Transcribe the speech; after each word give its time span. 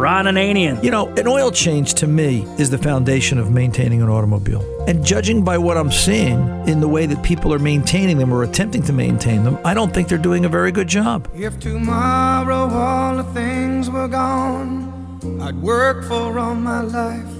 Ron 0.00 0.24
Ananian. 0.24 0.82
You 0.82 0.90
know, 0.90 1.08
an 1.16 1.28
oil 1.28 1.50
change 1.50 1.92
to 1.94 2.06
me 2.06 2.44
is 2.58 2.70
the 2.70 2.78
foundation 2.78 3.36
of 3.36 3.50
maintaining 3.50 4.00
an 4.00 4.08
automobile. 4.08 4.64
And 4.88 5.04
judging 5.04 5.44
by 5.44 5.58
what 5.58 5.76
I'm 5.76 5.92
seeing 5.92 6.40
in 6.66 6.80
the 6.80 6.88
way 6.88 7.04
that 7.04 7.22
people 7.22 7.52
are 7.52 7.58
maintaining 7.58 8.16
them 8.16 8.32
or 8.32 8.42
attempting 8.42 8.82
to 8.84 8.94
maintain 8.94 9.44
them, 9.44 9.58
I 9.62 9.74
don't 9.74 9.92
think 9.92 10.08
they're 10.08 10.16
doing 10.16 10.46
a 10.46 10.48
very 10.48 10.72
good 10.72 10.88
job. 10.88 11.28
If 11.34 11.60
tomorrow 11.60 12.70
all 12.70 13.16
the 13.18 13.24
things 13.34 13.90
were 13.90 14.08
gone, 14.08 15.38
I'd 15.38 15.60
work 15.60 16.02
for 16.04 16.38
all 16.38 16.54
my 16.54 16.80
life. 16.80 17.34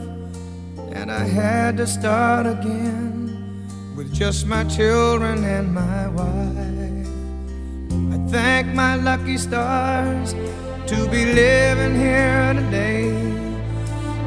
And 0.92 1.10
I 1.10 1.24
had 1.24 1.78
to 1.78 1.86
start 1.86 2.44
again 2.44 3.66
with 3.96 4.12
just 4.12 4.46
my 4.46 4.64
children 4.64 5.44
and 5.44 5.72
my 5.72 6.08
wife. 6.08 7.08
I 8.12 8.30
thank 8.30 8.66
my 8.74 8.96
lucky 8.96 9.38
stars 9.38 10.34
to 10.90 11.08
be 11.08 11.24
living 11.24 11.94
here 11.94 12.52
today. 12.52 13.12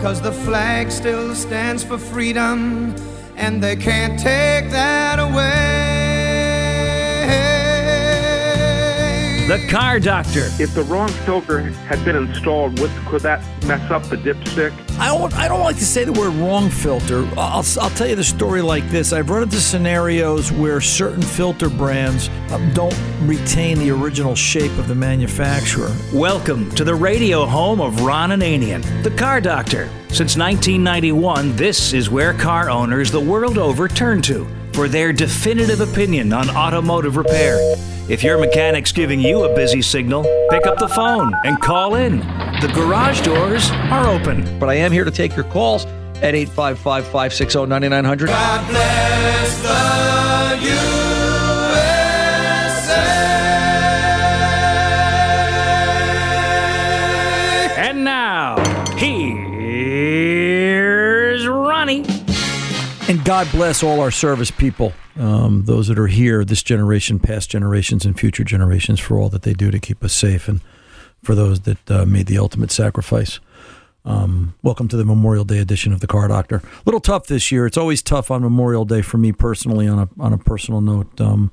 Cause 0.02 0.22
the 0.22 0.32
flag 0.32 0.92
still 0.92 1.36
stands 1.36 1.84
for 1.84 1.98
freedom, 1.98 2.96
and 3.36 3.62
they 3.62 3.76
can't 3.76 4.18
take 4.18 4.72
that 4.72 5.20
away. 5.20 5.93
The 9.46 9.68
Car 9.70 10.00
Doctor. 10.00 10.48
If 10.58 10.74
the 10.74 10.84
wrong 10.84 11.10
filter 11.10 11.60
had 11.60 12.06
been 12.06 12.16
installed, 12.16 12.80
would, 12.80 12.90
could 13.08 13.24
that 13.24 13.42
mess 13.66 13.92
up 13.92 14.04
the 14.04 14.16
dipstick? 14.16 14.72
I 14.98 15.08
don't, 15.08 15.34
I 15.34 15.50
don't 15.50 15.60
like 15.60 15.76
to 15.76 15.86
say 15.86 16.06
the 16.06 16.14
word 16.14 16.34
wrong 16.36 16.70
filter. 16.70 17.28
I'll, 17.38 17.66
I'll 17.82 17.90
tell 17.90 18.08
you 18.08 18.16
the 18.16 18.24
story 18.24 18.62
like 18.62 18.88
this. 18.90 19.12
I've 19.12 19.30
run 19.30 19.44
into 19.44 19.60
scenarios 19.60 20.50
where 20.54 20.80
certain 20.80 21.22
filter 21.22 21.68
brands 21.68 22.30
um, 22.52 22.72
don't 22.72 22.98
retain 23.24 23.80
the 23.80 23.92
original 23.92 24.34
shape 24.34 24.72
of 24.78 24.88
the 24.88 24.96
manufacturer. 24.96 25.94
Welcome 26.14 26.72
to 26.76 26.86
the 26.86 26.96
radio 26.96 27.46
home 27.46 27.82
of 27.82 28.00
Ron 28.00 28.30
Ananian, 28.30 29.04
the 29.04 29.12
Car 29.12 29.42
Doctor. 29.42 29.90
Since 30.08 30.38
1991, 30.38 31.58
this 31.58 31.92
is 31.92 32.10
where 32.10 32.34
car 32.34 32.70
owners 32.70 33.12
the 33.12 33.20
world 33.20 33.58
over 33.58 33.90
turn 33.90 34.22
to 34.22 34.48
for 34.74 34.88
their 34.88 35.14
definitive 35.14 35.82
opinion 35.82 36.34
on 36.34 36.50
automotive 36.50 37.16
repair. 37.18 37.58
If 38.10 38.24
your 38.24 38.38
mechanic's 38.38 38.92
giving 38.92 39.20
you 39.20 39.44
a 39.44 39.56
busy 39.56 39.82
signal, 39.82 40.24
pick 40.50 40.66
up 40.68 40.78
the 40.78 40.90
phone 40.90 41.34
and 41.46 41.60
call 41.62 41.96
in. 41.96 42.20
The 42.60 42.72
garage 42.74 43.22
doors 43.22 43.72
are 43.72 44.10
open. 44.10 44.60
But 44.60 44.70
I 44.70 44.76
am 44.76 44.92
here 44.92 45.06
to 45.06 45.12
take 45.12 45.36
your 45.36 45.46
calls 45.46 45.86
at 46.18 46.36
855 46.36 47.06
560 47.06 47.66
9900. 47.66 48.28
God 48.28 48.70
bless 48.70 49.62
the 49.62 50.83
God 63.24 63.50
bless 63.54 63.84
all 63.84 64.02
our 64.02 64.12
service 64.12 64.52
people, 64.52 64.92
um, 65.18 65.64
those 65.64 65.88
that 65.88 65.98
are 65.98 66.08
here, 66.08 66.44
this 66.44 66.62
generation, 66.62 67.20
past 67.20 67.50
generations, 67.50 68.06
and 68.06 68.20
future 68.20 68.44
generations, 68.44 69.00
for 69.00 69.18
all 69.18 69.30
that 69.30 69.44
they 69.44 69.54
do 69.54 69.72
to 69.72 69.80
keep 69.80 70.04
us 70.04 70.14
safe, 70.14 70.50
and 70.50 70.60
for 71.24 71.34
those 71.34 71.62
that 71.62 71.90
uh, 71.90 72.06
made 72.06 72.26
the 72.26 72.38
ultimate 72.38 72.70
sacrifice. 72.70 73.40
Um, 74.04 74.56
welcome 74.62 74.90
to 74.90 74.98
the 74.98 75.06
Memorial 75.06 75.46
Day 75.46 75.60
edition 75.60 75.94
of 75.94 76.02
the 76.02 76.08
Car 76.08 76.28
Doctor. 76.28 76.58
A 76.58 76.62
little 76.86 77.00
tough 77.00 77.28
this 77.28 77.50
year. 77.50 77.66
It's 77.66 77.78
always 77.78 78.02
tough 78.02 78.30
on 78.30 78.42
Memorial 78.42 78.84
Day 78.84 79.02
for 79.02 79.18
me 79.18 79.32
personally. 79.32 79.88
On 79.88 80.00
a 80.00 80.10
on 80.20 80.34
a 80.34 80.38
personal 80.38 80.82
note, 80.82 81.22
um, 81.22 81.50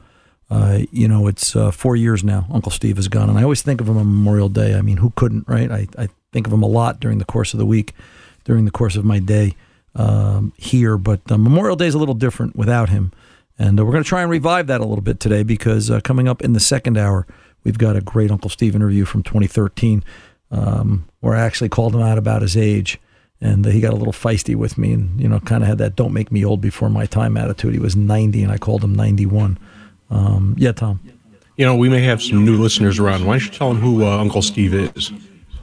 uh, 0.50 0.80
you 0.90 1.06
know, 1.06 1.28
it's 1.28 1.54
uh, 1.54 1.70
four 1.70 1.94
years 1.94 2.24
now. 2.24 2.48
Uncle 2.52 2.72
Steve 2.72 2.98
is 2.98 3.06
gone, 3.06 3.28
and 3.30 3.38
I 3.38 3.44
always 3.44 3.62
think 3.62 3.80
of 3.80 3.88
him 3.88 3.96
on 3.96 4.06
Memorial 4.06 4.48
Day. 4.48 4.74
I 4.74 4.82
mean, 4.82 4.96
who 4.96 5.10
couldn't, 5.14 5.46
right? 5.46 5.70
I, 5.70 5.86
I 5.96 6.08
think 6.32 6.48
of 6.48 6.52
him 6.52 6.64
a 6.64 6.68
lot 6.68 6.98
during 6.98 7.18
the 7.18 7.24
course 7.24 7.54
of 7.54 7.58
the 7.58 7.66
week, 7.66 7.94
during 8.42 8.64
the 8.64 8.72
course 8.72 8.96
of 8.96 9.04
my 9.04 9.20
day 9.20 9.54
um, 9.94 10.52
here. 10.56 10.96
But 10.96 11.20
uh, 11.30 11.38
Memorial 11.38 11.76
Day 11.76 11.86
is 11.86 11.94
a 11.94 11.98
little 11.98 12.14
different 12.14 12.56
without 12.56 12.88
him, 12.88 13.12
and 13.58 13.78
uh, 13.78 13.84
we're 13.84 13.92
going 13.92 14.04
to 14.04 14.08
try 14.08 14.22
and 14.22 14.30
revive 14.30 14.66
that 14.68 14.80
a 14.80 14.84
little 14.84 15.02
bit 15.02 15.20
today 15.20 15.42
because 15.42 15.90
uh, 15.90 16.00
coming 16.00 16.28
up 16.28 16.42
in 16.42 16.52
the 16.52 16.60
second 16.60 16.96
hour, 16.96 17.26
we've 17.64 17.78
got 17.78 17.96
a 17.96 18.00
great 18.00 18.30
Uncle 18.30 18.50
Steve 18.50 18.74
interview 18.74 19.04
from 19.04 19.22
2013 19.22 20.02
um, 20.50 21.06
where 21.20 21.34
I 21.34 21.40
actually 21.40 21.68
called 21.68 21.94
him 21.94 22.02
out 22.02 22.18
about 22.18 22.42
his 22.42 22.56
age. 22.56 22.98
And 23.40 23.66
uh, 23.66 23.70
he 23.70 23.80
got 23.80 23.92
a 23.92 23.96
little 23.96 24.12
feisty 24.12 24.54
with 24.54 24.76
me 24.76 24.92
and, 24.92 25.18
you 25.20 25.28
know, 25.28 25.40
kind 25.40 25.62
of 25.62 25.68
had 25.68 25.78
that 25.78 25.96
don't 25.96 26.12
make 26.12 26.30
me 26.30 26.44
old 26.44 26.60
before 26.60 26.90
my 26.90 27.06
time 27.06 27.36
attitude. 27.36 27.72
He 27.72 27.78
was 27.78 27.96
90 27.96 28.42
and 28.42 28.52
I 28.52 28.58
called 28.58 28.84
him 28.84 28.94
91. 28.94 29.58
Um, 30.10 30.54
yeah, 30.58 30.72
Tom. 30.72 31.00
You 31.56 31.64
know, 31.64 31.76
we 31.76 31.88
may 31.88 32.02
have 32.02 32.22
some 32.22 32.44
new 32.44 32.56
listeners 32.60 32.98
around. 32.98 33.24
Why 33.24 33.38
don't 33.38 33.46
you 33.46 33.52
tell 33.52 33.72
them 33.72 33.80
who 33.80 34.04
uh, 34.04 34.18
Uncle 34.18 34.42
Steve 34.42 34.74
is? 34.74 35.12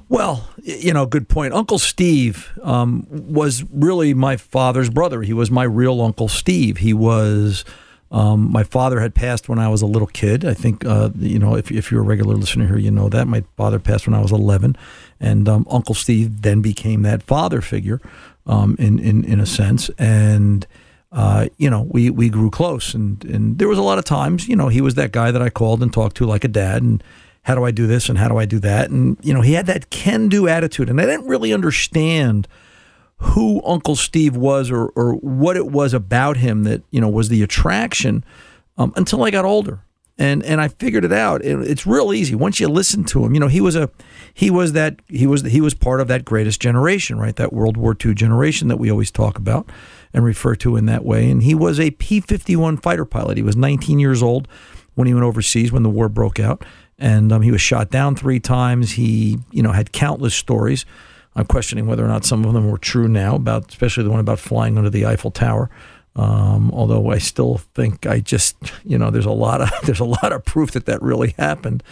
Well, 0.09 0.49
you 0.63 0.93
know, 0.93 1.05
good 1.05 1.27
point. 1.27 1.53
Uncle 1.53 1.79
Steve 1.79 2.57
um, 2.63 3.05
was 3.09 3.63
really 3.71 4.13
my 4.13 4.37
father's 4.37 4.89
brother. 4.89 5.21
He 5.21 5.33
was 5.33 5.51
my 5.51 5.63
real 5.63 6.01
Uncle 6.01 6.27
Steve. 6.27 6.77
He 6.77 6.93
was. 6.93 7.65
Um, 8.09 8.49
my 8.53 8.63
father 8.63 9.01
had 9.01 9.13
passed 9.13 9.49
when 9.49 9.59
I 9.59 9.67
was 9.67 9.81
a 9.81 9.85
little 9.85 10.07
kid. 10.07 10.45
I 10.45 10.53
think, 10.53 10.85
uh, 10.85 11.09
you 11.17 11.37
know, 11.37 11.55
if, 11.55 11.69
if 11.69 11.91
you're 11.91 11.99
a 11.99 12.05
regular 12.05 12.35
listener 12.35 12.65
here, 12.65 12.77
you 12.77 12.89
know 12.89 13.09
that. 13.09 13.27
My 13.27 13.43
father 13.57 13.79
passed 13.79 14.07
when 14.07 14.13
I 14.13 14.21
was 14.21 14.31
11. 14.31 14.77
And 15.19 15.49
um, 15.49 15.67
Uncle 15.69 15.93
Steve 15.93 16.41
then 16.41 16.61
became 16.61 17.01
that 17.01 17.21
father 17.21 17.59
figure 17.59 17.99
um, 18.45 18.77
in, 18.79 18.97
in, 18.97 19.25
in 19.25 19.41
a 19.41 19.45
sense. 19.45 19.89
And, 19.97 20.65
uh, 21.11 21.49
you 21.57 21.69
know, 21.69 21.81
we, 21.81 22.09
we 22.09 22.29
grew 22.29 22.49
close. 22.49 22.93
And, 22.93 23.25
and 23.25 23.57
there 23.57 23.67
was 23.67 23.77
a 23.77 23.83
lot 23.83 23.97
of 23.97 24.05
times, 24.05 24.47
you 24.47 24.55
know, 24.55 24.69
he 24.69 24.79
was 24.79 24.95
that 24.95 25.11
guy 25.11 25.31
that 25.31 25.41
I 25.41 25.49
called 25.49 25.83
and 25.83 25.91
talked 25.91 26.15
to 26.17 26.25
like 26.25 26.45
a 26.45 26.47
dad. 26.47 26.83
And, 26.83 27.03
how 27.47 27.55
do 27.55 27.63
I 27.63 27.71
do 27.71 27.87
this 27.87 28.09
and 28.09 28.17
how 28.17 28.27
do 28.27 28.37
I 28.37 28.43
do 28.43 28.59
that? 28.59 28.89
And, 28.89 29.15
you 29.21 29.33
know, 29.33 29.39
he 29.39 29.53
had 29.53 29.67
that 29.67 29.89
can 29.89 30.27
do 30.27 30.49
attitude. 30.49 30.89
And 30.89 30.99
I 30.99 31.05
didn't 31.05 31.27
really 31.27 31.53
understand 31.53 32.45
who 33.19 33.61
Uncle 33.65 33.95
Steve 33.95 34.35
was 34.35 34.69
or, 34.69 34.87
or 34.97 35.13
what 35.13 35.55
it 35.55 35.67
was 35.67 35.93
about 35.93 36.35
him 36.35 36.65
that, 36.65 36.81
you 36.91 36.99
know, 36.99 37.07
was 37.07 37.29
the 37.29 37.41
attraction 37.41 38.25
um, 38.77 38.91
until 38.97 39.23
I 39.23 39.31
got 39.31 39.45
older. 39.45 39.79
And, 40.17 40.43
and 40.43 40.59
I 40.59 40.67
figured 40.67 41.05
it 41.05 41.13
out. 41.13 41.41
It, 41.41 41.57
it's 41.61 41.87
real 41.87 42.11
easy 42.11 42.35
once 42.35 42.59
you 42.59 42.67
listen 42.67 43.05
to 43.05 43.23
him. 43.23 43.33
You 43.33 43.39
know, 43.39 43.47
he 43.47 43.61
was 43.61 43.77
a 43.77 43.89
he 44.33 44.49
was 44.49 44.73
that 44.73 44.99
he 45.07 45.25
was 45.25 45.43
he 45.43 45.61
was 45.61 45.73
part 45.73 46.01
of 46.01 46.09
that 46.09 46.25
greatest 46.25 46.59
generation, 46.59 47.17
right? 47.17 47.35
That 47.35 47.53
World 47.53 47.77
War 47.77 47.95
II 48.03 48.13
generation 48.13 48.67
that 48.67 48.77
we 48.77 48.91
always 48.91 49.11
talk 49.11 49.37
about 49.37 49.69
and 50.13 50.25
refer 50.25 50.55
to 50.55 50.75
in 50.75 50.85
that 50.87 51.05
way. 51.05 51.29
And 51.29 51.43
he 51.43 51.55
was 51.55 51.79
a 51.79 51.91
P 51.91 52.19
fifty 52.19 52.57
one 52.57 52.75
fighter 52.75 53.05
pilot. 53.05 53.37
He 53.37 53.43
was 53.43 53.55
19 53.55 53.99
years 53.99 54.21
old 54.21 54.49
when 54.95 55.07
he 55.07 55.13
went 55.13 55.23
overseas 55.23 55.71
when 55.71 55.83
the 55.83 55.89
war 55.89 56.09
broke 56.09 56.39
out 56.39 56.65
and 56.99 57.31
um, 57.31 57.41
he 57.41 57.51
was 57.51 57.61
shot 57.61 57.89
down 57.89 58.15
three 58.15 58.39
times. 58.39 58.91
He, 58.91 59.39
you 59.51 59.61
know, 59.61 59.71
had 59.71 59.91
countless 59.91 60.35
stories. 60.35 60.85
I'm 61.35 61.45
questioning 61.45 61.85
whether 61.85 62.03
or 62.03 62.07
not 62.07 62.25
some 62.25 62.43
of 62.45 62.53
them 62.53 62.69
were 62.69 62.79
true 62.79 63.07
now, 63.07 63.35
about 63.35 63.69
especially 63.69 64.03
the 64.03 64.09
one 64.09 64.19
about 64.19 64.39
flying 64.39 64.77
under 64.77 64.89
the 64.89 65.05
Eiffel 65.05 65.31
Tower. 65.31 65.69
Um, 66.15 66.71
although 66.71 67.11
I 67.11 67.19
still 67.19 67.59
think 67.75 68.07
I 68.07 68.19
just, 68.19 68.55
you 68.83 68.97
know, 68.97 69.11
there's 69.11 69.27
a 69.27 69.31
lot 69.31 69.61
of 69.61 69.69
there's 69.83 69.99
a 69.99 70.05
lot 70.05 70.33
of 70.33 70.43
proof 70.45 70.71
that 70.71 70.87
that 70.87 71.01
really 71.01 71.35
happened. 71.37 71.83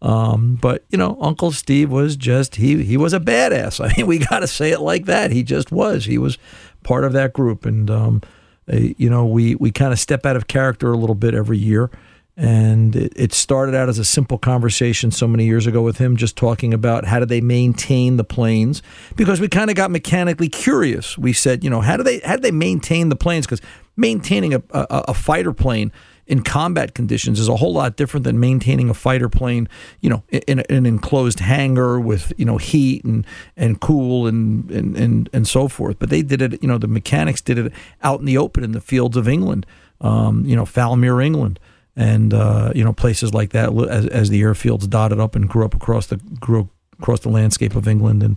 Um, 0.00 0.56
but 0.60 0.84
you 0.90 0.96
know, 0.96 1.18
Uncle 1.20 1.52
Steve 1.52 1.90
was 1.90 2.16
just 2.16 2.56
he 2.56 2.82
he 2.82 2.96
was 2.96 3.12
a 3.12 3.20
badass. 3.20 3.84
I 3.84 3.94
mean, 3.96 4.06
we 4.06 4.18
got 4.18 4.40
to 4.40 4.46
say 4.46 4.70
it 4.70 4.80
like 4.80 5.04
that. 5.04 5.30
He 5.30 5.42
just 5.42 5.70
was. 5.70 6.06
He 6.06 6.16
was 6.16 6.38
part 6.82 7.04
of 7.04 7.12
that 7.12 7.34
group, 7.34 7.66
and 7.66 7.90
um, 7.90 8.22
you 8.66 9.10
know, 9.10 9.26
we 9.26 9.54
we 9.56 9.70
kind 9.70 9.92
of 9.92 9.98
step 9.98 10.24
out 10.24 10.36
of 10.36 10.46
character 10.46 10.90
a 10.90 10.96
little 10.96 11.14
bit 11.14 11.34
every 11.34 11.58
year. 11.58 11.90
And 12.36 12.96
it, 12.96 13.12
it 13.14 13.32
started 13.32 13.76
out 13.76 13.88
as 13.88 13.98
a 13.98 14.04
simple 14.04 14.38
conversation 14.38 15.12
so 15.12 15.28
many 15.28 15.44
years 15.44 15.68
ago 15.68 15.82
with 15.82 15.98
him, 15.98 16.16
just 16.16 16.36
talking 16.36 16.74
about 16.74 17.04
how 17.04 17.20
do 17.20 17.26
they 17.26 17.40
maintain 17.40 18.16
the 18.16 18.24
planes, 18.24 18.82
because 19.14 19.40
we 19.40 19.46
kind 19.46 19.70
of 19.70 19.76
got 19.76 19.92
mechanically 19.92 20.48
curious. 20.48 21.16
We 21.16 21.32
said, 21.32 21.62
you 21.62 21.70
know, 21.70 21.80
how 21.80 21.96
do 21.96 22.02
they 22.02 22.18
how 22.20 22.34
do 22.34 22.42
they 22.42 22.50
maintain 22.50 23.08
the 23.08 23.16
planes? 23.16 23.46
Because 23.46 23.60
maintaining 23.96 24.52
a, 24.54 24.62
a, 24.70 24.86
a 25.08 25.14
fighter 25.14 25.52
plane 25.52 25.92
in 26.26 26.42
combat 26.42 26.94
conditions 26.94 27.38
is 27.38 27.48
a 27.48 27.56
whole 27.56 27.74
lot 27.74 27.96
different 27.96 28.24
than 28.24 28.40
maintaining 28.40 28.88
a 28.88 28.94
fighter 28.94 29.28
plane, 29.28 29.68
you 30.00 30.08
know, 30.08 30.22
in, 30.30 30.42
in, 30.48 30.76
an 30.76 30.86
enclosed 30.86 31.38
hangar 31.38 32.00
with 32.00 32.32
you 32.36 32.44
know 32.44 32.56
heat 32.56 33.04
and 33.04 33.24
and 33.56 33.80
cool 33.80 34.26
and, 34.26 34.70
and 34.70 34.96
and 34.96 35.30
and 35.32 35.46
so 35.46 35.68
forth. 35.68 35.98
But 35.98 36.10
they 36.10 36.22
did 36.22 36.42
it, 36.42 36.62
you 36.62 36.68
know, 36.68 36.78
the 36.78 36.88
mechanics 36.88 37.40
did 37.40 37.58
it 37.58 37.72
out 38.02 38.18
in 38.18 38.26
the 38.26 38.38
open 38.38 38.64
in 38.64 38.72
the 38.72 38.80
fields 38.80 39.16
of 39.16 39.28
England, 39.28 39.66
um, 40.00 40.44
you 40.44 40.56
know, 40.56 40.64
Fowlmere, 40.64 41.24
England 41.24 41.60
and 41.96 42.34
uh, 42.34 42.72
you 42.74 42.84
know 42.84 42.92
places 42.92 43.32
like 43.32 43.50
that 43.50 43.72
as, 43.88 44.06
as 44.06 44.30
the 44.30 44.42
airfields 44.42 44.88
dotted 44.88 45.20
up 45.20 45.34
and 45.36 45.48
grew 45.48 45.64
up 45.64 45.74
across 45.74 46.06
the 46.06 46.16
grew 46.16 46.68
across 46.98 47.20
the 47.20 47.28
landscape 47.28 47.74
of 47.74 47.88
England. 47.88 48.22
And 48.22 48.36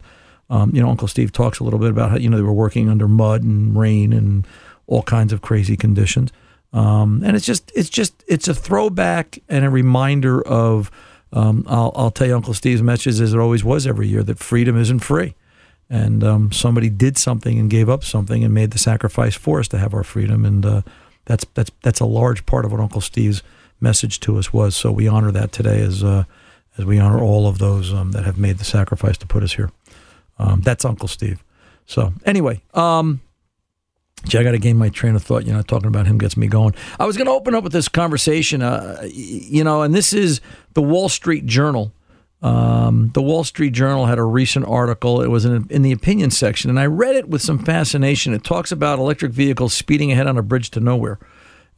um, 0.49 0.71
you 0.73 0.81
know, 0.81 0.89
Uncle 0.89 1.07
Steve 1.07 1.31
talks 1.31 1.59
a 1.59 1.63
little 1.63 1.79
bit 1.79 1.89
about 1.89 2.11
how 2.11 2.17
you 2.17 2.29
know 2.29 2.37
they 2.37 2.43
were 2.43 2.53
working 2.53 2.89
under 2.89 3.07
mud 3.07 3.43
and 3.43 3.77
rain 3.77 4.13
and 4.13 4.47
all 4.87 5.03
kinds 5.03 5.33
of 5.33 5.41
crazy 5.41 5.75
conditions. 5.75 6.31
Um, 6.73 7.21
and 7.25 7.35
it's 7.35 7.45
just 7.45 7.71
it's 7.75 7.89
just 7.89 8.23
it's 8.27 8.47
a 8.47 8.53
throwback 8.53 9.39
and 9.49 9.65
a 9.65 9.69
reminder 9.69 10.45
of 10.45 10.91
um, 11.33 11.65
I'll, 11.67 11.91
I'll 11.95 12.11
tell 12.11 12.27
you 12.27 12.35
Uncle 12.35 12.53
Steve's 12.53 12.81
message 12.81 13.19
as 13.19 13.33
it 13.33 13.39
always 13.39 13.63
was 13.63 13.85
every 13.85 14.07
year 14.07 14.23
that 14.23 14.39
freedom 14.39 14.77
isn't 14.79 14.99
free. 14.99 15.35
And 15.89 16.23
um, 16.23 16.51
somebody 16.51 16.89
did 16.89 17.17
something 17.17 17.57
and 17.57 17.69
gave 17.69 17.89
up 17.89 18.03
something 18.03 18.43
and 18.43 18.53
made 18.53 18.71
the 18.71 18.77
sacrifice 18.77 19.35
for 19.35 19.59
us 19.59 19.69
to 19.69 19.77
have 19.77 19.93
our 19.93 20.03
freedom. 20.03 20.45
And 20.45 20.65
uh, 20.65 20.81
that's 21.27 21.45
that's 21.53 21.71
that's 21.83 21.99
a 21.99 22.05
large 22.05 22.45
part 22.45 22.65
of 22.65 22.71
what 22.71 22.81
Uncle 22.81 23.01
Steve's 23.01 23.43
message 23.79 24.19
to 24.21 24.37
us 24.37 24.51
was. 24.51 24.75
So 24.75 24.91
we 24.91 25.07
honor 25.07 25.31
that 25.31 25.51
today 25.51 25.81
as 25.81 26.03
uh, 26.03 26.23
as 26.77 26.85
we 26.85 26.97
honor 26.97 27.21
all 27.21 27.47
of 27.47 27.59
those 27.59 27.93
um, 27.93 28.11
that 28.13 28.25
have 28.25 28.37
made 28.37 28.57
the 28.57 28.65
sacrifice 28.65 29.17
to 29.19 29.27
put 29.27 29.43
us 29.43 29.53
here. 29.53 29.69
Um, 30.39 30.61
that's 30.61 30.85
Uncle 30.85 31.07
Steve. 31.07 31.43
So 31.85 32.13
anyway, 32.25 32.61
um, 32.73 33.21
gee, 34.25 34.37
I 34.37 34.43
got 34.43 34.51
to 34.51 34.59
gain 34.59 34.77
my 34.77 34.89
train 34.89 35.15
of 35.15 35.23
thought. 35.23 35.45
You 35.45 35.53
know, 35.53 35.61
talking 35.61 35.87
about 35.87 36.07
him 36.07 36.17
gets 36.17 36.37
me 36.37 36.47
going. 36.47 36.73
I 36.99 37.05
was 37.05 37.17
going 37.17 37.27
to 37.27 37.33
open 37.33 37.55
up 37.55 37.63
with 37.63 37.73
this 37.73 37.87
conversation, 37.87 38.61
uh, 38.61 39.05
you 39.11 39.63
know, 39.63 39.81
and 39.81 39.93
this 39.93 40.13
is 40.13 40.41
the 40.73 40.81
Wall 40.81 41.09
Street 41.09 41.45
Journal. 41.45 41.91
Um, 42.41 43.09
the 43.13 43.21
Wall 43.21 43.43
Street 43.43 43.73
Journal 43.73 44.05
had 44.05 44.19
a 44.19 44.23
recent 44.23 44.65
article. 44.67 45.21
It 45.21 45.27
was 45.27 45.43
in, 45.43 45.65
in, 45.69 45.81
the 45.81 45.91
opinion 45.91 46.29
section, 46.29 46.69
and 46.69 46.79
I 46.79 46.85
read 46.85 47.15
it 47.15 47.27
with 47.27 47.41
some 47.41 47.57
fascination. 47.57 48.33
It 48.33 48.43
talks 48.43 48.71
about 48.71 48.99
electric 48.99 49.31
vehicles 49.31 49.73
speeding 49.73 50.11
ahead 50.11 50.27
on 50.27 50.37
a 50.37 50.43
bridge 50.43 50.69
to 50.71 50.79
nowhere. 50.79 51.17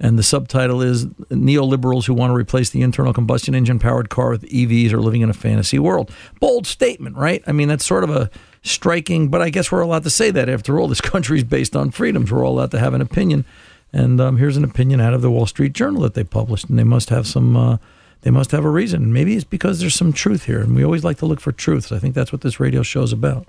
And 0.02 0.18
the 0.18 0.24
subtitle 0.24 0.82
is 0.82 1.06
Neoliberals 1.06 2.06
who 2.06 2.14
want 2.14 2.32
to 2.32 2.36
replace 2.36 2.70
the 2.70 2.82
internal 2.82 3.14
combustion 3.14 3.54
engine 3.54 3.80
powered 3.80 4.10
car 4.10 4.32
with 4.32 4.44
EVs 4.44 4.94
are 4.94 5.02
living 5.02 5.22
in 5.22 5.30
a 5.30 5.34
fantasy 5.34 5.78
world. 5.78 6.14
Bold 6.40 6.66
statement, 6.66 7.18
right? 7.18 7.44
I 7.48 7.52
mean, 7.52 7.68
that's 7.68 7.86
sort 7.86 8.06
of 8.06 8.10
a 8.10 8.30
striking, 8.62 9.28
but 9.28 9.42
I 9.42 9.50
guess 9.50 9.72
we're 9.72 9.82
allowed 9.82 10.04
to 10.04 10.10
say 10.10 10.32
that. 10.32 10.48
After 10.48 10.80
all, 10.80 10.88
this 10.88 11.02
country 11.02 11.38
is 11.38 11.44
based 11.44 11.76
on 11.76 11.92
freedoms. 11.92 12.32
We're 12.32 12.46
all 12.46 12.58
allowed 12.58 12.72
to 12.72 12.80
have 12.80 12.94
an 12.94 13.02
opinion. 13.02 13.46
And 13.92 14.22
um, 14.22 14.38
here's 14.38 14.58
an 14.58 14.64
opinion 14.64 15.02
out 15.02 15.14
of 15.14 15.22
the 15.22 15.32
Wall 15.32 15.46
Street 15.46 15.74
Journal 15.74 16.02
that 16.04 16.14
they 16.14 16.24
published, 16.24 16.70
and 16.70 16.78
they 16.78 16.84
must 16.84 17.10
have 17.10 17.26
some. 17.26 17.56
Uh, 17.56 17.78
they 18.22 18.32
must 18.32 18.52
have 18.52 18.66
a 18.66 18.70
reason. 18.70 19.14
Maybe 19.14 19.36
it's 19.36 19.44
because 19.44 19.80
there's 19.80 19.96
some 19.96 20.12
truth 20.12 20.46
here, 20.46 20.60
and 20.60 20.76
we 20.76 20.84
always 20.84 21.04
like 21.04 21.18
to 21.20 21.26
look 21.26 21.40
for 21.40 21.52
truth. 21.52 21.92
I 21.92 22.00
think 22.00 22.16
that's 22.16 22.32
what 22.32 22.42
this 22.42 22.60
radio 22.60 22.84
show 22.84 23.04
is 23.04 23.14
about. 23.14 23.48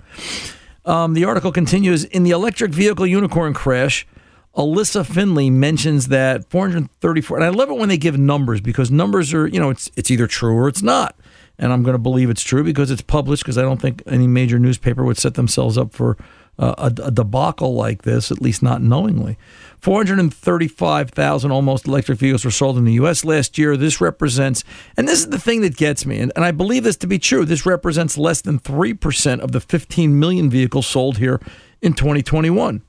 Um, 0.85 1.13
the 1.13 1.25
article 1.25 1.51
continues 1.51 2.05
in 2.05 2.23
the 2.23 2.31
electric 2.31 2.71
vehicle 2.71 3.05
unicorn 3.05 3.53
crash. 3.53 4.07
Allysia 4.55 5.05
Finley 5.05 5.49
mentions 5.49 6.07
that 6.07 6.49
434, 6.49 7.37
and 7.37 7.45
I 7.45 7.49
love 7.49 7.69
it 7.69 7.77
when 7.77 7.89
they 7.89 7.97
give 7.97 8.17
numbers 8.17 8.59
because 8.59 8.91
numbers 8.91 9.33
are, 9.33 9.47
you 9.47 9.59
know, 9.59 9.69
it's 9.69 9.89
it's 9.95 10.11
either 10.11 10.27
true 10.27 10.53
or 10.53 10.67
it's 10.67 10.81
not, 10.81 11.15
and 11.57 11.71
I'm 11.71 11.83
going 11.83 11.93
to 11.93 11.99
believe 11.99 12.29
it's 12.29 12.43
true 12.43 12.63
because 12.63 12.91
it's 12.91 13.01
published. 13.01 13.43
Because 13.43 13.57
I 13.57 13.61
don't 13.61 13.81
think 13.81 14.03
any 14.07 14.27
major 14.27 14.59
newspaper 14.59 15.03
would 15.03 15.17
set 15.17 15.35
themselves 15.35 15.77
up 15.77 15.93
for 15.93 16.17
a, 16.61 16.93
a 17.03 17.11
debacle 17.11 17.73
like 17.73 18.03
this, 18.03 18.31
at 18.31 18.41
least 18.41 18.61
not 18.61 18.81
knowingly. 18.81 19.37
435,000 19.79 21.51
almost 21.51 21.87
electric 21.87 22.19
vehicles 22.19 22.45
were 22.45 22.51
sold 22.51 22.77
in 22.77 22.85
the 22.85 22.93
U.S. 22.93 23.25
last 23.25 23.57
year. 23.57 23.75
This 23.75 23.99
represents, 23.99 24.63
and 24.95 25.07
this 25.07 25.19
is 25.19 25.29
the 25.29 25.39
thing 25.39 25.61
that 25.61 25.75
gets 25.75 26.05
me, 26.05 26.19
and, 26.19 26.31
and 26.35 26.45
I 26.45 26.51
believe 26.51 26.83
this 26.83 26.97
to 26.97 27.07
be 27.07 27.17
true, 27.17 27.45
this 27.45 27.65
represents 27.65 28.17
less 28.17 28.41
than 28.41 28.59
3% 28.59 29.39
of 29.39 29.51
the 29.53 29.59
15 29.59 30.19
million 30.19 30.49
vehicles 30.49 30.85
sold 30.85 31.17
here 31.17 31.41
in 31.81 31.93
2021. 31.93 32.83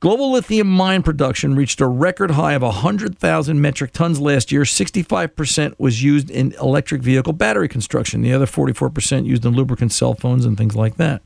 Global 0.00 0.32
lithium 0.32 0.66
mine 0.66 1.02
production 1.02 1.54
reached 1.54 1.80
a 1.80 1.86
record 1.86 2.32
high 2.32 2.52
of 2.52 2.62
100,000 2.62 3.60
metric 3.60 3.92
tons 3.92 4.20
last 4.20 4.52
year. 4.52 4.62
65% 4.62 5.74
was 5.78 6.02
used 6.02 6.30
in 6.30 6.52
electric 6.60 7.00
vehicle 7.00 7.32
battery 7.32 7.68
construction. 7.68 8.20
The 8.20 8.32
other 8.32 8.44
44% 8.44 9.24
used 9.24 9.46
in 9.46 9.54
lubricant 9.54 9.92
cell 9.92 10.14
phones 10.14 10.44
and 10.44 10.58
things 10.58 10.76
like 10.76 10.96
that. 10.96 11.22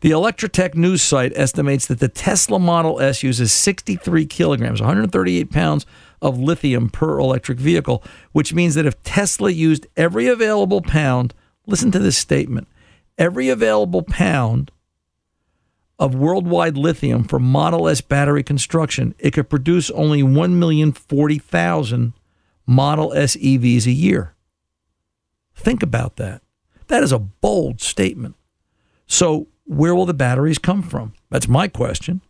The 0.00 0.10
Electrek 0.10 0.74
news 0.74 1.02
site 1.02 1.32
estimates 1.34 1.86
that 1.86 2.00
the 2.00 2.08
Tesla 2.08 2.58
Model 2.58 3.00
S 3.00 3.22
uses 3.22 3.52
63 3.52 4.26
kilograms, 4.26 4.80
138 4.80 5.50
pounds 5.50 5.86
of 6.20 6.38
lithium 6.38 6.90
per 6.90 7.18
electric 7.18 7.58
vehicle, 7.58 8.04
which 8.32 8.52
means 8.52 8.74
that 8.74 8.86
if 8.86 9.02
Tesla 9.02 9.50
used 9.50 9.86
every 9.96 10.28
available 10.28 10.82
pound, 10.82 11.34
listen 11.66 11.90
to 11.92 11.98
this 11.98 12.18
statement, 12.18 12.68
every 13.16 13.48
available 13.48 14.02
pound 14.02 14.70
of 15.98 16.14
worldwide 16.14 16.76
lithium 16.76 17.24
for 17.24 17.38
Model 17.38 17.88
S 17.88 18.02
battery 18.02 18.42
construction, 18.42 19.14
it 19.18 19.32
could 19.32 19.48
produce 19.48 19.90
only 19.92 20.22
1,040,000 20.22 22.12
Model 22.66 23.14
S 23.14 23.36
EVs 23.36 23.86
a 23.86 23.92
year. 23.92 24.34
Think 25.54 25.82
about 25.82 26.16
that. 26.16 26.42
That 26.88 27.02
is 27.02 27.12
a 27.12 27.18
bold 27.18 27.80
statement. 27.80 28.36
So, 29.06 29.46
where 29.66 29.94
will 29.94 30.06
the 30.06 30.14
batteries 30.14 30.58
come 30.58 30.82
from? 30.82 31.12
That's 31.30 31.48
my 31.48 31.68
question. 31.68 32.22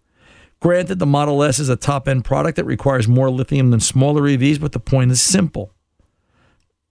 Granted, 0.60 0.98
the 0.98 1.06
Model 1.06 1.42
S 1.42 1.58
is 1.58 1.68
a 1.68 1.76
top 1.76 2.08
end 2.08 2.24
product 2.24 2.56
that 2.56 2.64
requires 2.64 3.06
more 3.06 3.30
lithium 3.30 3.70
than 3.70 3.80
smaller 3.80 4.22
EVs, 4.22 4.60
but 4.60 4.72
the 4.72 4.80
point 4.80 5.10
is 5.10 5.20
simple. 5.20 5.70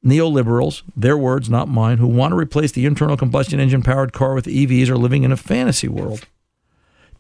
Neoliberals, 0.06 0.84
their 0.96 1.18
words, 1.18 1.50
not 1.50 1.68
mine, 1.68 1.98
who 1.98 2.08
want 2.08 2.32
to 2.32 2.38
replace 2.38 2.72
the 2.72 2.86
internal 2.86 3.18
combustion 3.18 3.60
engine 3.60 3.82
powered 3.82 4.14
car 4.14 4.36
with 4.36 4.46
EVs 4.46 4.88
are 4.88 4.98
living 4.98 5.24
in 5.24 5.32
a 5.32 5.38
fantasy 5.38 5.88
world. 5.88 6.28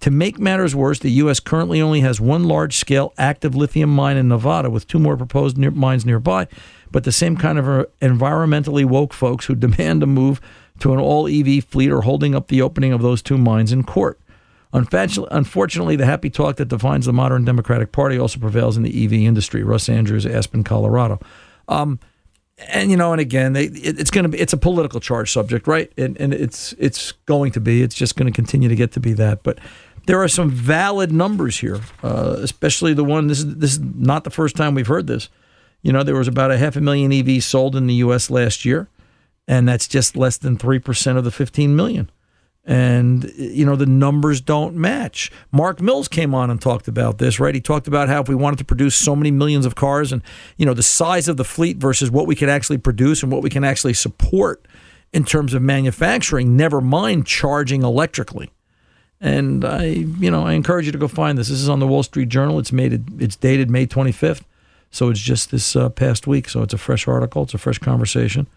To 0.02 0.12
make 0.12 0.38
matters 0.38 0.76
worse, 0.76 1.00
the 1.00 1.10
U.S. 1.12 1.40
currently 1.40 1.82
only 1.82 2.02
has 2.02 2.22
one 2.22 2.44
large 2.44 2.78
scale 2.78 3.12
active 3.18 3.56
lithium 3.56 3.90
mine 3.90 4.18
in 4.18 4.28
Nevada 4.28 4.70
with 4.70 4.88
two 4.88 5.00
more 5.00 5.18
proposed 5.18 5.58
near- 5.58 5.72
mines 5.72 6.06
nearby, 6.06 6.48
but 6.92 7.06
the 7.06 7.12
same 7.12 7.38
kind 7.38 7.58
of 7.58 7.68
uh, 7.68 7.86
environmentally 8.02 8.86
woke 8.86 9.14
folks 9.14 9.46
who 9.46 9.56
demand 9.56 10.04
a 10.04 10.06
move 10.06 10.40
to 10.80 10.94
an 10.94 11.00
all 11.00 11.28
EV 11.28 11.64
fleet 11.64 11.92
are 11.92 12.02
holding 12.02 12.36
up 12.36 12.48
the 12.48 12.62
opening 12.62 12.94
of 12.94 13.02
those 13.02 13.22
two 13.22 13.38
mines 13.38 13.72
in 13.72 13.84
court. 13.84 14.20
Unfortunately, 14.74 15.96
the 15.96 16.06
happy 16.06 16.30
talk 16.30 16.58
that 16.58 16.68
defines 16.68 17.06
the 17.06 17.14
modern 17.14 17.46
Democratic 17.46 17.94
Party 17.94 18.18
also 18.20 18.40
prevails 18.40 18.76
in 18.76 18.84
the 18.84 19.06
EV 19.06 19.14
industry. 19.14 19.64
Russ 19.64 19.88
Andrews, 19.88 20.26
Aspen, 20.26 20.66
Colorado. 20.66 21.20
Um, 21.70 22.00
and 22.58 22.92
you 22.92 22.98
know, 22.98 23.12
and 23.12 23.22
again, 23.22 23.54
they, 23.54 23.66
it, 23.66 24.00
it's 24.00 24.12
going 24.12 24.24
to 24.24 24.30
be 24.30 24.40
it's 24.40 24.54
a 24.54 24.58
political 24.58 25.00
charge 25.00 25.32
subject, 25.32 25.68
right? 25.68 25.92
And, 25.98 26.20
and 26.20 26.34
it's 26.34 26.74
it's 26.74 27.12
going 27.26 27.52
to 27.54 27.60
be. 27.60 27.82
It's 27.82 27.96
just 27.96 28.16
going 28.16 28.32
to 28.32 28.36
continue 28.36 28.70
to 28.70 28.76
get 28.76 28.92
to 28.94 29.00
be 29.00 29.14
that. 29.14 29.44
But 29.44 29.60
there 30.08 30.22
are 30.22 30.28
some 30.28 30.50
valid 30.50 31.12
numbers 31.12 31.60
here, 31.60 31.82
uh, 32.04 32.38
especially 32.40 32.94
the 32.94 33.04
one. 33.04 33.28
This 33.28 33.40
is 33.40 33.56
this 33.58 33.74
is 33.74 33.80
not 33.80 34.24
the 34.24 34.30
first 34.30 34.56
time 34.56 34.76
we've 34.76 34.88
heard 34.88 35.08
this. 35.08 35.30
You 35.82 35.92
know, 35.92 36.04
there 36.04 36.16
was 36.16 36.28
about 36.28 36.52
a 36.52 36.58
half 36.58 36.76
a 36.76 36.82
million 36.82 37.12
EVs 37.12 37.44
sold 37.44 37.76
in 37.76 37.88
the 37.88 37.96
U.S. 37.96 38.30
last 38.30 38.66
year, 38.66 38.88
and 39.48 39.68
that's 39.68 39.88
just 39.88 40.16
less 40.16 40.38
than 40.38 40.58
three 40.58 40.80
percent 40.80 41.18
of 41.18 41.24
the 41.24 41.32
15 41.32 41.76
million 41.76 42.10
and 42.66 43.32
you 43.38 43.66
know 43.66 43.76
the 43.76 43.86
numbers 43.86 44.42
don't 44.42 44.76
match. 44.76 45.32
Mark 45.52 45.80
Mills 45.80 46.08
came 46.08 46.34
on 46.34 46.50
and 46.50 46.60
talked 46.60 46.88
about 46.88 47.20
this, 47.20 47.40
right? 47.40 47.54
He 47.54 47.62
talked 47.62 47.88
about 47.88 48.10
how 48.10 48.22
if 48.22 48.28
we 48.28 48.36
wanted 48.36 48.58
to 48.58 48.66
produce 48.66 48.96
so 48.96 49.16
many 49.16 49.30
millions 49.30 49.66
of 49.66 49.76
cars 49.76 50.12
and 50.12 50.22
you 50.58 50.66
know 50.66 50.74
the 50.74 50.84
size 50.84 51.28
of 51.28 51.38
the 51.38 51.44
fleet 51.44 51.78
versus 51.78 52.10
what 52.10 52.26
we 52.26 52.36
could 52.36 52.50
actually 52.50 52.80
produce 52.80 53.22
and 53.22 53.32
what 53.32 53.44
we 53.44 53.50
can 53.50 53.64
actually 53.64 53.94
support 53.94 54.68
in 55.14 55.24
terms 55.24 55.54
of 55.54 55.62
manufacturing, 55.62 56.58
never 56.58 56.82
mind 56.82 57.26
charging 57.26 57.84
electrically. 57.84 58.52
And 59.22 59.64
I, 59.64 59.86
you 59.86 60.30
know, 60.30 60.46
I 60.46 60.54
encourage 60.54 60.88
you 60.88 60.92
to 60.92 60.98
go 60.98 61.08
find 61.08 61.38
this. 61.38 61.48
This 61.48 61.62
is 61.62 61.70
on 61.70 61.80
the 61.80 61.88
Wall 61.88 62.04
Street 62.04 62.30
Journal. 62.30 62.60
It's 62.60 62.72
made 62.72 63.22
it's 63.22 63.36
dated 63.36 63.70
May 63.70 63.86
25th, 63.86 64.42
so 64.90 65.10
it's 65.10 65.22
just 65.22 65.52
this 65.52 65.76
uh, 65.76 65.90
past 65.90 66.26
week. 66.26 66.50
So 66.50 66.64
it's 66.64 66.74
a 66.74 66.78
fresh 66.78 67.08
article. 67.08 67.44
It's 67.44 67.54
a 67.54 67.60
fresh 67.60 67.78
conversation. 67.78 68.48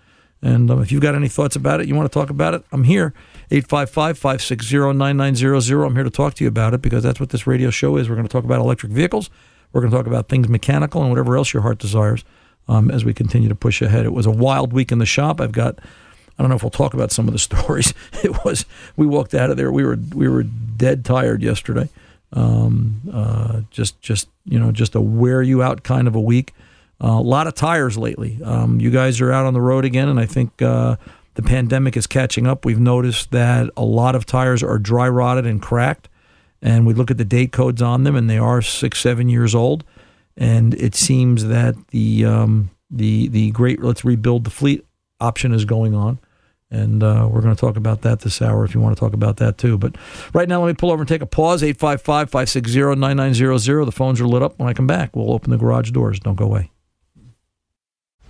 And 0.41 0.71
um, 0.71 0.81
if 0.81 0.93
you've 0.93 1.03
got 1.03 1.15
any 1.15 1.29
thoughts 1.29 1.57
about 1.57 1.81
it, 1.81 1.89
you 1.89 1.95
want 1.95 2.11
to 2.11 2.17
talk 2.17 2.31
about 2.31 2.55
it, 2.55 2.65
I'm 2.71 2.85
here. 2.85 3.13
855 3.51 4.19
560 4.19 4.93
9900. 4.95 5.85
I'm 5.85 5.95
here 5.95 6.05
to 6.05 6.11
talk 6.11 6.35
to 6.35 6.45
you 6.45 6.49
about 6.49 6.75
it 6.75 6.83
because 6.83 7.03
that's 7.03 7.19
what 7.19 7.31
this 7.31 7.47
radio 7.47 7.71
show 7.71 7.97
is. 7.97 8.09
We're 8.09 8.15
going 8.15 8.27
to 8.27 8.33
talk 8.33 8.45
about 8.45 8.61
electric 8.61 8.93
vehicles. 8.93 9.31
We're 9.73 9.81
going 9.81 9.91
to 9.91 9.97
talk 9.97 10.07
about 10.07 10.29
things 10.29 10.49
mechanical 10.49 11.01
and 11.01 11.11
whatever 11.11 11.37
else 11.37 11.53
your 11.53 11.63
heart 11.63 11.79
desires 11.79 12.25
um, 12.69 12.91
as 12.91 13.05
we 13.05 13.15
continue 13.15 13.49
to 13.49 13.55
push 13.55 13.83
ahead. 13.83 14.07
It 14.07 14.13
was 14.13 14.27
a 14.27 14.31
wild 14.31 14.73
week 14.73 14.93
in 14.93 14.99
the 14.99 15.07
shop. 15.07 15.41
I've 15.41 15.53
got. 15.53 15.79
I 16.39 16.43
don't 16.43 16.51
know 16.51 16.57
if 16.57 16.63
we'll 16.63 16.71
talk 16.71 16.95
about 16.95 17.11
some 17.11 17.27
of 17.27 17.33
the 17.33 17.39
stories. 17.41 17.95
It 18.23 18.45
was 18.45 18.65
we 18.97 19.07
walked 19.07 19.35
out 19.35 19.51
of 19.51 19.57
there. 19.57 19.73
We 19.73 19.85
were 19.85 19.99
we 20.15 20.29
were 20.29 20.45
dead 20.45 21.05
tired 21.05 21.43
yesterday. 21.43 21.89
Um, 22.33 23.01
uh, 23.13 23.61
just 23.71 24.01
just 24.01 24.29
you 24.45 24.59
know 24.59 24.71
just 24.71 24.95
a 24.95 25.01
wear 25.01 25.43
you 25.43 25.63
out 25.63 25.83
kind 25.83 26.07
of 26.07 26.15
a 26.15 26.21
week. 26.21 26.55
A 27.01 27.21
lot 27.21 27.47
of 27.47 27.55
tires 27.55 27.97
lately. 27.97 28.41
Um, 28.43 28.81
you 28.81 28.91
guys 28.91 29.21
are 29.21 29.33
out 29.33 29.47
on 29.47 29.55
the 29.55 29.61
road 29.61 29.85
again, 29.85 30.09
and 30.09 30.19
I 30.19 30.27
think 30.27 30.61
uh, 30.61 30.97
the 31.35 31.43
pandemic 31.43 31.97
is 31.97 32.09
catching 32.09 32.47
up. 32.47 32.65
We've 32.65 32.81
noticed 32.81 33.31
that 33.31 33.71
a 33.77 33.85
lot 33.85 34.17
of 34.17 34.27
tires 34.27 34.63
are 34.65 34.79
dry 34.79 35.09
rotted 35.09 35.47
and 35.47 35.63
cracked, 35.63 36.09
and 36.61 36.87
we 36.87 36.95
look 36.95 37.11
at 37.11 37.19
the 37.19 37.25
date 37.25 37.53
codes 37.53 37.81
on 37.81 38.03
them, 38.03 38.17
and 38.17 38.29
they 38.29 38.39
are 38.39 38.61
six, 38.61 38.99
seven 38.99 39.29
years 39.29 39.55
old. 39.55 39.85
And 40.37 40.75
it 40.75 40.97
seems 40.97 41.47
that 41.47 41.75
the 41.89 42.25
um, 42.25 42.71
the 42.91 43.29
the 43.29 43.53
great 43.53 43.81
let's 43.81 44.05
rebuild 44.05 44.45
the 44.45 44.51
fleet 44.51 44.85
option 45.21 45.53
is 45.53 45.65
going 45.65 45.95
on. 45.95 46.19
And 46.71 47.03
uh, 47.03 47.29
we're 47.31 47.41
going 47.41 47.55
to 47.55 47.61
talk 47.61 47.77
about 47.77 48.03
that 48.03 48.21
this 48.21 48.43
hour 48.43 48.65
if 48.65 48.75
you 48.75 48.81
want 48.81 48.95
to 48.95 49.01
talk 49.01 49.15
about 49.15 49.39
that 49.39 49.57
too. 49.57 49.79
But 49.79 49.97
right 50.35 50.49
now, 50.49 50.63
let 50.63 50.69
me 50.69 50.75
pull 50.75 50.91
over 50.91 51.03
and 51.03 51.09
take 51.09 51.23
a 51.23 51.27
pause 51.27 51.63
855 51.63 52.31
560 52.31 52.97
9900. 52.97 53.85
The 53.85 53.93
phones 53.93 54.21
are 54.21 54.27
lit 54.27 54.43
up. 54.43 54.59
When 54.59 54.69
I 54.69 54.75
come 54.75 54.87
back, 54.87 55.17
we'll 55.17 55.33
open 55.33 55.51
the 55.51 55.57
garage 55.57 55.93
doors. 55.93 56.21
Don't 56.21 56.35
go 56.35 56.45
away. 56.45 56.71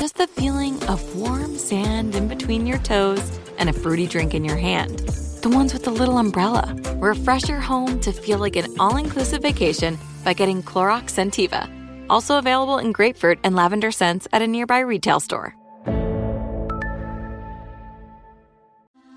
just 0.00 0.16
the 0.16 0.26
feeling 0.26 0.82
of 0.84 1.14
warm 1.14 1.58
sand 1.58 2.14
in 2.14 2.26
between 2.26 2.66
your 2.66 2.78
toes 2.78 3.38
and 3.58 3.68
a 3.68 3.72
fruity 3.72 4.06
drink 4.06 4.32
in 4.32 4.42
your 4.42 4.56
hand. 4.56 5.00
The 5.42 5.50
ones 5.50 5.74
with 5.74 5.84
the 5.84 5.90
little 5.90 6.16
umbrella. 6.16 6.74
Refresh 6.96 7.50
your 7.50 7.60
home 7.60 8.00
to 8.00 8.10
feel 8.10 8.38
like 8.38 8.56
an 8.56 8.74
all 8.80 8.96
inclusive 8.96 9.42
vacation 9.42 9.98
by 10.24 10.32
getting 10.32 10.62
Clorox 10.62 11.10
Scentiva. 11.10 11.68
Also 12.08 12.38
available 12.38 12.78
in 12.78 12.92
grapefruit 12.92 13.40
and 13.44 13.54
lavender 13.54 13.90
scents 13.90 14.26
at 14.32 14.40
a 14.40 14.46
nearby 14.46 14.78
retail 14.78 15.20
store. 15.20 15.54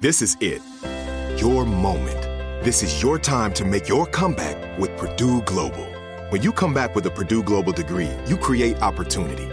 This 0.02 0.22
is 0.22 0.36
it. 0.42 0.62
Your 1.38 1.66
moment. 1.66 2.22
This 2.66 2.84
is 2.84 3.02
your 3.02 3.18
time 3.18 3.54
to 3.54 3.64
make 3.64 3.88
your 3.88 4.06
comeback 4.06 4.78
with 4.78 4.98
Purdue 4.98 5.44
Global. 5.44 5.88
When 6.28 6.42
you 6.42 6.52
come 6.52 6.74
back 6.74 6.94
with 6.94 7.06
a 7.06 7.12
Purdue 7.12 7.42
Global 7.42 7.72
degree, 7.72 8.12
you 8.28 8.36
create 8.36 8.82
opportunity 8.82 9.53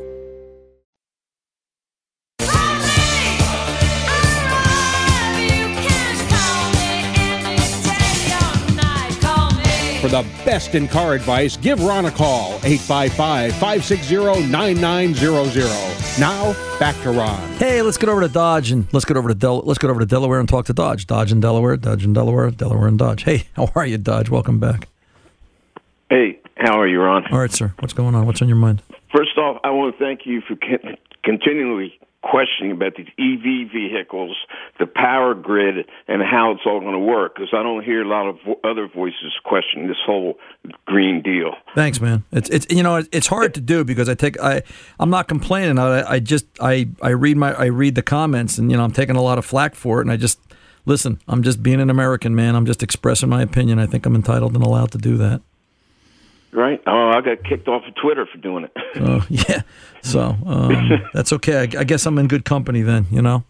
For 10.01 10.07
the 10.07 10.23
best 10.43 10.73
in 10.73 10.87
car 10.87 11.13
advice, 11.13 11.57
give 11.57 11.83
Ron 11.83 12.05
a 12.05 12.11
call, 12.11 12.53
855 12.63 13.51
560 13.51 14.47
9900. 14.49 16.19
Now, 16.19 16.53
back 16.79 16.99
to 17.03 17.11
Ron. 17.11 17.39
Hey, 17.57 17.83
let's 17.83 17.97
get 17.97 18.09
over 18.09 18.21
to 18.21 18.27
Dodge 18.27 18.71
and 18.71 18.91
let's 18.93 19.05
get 19.05 19.15
over 19.15 19.29
to 19.29 19.35
Del- 19.35 19.61
let's 19.61 19.77
get 19.77 19.91
over 19.91 19.99
to 19.99 20.05
Delaware 20.07 20.39
and 20.39 20.49
talk 20.49 20.65
to 20.65 20.73
Dodge. 20.73 21.05
Dodge 21.05 21.31
and 21.31 21.39
Delaware, 21.39 21.77
Dodge 21.77 22.03
and 22.03 22.15
Delaware, 22.15 22.49
Delaware 22.49 22.87
and 22.87 22.97
Dodge. 22.97 23.25
Hey, 23.25 23.45
how 23.55 23.69
are 23.75 23.85
you, 23.85 23.99
Dodge? 23.99 24.31
Welcome 24.31 24.59
back. 24.59 24.87
Hey, 26.09 26.39
how 26.55 26.79
are 26.79 26.87
you, 26.87 26.99
Ron? 26.99 27.31
All 27.31 27.37
right, 27.37 27.51
sir. 27.51 27.71
What's 27.77 27.93
going 27.93 28.15
on? 28.15 28.25
What's 28.25 28.41
on 28.41 28.47
your 28.47 28.57
mind? 28.57 28.81
First 29.15 29.37
off, 29.37 29.61
I 29.63 29.69
want 29.69 29.95
to 29.95 30.03
thank 30.03 30.21
you 30.25 30.41
for 30.41 30.55
continually 31.23 31.99
questioning 32.21 32.71
about 32.71 32.93
these 32.95 33.07
EV 33.17 33.71
vehicles, 33.71 34.37
the 34.79 34.85
power 34.85 35.33
grid, 35.33 35.87
and 36.07 36.21
how 36.21 36.51
it's 36.51 36.61
all 36.65 36.79
going 36.79 36.93
to 36.93 36.99
work. 36.99 37.35
Because 37.35 37.49
I 37.53 37.63
don't 37.63 37.83
hear 37.83 38.03
a 38.03 38.07
lot 38.07 38.27
of 38.27 38.37
vo- 38.45 38.59
other 38.63 38.87
voices 38.87 39.33
questioning 39.43 39.87
this 39.87 39.97
whole 40.05 40.37
green 40.85 41.21
deal. 41.21 41.55
Thanks, 41.75 41.99
man. 41.99 42.23
It's 42.31 42.49
it's 42.49 42.67
you 42.69 42.83
know 42.83 43.03
it's 43.11 43.27
hard 43.27 43.53
to 43.55 43.61
do 43.61 43.83
because 43.83 44.09
I 44.09 44.15
take 44.15 44.39
I 44.39 44.61
I'm 44.99 45.09
not 45.09 45.27
complaining. 45.27 45.79
I, 45.79 46.03
I 46.03 46.19
just 46.19 46.45
I 46.59 46.89
I 47.01 47.09
read 47.09 47.37
my 47.37 47.53
I 47.53 47.65
read 47.65 47.95
the 47.95 48.03
comments 48.03 48.57
and 48.57 48.71
you 48.71 48.77
know 48.77 48.83
I'm 48.83 48.91
taking 48.91 49.15
a 49.15 49.21
lot 49.21 49.37
of 49.37 49.45
flack 49.45 49.75
for 49.75 49.99
it 49.99 50.03
and 50.03 50.11
I 50.11 50.17
just 50.17 50.39
listen. 50.85 51.19
I'm 51.27 51.43
just 51.43 51.63
being 51.63 51.79
an 51.81 51.89
American 51.89 52.35
man. 52.35 52.55
I'm 52.55 52.65
just 52.65 52.83
expressing 52.83 53.29
my 53.29 53.41
opinion. 53.41 53.79
I 53.79 53.85
think 53.85 54.05
I'm 54.05 54.15
entitled 54.15 54.55
and 54.55 54.63
allowed 54.63 54.91
to 54.91 54.97
do 54.97 55.17
that. 55.17 55.41
Right? 56.53 56.81
Oh, 56.85 57.11
I 57.15 57.21
got 57.21 57.43
kicked 57.43 57.67
off 57.67 57.83
of 57.87 57.95
Twitter 57.95 58.25
for 58.25 58.37
doing 58.37 58.65
it. 58.65 58.77
So 58.95 59.21
yeah, 59.29 59.61
so 60.01 60.35
um, 60.45 61.01
that's 61.13 61.31
okay. 61.33 61.57
I, 61.59 61.79
I 61.79 61.83
guess 61.83 62.05
I'm 62.05 62.17
in 62.17 62.27
good 62.27 62.45
company 62.45 62.81
then. 62.81 63.07
You 63.11 63.21
know. 63.21 63.43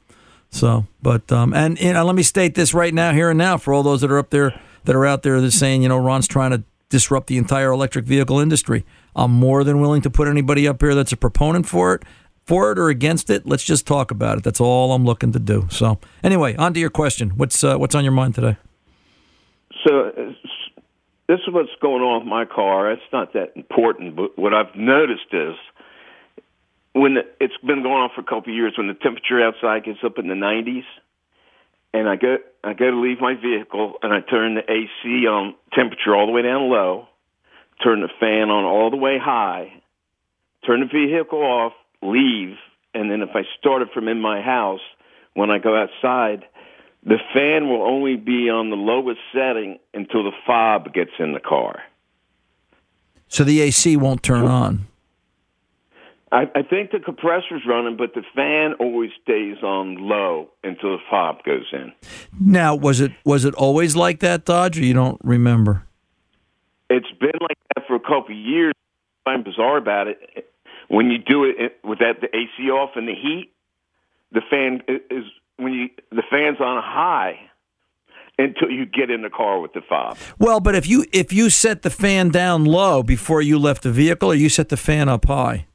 So, 0.52 0.86
but 1.02 1.32
um, 1.32 1.54
and 1.54 1.80
you 1.80 1.94
know, 1.94 2.06
let 2.06 2.16
me 2.16 2.24
state 2.24 2.56
this 2.56 2.74
right 2.74 2.94
now, 2.94 3.14
here 3.14 3.30
and 3.30 3.38
now, 3.38 3.58
for 3.58 3.74
all 3.74 3.84
those 3.84 4.02
that 4.02 4.12
are 4.12 4.20
up 4.20 4.30
there 4.30 4.60
that 4.84 4.96
are 4.96 5.06
out 5.06 5.24
there 5.24 5.40
that 5.40 5.48
are 5.48 5.52
saying, 5.52 5.82
you 5.82 5.90
know, 5.90 5.98
Ron's 5.98 6.28
trying 6.28 6.52
to 6.52 6.64
disrupt 6.90 7.28
the 7.28 7.38
entire 7.38 7.72
electric 7.72 8.06
vehicle 8.06 8.40
industry. 8.40 8.86
I'm 9.16 9.32
more 9.32 9.64
than 9.64 9.80
willing 9.80 10.02
to 10.02 10.10
put 10.10 10.28
anybody 10.28 10.68
up 10.68 10.82
here 10.82 10.94
that's 10.94 11.12
a 11.12 11.18
proponent 11.18 11.66
for 11.66 11.96
it, 11.96 12.04
for 12.46 12.72
it 12.72 12.78
or 12.78 12.90
against 12.90 13.30
it. 13.30 13.46
Let's 13.46 13.64
just 13.64 13.88
talk 13.88 14.12
about 14.12 14.38
it. 14.38 14.44
That's 14.44 14.60
all 14.62 14.94
I'm 14.94 15.06
looking 15.06 15.32
to 15.32 15.40
do. 15.40 15.68
So, 15.70 16.00
anyway, 16.24 16.56
on 16.58 16.74
to 16.74 16.80
your 16.80 16.90
question. 16.90 17.32
What's 17.32 17.64
uh, 17.64 17.78
what's 17.78 17.96
on 17.96 18.04
your 18.04 18.14
mind 18.14 18.36
today? 18.36 18.58
So 19.88 20.10
uh, 20.10 20.34
this 21.32 21.40
is 21.48 21.54
what's 21.54 21.70
going 21.82 22.04
on 22.04 22.20
with 22.20 22.28
my 22.28 22.44
car. 22.44 22.92
It's 22.92 23.02
not 23.14 23.32
that 23.34 23.54
important, 23.56 24.18
but 24.18 24.38
what 24.38 24.54
I've 24.54 24.76
noticed 24.76 25.32
is 25.32 25.56
when 26.92 27.14
the, 27.14 27.22
it's 27.40 27.56
been 27.66 27.84
going 27.84 28.04
on 28.04 28.10
for 28.14 28.20
a 28.20 28.26
couple 28.26 28.52
of 28.52 28.56
years, 28.56 28.74
when 28.78 28.88
the 28.88 28.96
temperature 28.96 29.42
outside 29.42 29.86
gets 29.86 30.00
up 30.04 30.20
in 30.20 30.28
the 30.28 30.34
90s, 30.34 30.84
and 31.94 32.10
I 32.10 32.18
go 32.18 32.36
I 32.66 32.74
go 32.74 32.92
to 32.92 33.00
leave 33.00 33.22
my 33.22 33.36
vehicle 33.36 33.94
and 34.04 34.14
I 34.14 34.20
turn 34.20 34.56
the 34.56 34.70
AC 34.70 35.26
on 35.26 35.56
temperature 35.74 36.14
all 36.14 36.26
the 36.26 36.34
way 36.34 36.42
down 36.42 36.70
low, 36.70 37.08
turn 37.82 38.02
the 38.02 38.10
fan 38.20 38.50
on 38.50 38.66
all 38.66 38.90
the 38.90 38.98
way 38.98 39.18
high, 39.18 39.72
turn 40.66 40.82
the 40.82 40.86
vehicle 40.86 41.42
off, 41.42 41.74
leave, 42.02 42.58
and 42.94 43.10
then 43.10 43.22
if 43.22 43.30
I 43.34 43.44
start 43.58 43.82
it 43.82 43.88
from 43.94 44.10
in 44.10 44.20
my 44.20 44.42
house, 44.42 44.82
when 45.34 45.50
I 45.50 45.60
go 45.60 45.82
outside, 45.82 46.44
the 47.04 47.18
fan 47.34 47.68
will 47.68 47.84
only 47.84 48.16
be 48.16 48.50
on 48.50 48.70
the 48.70 48.76
lowest 48.76 49.20
setting 49.34 49.80
until 49.94 50.24
the 50.24 50.32
fob 50.46 50.94
gets 50.94 51.12
in 51.20 51.34
the 51.34 51.40
car. 51.40 51.82
So 53.28 53.44
the 53.44 53.62
AC 53.62 53.98
won't 53.98 54.24
turn 54.24 54.46
on. 54.46 54.88
I, 56.32 56.44
I 56.56 56.62
think 56.62 56.92
the 56.92 57.00
compressor's 57.00 57.64
running, 57.68 57.98
but 57.98 58.14
the 58.14 58.24
fan 58.36 58.74
always 58.80 59.12
stays 59.22 59.58
on 59.64 59.98
low 59.98 60.50
until 60.64 60.92
the 60.92 61.04
fob 61.10 61.44
goes 61.44 61.66
in. 61.74 61.92
Now, 62.40 62.74
was 62.76 63.02
it 63.02 63.12
was 63.26 63.44
it 63.44 63.54
always 63.56 63.96
like 63.96 64.20
that, 64.20 64.46
Dodge, 64.46 64.78
or 64.78 64.84
you 64.84 64.94
don't 64.94 65.20
remember? 65.24 65.84
It's 66.90 67.12
been 67.20 67.38
like 67.42 67.58
that 67.76 67.86
for 67.88 67.96
a 67.96 68.00
couple 68.00 68.32
of 68.32 68.38
years. 68.38 68.74
I'm 69.26 69.44
bizarre 69.44 69.78
about 69.78 70.08
it. 70.08 70.50
When 70.88 71.10
you 71.10 71.18
do 71.18 71.46
it 71.46 71.80
with 71.84 72.00
that 72.00 72.22
the 72.22 72.28
AC 72.28 72.70
off 72.70 72.92
and 72.96 73.08
the 73.08 73.16
heat, 73.16 73.52
the 74.32 74.42
fan 74.50 74.82
is 75.10 75.26
when 75.62 75.74
you 75.74 75.90
the 76.12 76.24
fan's 76.30 76.60
on 76.60 76.82
high 76.84 77.40
until 78.38 78.70
you 78.70 78.86
get 78.86 79.10
in 79.10 79.22
the 79.22 79.30
car 79.30 79.60
with 79.60 79.74
the 79.74 79.82
fob. 79.88 80.18
Well, 80.40 80.60
but 80.60 80.76
if 80.76 80.88
you 80.88 81.06
if 81.12 81.32
you 81.32 81.50
set 81.50 81.84
the 81.84 81.90
fan 81.90 82.30
down 82.30 82.66
low 82.66 83.04
before 83.04 83.42
you 83.42 83.60
left 83.60 83.84
the 83.84 83.92
vehicle, 83.92 84.32
or 84.32 84.36
you 84.36 84.50
set 84.50 84.70
the 84.70 84.78
fan 84.78 85.10
up 85.10 85.26
high. 85.26 85.68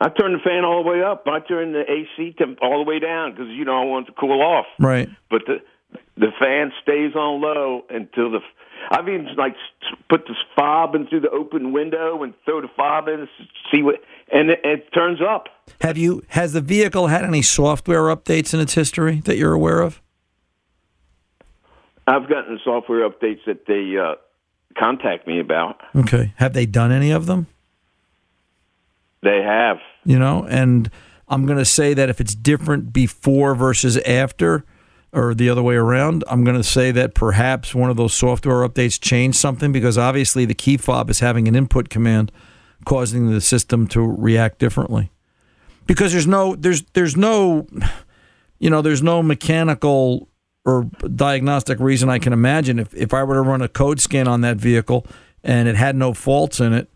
I 0.00 0.08
turn 0.08 0.32
the 0.32 0.40
fan 0.40 0.64
all 0.64 0.82
the 0.82 0.90
way 0.90 1.02
up. 1.02 1.24
I 1.26 1.38
turn 1.40 1.72
the 1.72 1.84
AC 1.88 2.34
temp 2.36 2.58
all 2.60 2.84
the 2.84 2.90
way 2.90 2.98
down 2.98 3.32
because 3.32 3.48
you 3.50 3.64
know 3.64 3.80
I 3.80 3.84
want 3.84 4.08
it 4.08 4.12
to 4.12 4.16
cool 4.18 4.42
off. 4.42 4.66
Right. 4.78 5.08
But 5.30 5.42
the 5.46 5.58
the 6.16 6.32
fan 6.40 6.72
stays 6.82 7.14
on 7.14 7.40
low 7.40 7.84
until 7.88 8.30
the. 8.30 8.40
I've 8.90 9.08
even 9.08 9.28
like 9.36 9.54
put 10.08 10.22
this 10.26 10.36
fob 10.56 10.96
in 10.96 11.06
through 11.06 11.20
the 11.20 11.30
open 11.30 11.72
window 11.72 12.22
and 12.24 12.34
throw 12.44 12.60
the 12.60 12.68
fob 12.76 13.06
in, 13.06 13.20
to 13.20 13.26
see 13.70 13.82
what, 13.82 14.00
and 14.32 14.50
it, 14.50 14.60
it 14.64 14.92
turns 14.92 15.20
up. 15.20 15.48
Have 15.80 15.98
you 15.98 16.22
has 16.28 16.52
the 16.52 16.60
vehicle 16.60 17.08
had 17.08 17.24
any 17.24 17.42
software 17.42 18.04
updates 18.04 18.52
in 18.54 18.60
its 18.60 18.74
history 18.74 19.20
that 19.26 19.36
you're 19.36 19.52
aware 19.52 19.80
of? 19.80 20.00
I've 22.06 22.28
gotten 22.28 22.58
software 22.64 23.08
updates 23.08 23.44
that 23.46 23.66
they 23.66 23.96
uh, 23.96 24.16
contact 24.76 25.28
me 25.28 25.38
about. 25.38 25.80
Okay. 25.94 26.32
Have 26.36 26.52
they 26.52 26.66
done 26.66 26.90
any 26.90 27.10
of 27.12 27.26
them? 27.26 27.46
They 29.22 29.40
have. 29.42 29.78
You 30.04 30.18
know, 30.18 30.44
and 30.48 30.90
I'm 31.28 31.46
going 31.46 31.58
to 31.58 31.64
say 31.64 31.94
that 31.94 32.08
if 32.08 32.20
it's 32.20 32.34
different 32.34 32.92
before 32.92 33.54
versus 33.54 33.98
after, 33.98 34.64
or 35.12 35.32
the 35.32 35.48
other 35.48 35.62
way 35.62 35.76
around, 35.76 36.24
I'm 36.26 36.42
going 36.42 36.56
to 36.56 36.64
say 36.64 36.90
that 36.90 37.14
perhaps 37.14 37.72
one 37.72 37.88
of 37.88 37.96
those 37.96 38.14
software 38.14 38.68
updates 38.68 39.00
changed 39.00 39.38
something 39.38 39.70
because 39.70 39.96
obviously 39.96 40.44
the 40.44 40.54
key 40.54 40.76
fob 40.76 41.08
is 41.08 41.20
having 41.20 41.46
an 41.46 41.54
input 41.54 41.88
command 41.88 42.32
causing 42.84 43.30
the 43.30 43.40
system 43.40 43.86
to 43.88 44.00
react 44.00 44.58
differently. 44.58 45.10
Because 45.86 46.12
there's 46.12 46.26
no 46.26 46.54
there's 46.54 46.82
there's 46.92 47.16
no 47.16 47.66
you 48.62 48.70
know, 48.70 48.80
there's 48.80 49.02
no 49.02 49.24
mechanical 49.24 50.28
or 50.64 50.84
diagnostic 51.16 51.80
reason 51.80 52.08
I 52.08 52.20
can 52.20 52.32
imagine. 52.32 52.78
If 52.78 52.94
if 52.94 53.12
I 53.12 53.24
were 53.24 53.34
to 53.34 53.42
run 53.42 53.60
a 53.60 53.68
code 53.68 54.00
scan 54.00 54.28
on 54.28 54.40
that 54.42 54.56
vehicle 54.56 55.04
and 55.42 55.68
it 55.68 55.74
had 55.74 55.96
no 55.96 56.14
faults 56.14 56.60
in 56.60 56.72
it 56.72 56.88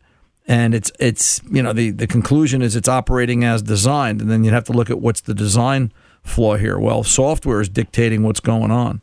and 0.46 0.76
it's 0.76 0.92
it's 1.00 1.40
you 1.50 1.64
know 1.64 1.72
the 1.72 1.90
the 1.90 2.06
conclusion 2.06 2.62
is 2.62 2.76
it's 2.76 2.88
operating 2.88 3.42
as 3.42 3.62
designed 3.62 4.20
and 4.20 4.30
then 4.30 4.44
you'd 4.44 4.54
have 4.54 4.62
to 4.64 4.72
look 4.72 4.90
at 4.90 5.00
what's 5.00 5.20
the 5.22 5.34
design 5.34 5.92
flaw 6.22 6.54
here. 6.56 6.78
Well 6.78 7.02
software 7.02 7.60
is 7.60 7.68
dictating 7.68 8.22
what's 8.22 8.38
going 8.40 8.70
on 8.70 9.02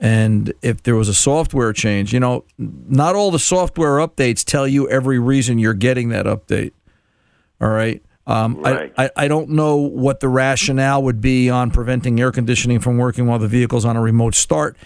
and 0.00 0.52
if 0.62 0.82
there 0.82 0.96
was 0.96 1.08
a 1.08 1.14
software 1.14 1.72
change 1.72 2.12
you 2.12 2.20
know 2.20 2.44
not 2.58 3.14
all 3.14 3.30
the 3.30 3.38
software 3.38 3.98
updates 3.98 4.44
tell 4.44 4.66
you 4.66 4.88
every 4.88 5.18
reason 5.18 5.58
you're 5.58 5.74
getting 5.74 6.08
that 6.08 6.26
update 6.26 6.72
all 7.60 7.68
right 7.68 8.02
um, 8.26 8.62
Right. 8.62 8.92
I, 8.96 9.04
I, 9.06 9.10
I 9.16 9.28
don't 9.28 9.50
know 9.50 9.76
what 9.76 10.20
the 10.20 10.28
rationale 10.28 11.02
would 11.02 11.20
be 11.20 11.50
on 11.50 11.72
preventing 11.72 12.20
air 12.20 12.30
conditioning 12.30 12.78
from 12.78 12.96
working 12.96 13.26
while 13.26 13.40
the 13.40 13.48
vehicle's 13.48 13.84
on 13.84 13.96
a 13.96 14.00
remote 14.00 14.36
start. 14.36 14.76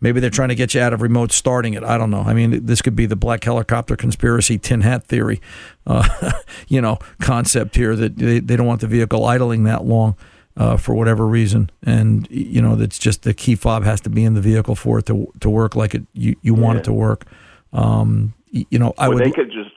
Maybe 0.00 0.20
they're 0.20 0.30
trying 0.30 0.50
to 0.50 0.54
get 0.54 0.74
you 0.74 0.80
out 0.80 0.92
of 0.92 1.00
remote 1.00 1.32
starting 1.32 1.74
it. 1.74 1.82
I 1.82 1.96
don't 1.96 2.10
know. 2.10 2.22
I 2.22 2.32
mean, 2.32 2.66
this 2.66 2.82
could 2.82 2.94
be 2.96 3.06
the 3.06 3.16
black 3.16 3.42
helicopter 3.42 3.96
conspiracy, 3.96 4.58
tin 4.58 4.82
hat 4.82 5.04
theory, 5.04 5.40
uh, 5.86 6.32
you 6.68 6.80
know, 6.80 6.98
concept 7.20 7.76
here 7.76 7.96
that 7.96 8.16
they, 8.16 8.40
they 8.40 8.56
don't 8.56 8.66
want 8.66 8.80
the 8.80 8.88
vehicle 8.88 9.24
idling 9.24 9.64
that 9.64 9.84
long 9.84 10.16
uh, 10.56 10.76
for 10.76 10.94
whatever 10.94 11.26
reason, 11.26 11.70
and 11.82 12.28
you 12.30 12.60
know, 12.60 12.76
that's 12.76 12.98
just 12.98 13.22
the 13.22 13.34
key 13.34 13.54
fob 13.54 13.84
has 13.84 14.00
to 14.02 14.10
be 14.10 14.24
in 14.24 14.34
the 14.34 14.40
vehicle 14.40 14.74
for 14.74 14.98
it 14.98 15.06
to 15.06 15.32
to 15.40 15.48
work 15.50 15.74
like 15.76 15.94
it 15.94 16.02
you, 16.12 16.36
you 16.42 16.54
want 16.54 16.78
it 16.78 16.84
to 16.84 16.92
work. 16.92 17.26
Um, 17.72 18.34
you 18.50 18.78
know, 18.78 18.92
I 18.98 19.08
Well, 19.08 19.18
would 19.18 19.24
they 19.26 19.30
could 19.30 19.50
just. 19.50 19.70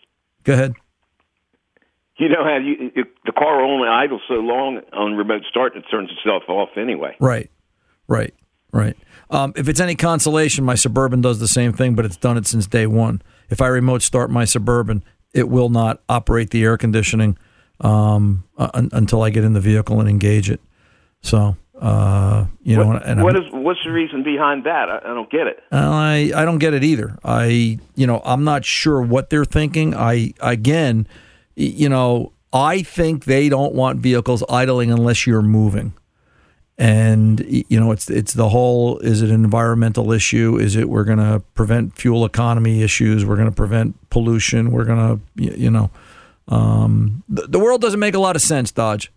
go 0.43 0.53
ahead. 0.53 0.73
You 2.17 2.29
know 2.29 2.43
how 2.43 2.57
you 2.57 2.91
it, 2.95 3.07
the 3.25 3.31
car 3.33 3.61
only 3.61 3.87
idle 3.89 4.21
so 4.27 4.35
long 4.35 4.79
on 4.93 5.15
remote 5.15 5.43
start 5.49 5.75
it 5.75 5.83
turns 5.91 6.09
itself 6.11 6.43
off 6.47 6.69
anyway. 6.77 7.15
Right, 7.19 7.49
right, 8.07 8.33
right. 8.71 8.95
Um, 9.29 9.51
if 9.57 9.67
it's 9.67 9.79
any 9.81 9.95
consolation, 9.95 10.63
my 10.63 10.75
Suburban 10.75 11.19
does 11.21 11.39
the 11.39 11.47
same 11.47 11.73
thing, 11.73 11.93
but 11.95 12.05
it's 12.05 12.15
done 12.17 12.37
it 12.37 12.47
since 12.47 12.67
day 12.67 12.87
one. 12.87 13.21
If 13.49 13.59
I 13.61 13.67
remote 13.67 14.01
start 14.01 14.29
my 14.29 14.45
Suburban, 14.45 15.03
it 15.33 15.49
will 15.49 15.69
not 15.69 16.01
operate 16.07 16.51
the 16.51 16.63
air 16.63 16.77
conditioning 16.77 17.37
um, 17.81 18.45
uh, 18.57 18.69
un- 18.73 18.89
until 18.93 19.21
I 19.21 19.29
get 19.29 19.43
in 19.43 19.51
the 19.53 19.59
vehicle 19.59 19.99
and 19.99 20.07
engage 20.07 20.49
it. 20.49 20.61
So, 21.25 21.57
uh, 21.81 22.45
you 22.61 22.77
know, 22.77 22.87
what, 22.87 23.05
and 23.05 23.23
what 23.23 23.35
is 23.35 23.51
what's 23.51 23.83
the 23.83 23.91
reason 23.91 24.21
behind 24.21 24.63
that? 24.65 24.89
I, 24.89 24.97
I 24.97 25.13
don't 25.13 25.29
get 25.29 25.47
it. 25.47 25.63
I 25.71 26.31
I 26.35 26.45
don't 26.45 26.59
get 26.59 26.75
it 26.75 26.83
either. 26.83 27.17
I 27.23 27.79
you 27.95 28.05
know 28.05 28.21
I'm 28.23 28.43
not 28.43 28.63
sure 28.63 29.01
what 29.01 29.31
they're 29.31 29.43
thinking. 29.43 29.95
I 29.95 30.33
again, 30.39 31.07
you 31.55 31.89
know, 31.89 32.31
I 32.53 32.83
think 32.83 33.25
they 33.25 33.49
don't 33.49 33.73
want 33.73 33.99
vehicles 33.99 34.43
idling 34.49 34.91
unless 34.91 35.25
you're 35.25 35.41
moving. 35.41 35.93
and 36.77 37.39
you 37.47 37.79
know 37.79 37.91
it's 37.91 38.09
it's 38.09 38.33
the 38.33 38.49
whole 38.49 38.99
is 38.99 39.21
it 39.21 39.29
an 39.29 39.45
environmental 39.45 40.11
issue 40.11 40.57
is 40.59 40.75
it 40.75 40.89
we're 40.89 41.05
going 41.05 41.17
to 41.17 41.41
prevent 41.53 41.95
fuel 41.95 42.25
economy 42.25 42.83
issues 42.83 43.23
we're 43.25 43.37
going 43.37 43.49
to 43.49 43.55
prevent 43.55 43.95
pollution 44.09 44.71
we're 44.71 44.83
going 44.83 44.99
to 45.07 45.41
you 45.41 45.71
know 45.71 45.89
um, 46.49 47.23
the, 47.29 47.47
the, 47.47 47.59
world 47.59 47.81
doesn't 47.81 47.99
make 47.99 48.13
a 48.13 48.19
lot 48.19 48.35
of 48.35 48.41
sense 48.41 48.71
dodge 48.71 49.09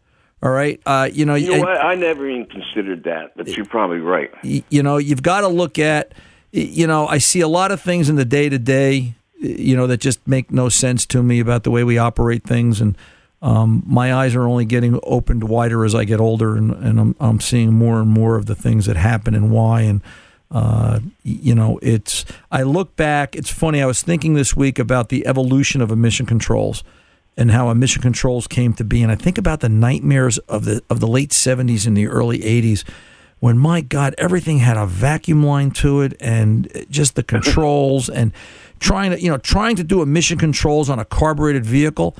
all 0.43 0.51
right 0.51 0.81
uh, 0.87 1.09
you 1.13 1.25
know, 1.25 1.35
you 1.35 1.51
know 1.51 1.61
what? 1.61 1.85
i 1.85 1.95
never 1.95 2.29
even 2.29 2.47
considered 2.47 3.05
that 3.05 3.37
but 3.37 3.49
you're 3.49 3.67
probably 3.67 3.99
right 3.99 4.31
you 4.43 4.83
know 4.83 4.97
you've 4.97 5.23
got 5.23 5.41
to 5.41 5.49
look 5.49 5.79
at 5.79 6.13
you 6.53 6.87
know 6.87 7.07
i 7.09 7.19
see 7.19 7.41
a 7.41 7.49
lot 7.49 7.71
of 7.71 7.81
things 7.81 8.09
in 8.09 8.17
the 8.17 8.25
day 8.25 8.49
to 8.49 8.59
day 8.59 9.15
you 9.41 9.77
know 9.77 9.87
that 9.87 9.99
just 9.99 10.27
make 10.27 10.51
no 10.51 10.69
sense 10.69 11.07
to 11.07 11.23
me 11.23 11.41
about 11.41 11.63
the 11.63 11.71
way 11.71 11.85
we 11.85 11.99
operate 11.99 12.45
things 12.45 12.81
and 12.81 12.97
um, 13.41 13.83
my 13.87 14.13
eyes 14.13 14.35
are 14.35 14.43
only 14.43 14.65
getting 14.65 14.99
opened 15.03 15.45
wider 15.45 15.85
as 15.85 15.95
I 15.95 16.05
get 16.05 16.21
older, 16.21 16.57
and, 16.57 16.73
and 16.73 16.99
I'm, 16.99 17.17
I'm 17.21 17.41
seeing 17.41 17.73
more 17.73 18.01
and 18.01 18.11
more 18.11 18.37
of 18.37 18.47
the 18.47 18.55
things 18.55 18.87
that 18.87 18.97
happen 18.97 19.35
and 19.35 19.51
why. 19.51 19.83
And 19.83 20.03
uh, 20.51 21.01
you 21.23 21.55
know, 21.55 21.79
it's 21.81 22.25
I 22.51 22.63
look 22.63 22.97
back. 22.97 23.37
It's 23.37 23.51
funny. 23.51 23.81
I 23.81 23.87
was 23.87 24.03
thinking 24.03 24.35
this 24.35 24.57
week 24.57 24.79
about 24.79 25.09
the 25.09 25.27
evolution 25.27 25.81
of 25.81 25.93
emission 25.93 26.27
controls 26.27 26.83
and 27.39 27.53
how 27.53 27.71
emission 27.71 28.03
controls 28.03 28.49
came 28.49 28.75
to 28.75 28.85
be, 28.85 29.03
and 29.03 29.11
I 29.11 29.15
think 29.15 29.39
about 29.39 29.61
the 29.61 29.69
nightmares 29.69 30.37
of 30.39 30.65
the 30.65 30.83
of 30.91 31.01
the 31.01 31.07
late 31.07 31.31
'70s 31.31 31.87
and 31.87 31.97
the 31.97 32.09
early 32.09 32.41
'80s. 32.41 32.85
When 33.39 33.57
my 33.57 33.81
God, 33.81 34.17
everything 34.19 34.59
had 34.59 34.77
a 34.77 34.85
vacuum 34.85 35.47
line 35.47 35.71
to 35.71 36.01
it, 36.01 36.15
and 36.21 36.87
just 36.91 37.15
the 37.15 37.23
controls, 37.23 38.11
and 38.11 38.33
trying 38.81 39.13
to 39.13 39.21
you 39.21 39.31
know 39.31 39.39
trying 39.39 39.77
to 39.77 39.85
do 39.85 40.03
emission 40.03 40.37
controls 40.37 40.91
on 40.91 40.99
a 40.99 41.05
carbureted 41.05 41.65
vehicle 41.65 42.17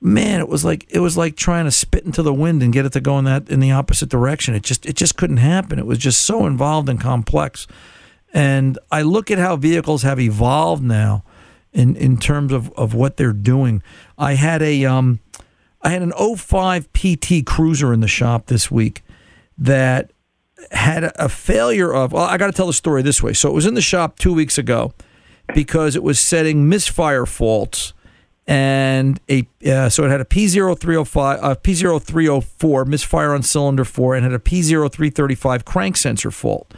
man, 0.00 0.40
it 0.40 0.48
was 0.48 0.64
like 0.64 0.86
it 0.90 1.00
was 1.00 1.16
like 1.16 1.36
trying 1.36 1.64
to 1.64 1.70
spit 1.70 2.04
into 2.04 2.22
the 2.22 2.32
wind 2.32 2.62
and 2.62 2.72
get 2.72 2.86
it 2.86 2.92
to 2.92 3.00
go 3.00 3.18
in 3.18 3.24
that 3.24 3.48
in 3.48 3.60
the 3.60 3.72
opposite 3.72 4.08
direction. 4.08 4.54
It 4.54 4.62
just 4.62 4.86
it 4.86 4.96
just 4.96 5.16
couldn't 5.16 5.38
happen. 5.38 5.78
It 5.78 5.86
was 5.86 5.98
just 5.98 6.22
so 6.22 6.46
involved 6.46 6.88
and 6.88 7.00
complex. 7.00 7.66
And 8.32 8.78
I 8.92 9.02
look 9.02 9.30
at 9.30 9.38
how 9.38 9.56
vehicles 9.56 10.02
have 10.02 10.20
evolved 10.20 10.82
now 10.82 11.24
in 11.78 11.94
in 11.94 12.16
terms 12.18 12.52
of, 12.52 12.72
of 12.72 12.92
what 12.92 13.16
they're 13.16 13.32
doing. 13.32 13.82
I 14.18 14.34
had 14.34 14.60
a 14.60 14.84
um 14.84 15.20
I 15.80 15.90
had 15.90 16.02
an 16.02 16.12
05 16.12 16.92
PT 16.92 17.46
Cruiser 17.46 17.92
in 17.92 18.00
the 18.00 18.08
shop 18.08 18.46
this 18.46 18.70
week 18.70 19.02
that 19.56 20.10
had 20.72 21.04
a 21.04 21.28
failure 21.28 21.94
of 21.94 22.12
well, 22.12 22.24
I 22.24 22.36
got 22.36 22.48
to 22.48 22.52
tell 22.52 22.66
the 22.66 22.72
story 22.72 23.02
this 23.02 23.22
way. 23.22 23.32
So 23.32 23.48
it 23.48 23.54
was 23.54 23.64
in 23.64 23.74
the 23.74 23.80
shop 23.80 24.18
2 24.18 24.34
weeks 24.34 24.58
ago 24.58 24.92
because 25.54 25.94
it 25.94 26.02
was 26.02 26.18
setting 26.18 26.68
misfire 26.68 27.24
faults 27.24 27.94
and 28.48 29.20
a 29.30 29.46
uh, 29.70 29.88
so 29.88 30.04
it 30.04 30.10
had 30.10 30.22
a 30.22 30.24
P0305, 30.24 31.38
uh, 31.42 31.54
P0304 31.56 32.86
misfire 32.86 33.34
on 33.34 33.42
cylinder 33.42 33.84
four, 33.84 34.14
and 34.14 34.24
had 34.24 34.32
a 34.32 34.38
P0335 34.38 35.66
crank 35.66 35.98
sensor 35.98 36.30
fault, 36.30 36.72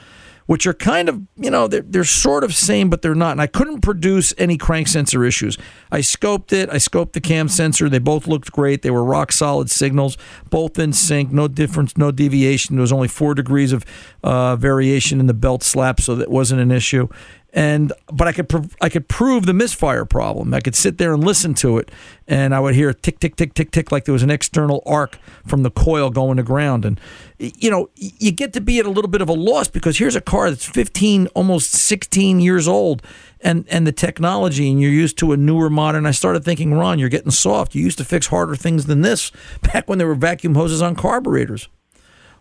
which 0.50 0.66
are 0.66 0.74
kind 0.74 1.08
of 1.08 1.22
you 1.36 1.48
know 1.48 1.68
they're, 1.68 1.82
they're 1.82 2.02
sort 2.02 2.42
of 2.42 2.52
same, 2.52 2.90
but 2.90 3.02
they're 3.02 3.14
not. 3.14 3.30
And 3.30 3.40
I 3.40 3.46
couldn't 3.46 3.82
produce 3.82 4.34
any 4.36 4.58
crank 4.58 4.88
sensor 4.88 5.24
issues. 5.24 5.56
I 5.92 6.00
scoped 6.00 6.52
it, 6.52 6.68
I 6.70 6.74
scoped 6.74 7.12
the 7.12 7.20
cam 7.20 7.46
sensor. 7.46 7.88
They 7.88 8.00
both 8.00 8.26
looked 8.26 8.50
great. 8.50 8.82
They 8.82 8.90
were 8.90 9.04
rock 9.04 9.30
solid 9.30 9.70
signals, 9.70 10.18
both 10.50 10.76
in 10.76 10.92
sync, 10.92 11.30
no 11.30 11.46
difference, 11.46 11.96
no 11.96 12.10
deviation. 12.10 12.74
There 12.74 12.80
was 12.80 12.92
only 12.92 13.06
four 13.06 13.32
degrees 13.36 13.72
of 13.72 13.84
uh, 14.24 14.56
variation 14.56 15.20
in 15.20 15.28
the 15.28 15.34
belt 15.34 15.62
slap, 15.62 16.00
so 16.00 16.16
that 16.16 16.28
wasn't 16.28 16.60
an 16.60 16.72
issue 16.72 17.06
and 17.52 17.92
but 18.12 18.28
I 18.28 18.32
could 18.32 18.48
pr- 18.48 18.72
I 18.80 18.88
could 18.88 19.08
prove 19.08 19.46
the 19.46 19.52
misfire 19.52 20.04
problem. 20.04 20.54
I 20.54 20.60
could 20.60 20.76
sit 20.76 20.98
there 20.98 21.12
and 21.12 21.24
listen 21.24 21.54
to 21.54 21.78
it, 21.78 21.90
and 22.28 22.54
I 22.54 22.60
would 22.60 22.74
hear 22.74 22.92
tick 22.92 23.18
tick 23.18 23.36
tick 23.36 23.54
tick 23.54 23.72
tick 23.72 23.90
like 23.90 24.04
there 24.04 24.12
was 24.12 24.22
an 24.22 24.30
external 24.30 24.82
arc 24.86 25.18
from 25.46 25.62
the 25.62 25.70
coil 25.70 26.10
going 26.10 26.36
to 26.36 26.42
ground. 26.42 26.84
And 26.84 27.00
you 27.38 27.70
know, 27.70 27.90
you 27.96 28.30
get 28.30 28.52
to 28.52 28.60
be 28.60 28.78
at 28.78 28.86
a 28.86 28.90
little 28.90 29.10
bit 29.10 29.20
of 29.20 29.28
a 29.28 29.32
loss 29.32 29.68
because 29.68 29.98
here's 29.98 30.14
a 30.14 30.20
car 30.20 30.50
that's 30.50 30.64
15, 30.64 31.26
almost 31.28 31.72
16 31.72 32.40
years 32.40 32.68
old, 32.68 33.02
and 33.40 33.64
and 33.68 33.86
the 33.86 33.92
technology, 33.92 34.70
and 34.70 34.80
you're 34.80 34.90
used 34.92 35.18
to 35.18 35.32
a 35.32 35.36
newer 35.36 35.68
modern. 35.68 36.06
I 36.06 36.12
started 36.12 36.44
thinking, 36.44 36.74
Ron, 36.74 36.98
you're 37.00 37.08
getting 37.08 37.32
soft. 37.32 37.74
You 37.74 37.82
used 37.82 37.98
to 37.98 38.04
fix 38.04 38.28
harder 38.28 38.54
things 38.54 38.86
than 38.86 39.00
this 39.00 39.32
back 39.62 39.88
when 39.88 39.98
there 39.98 40.06
were 40.06 40.14
vacuum 40.14 40.54
hoses 40.54 40.82
on 40.82 40.94
carburetors. 40.94 41.68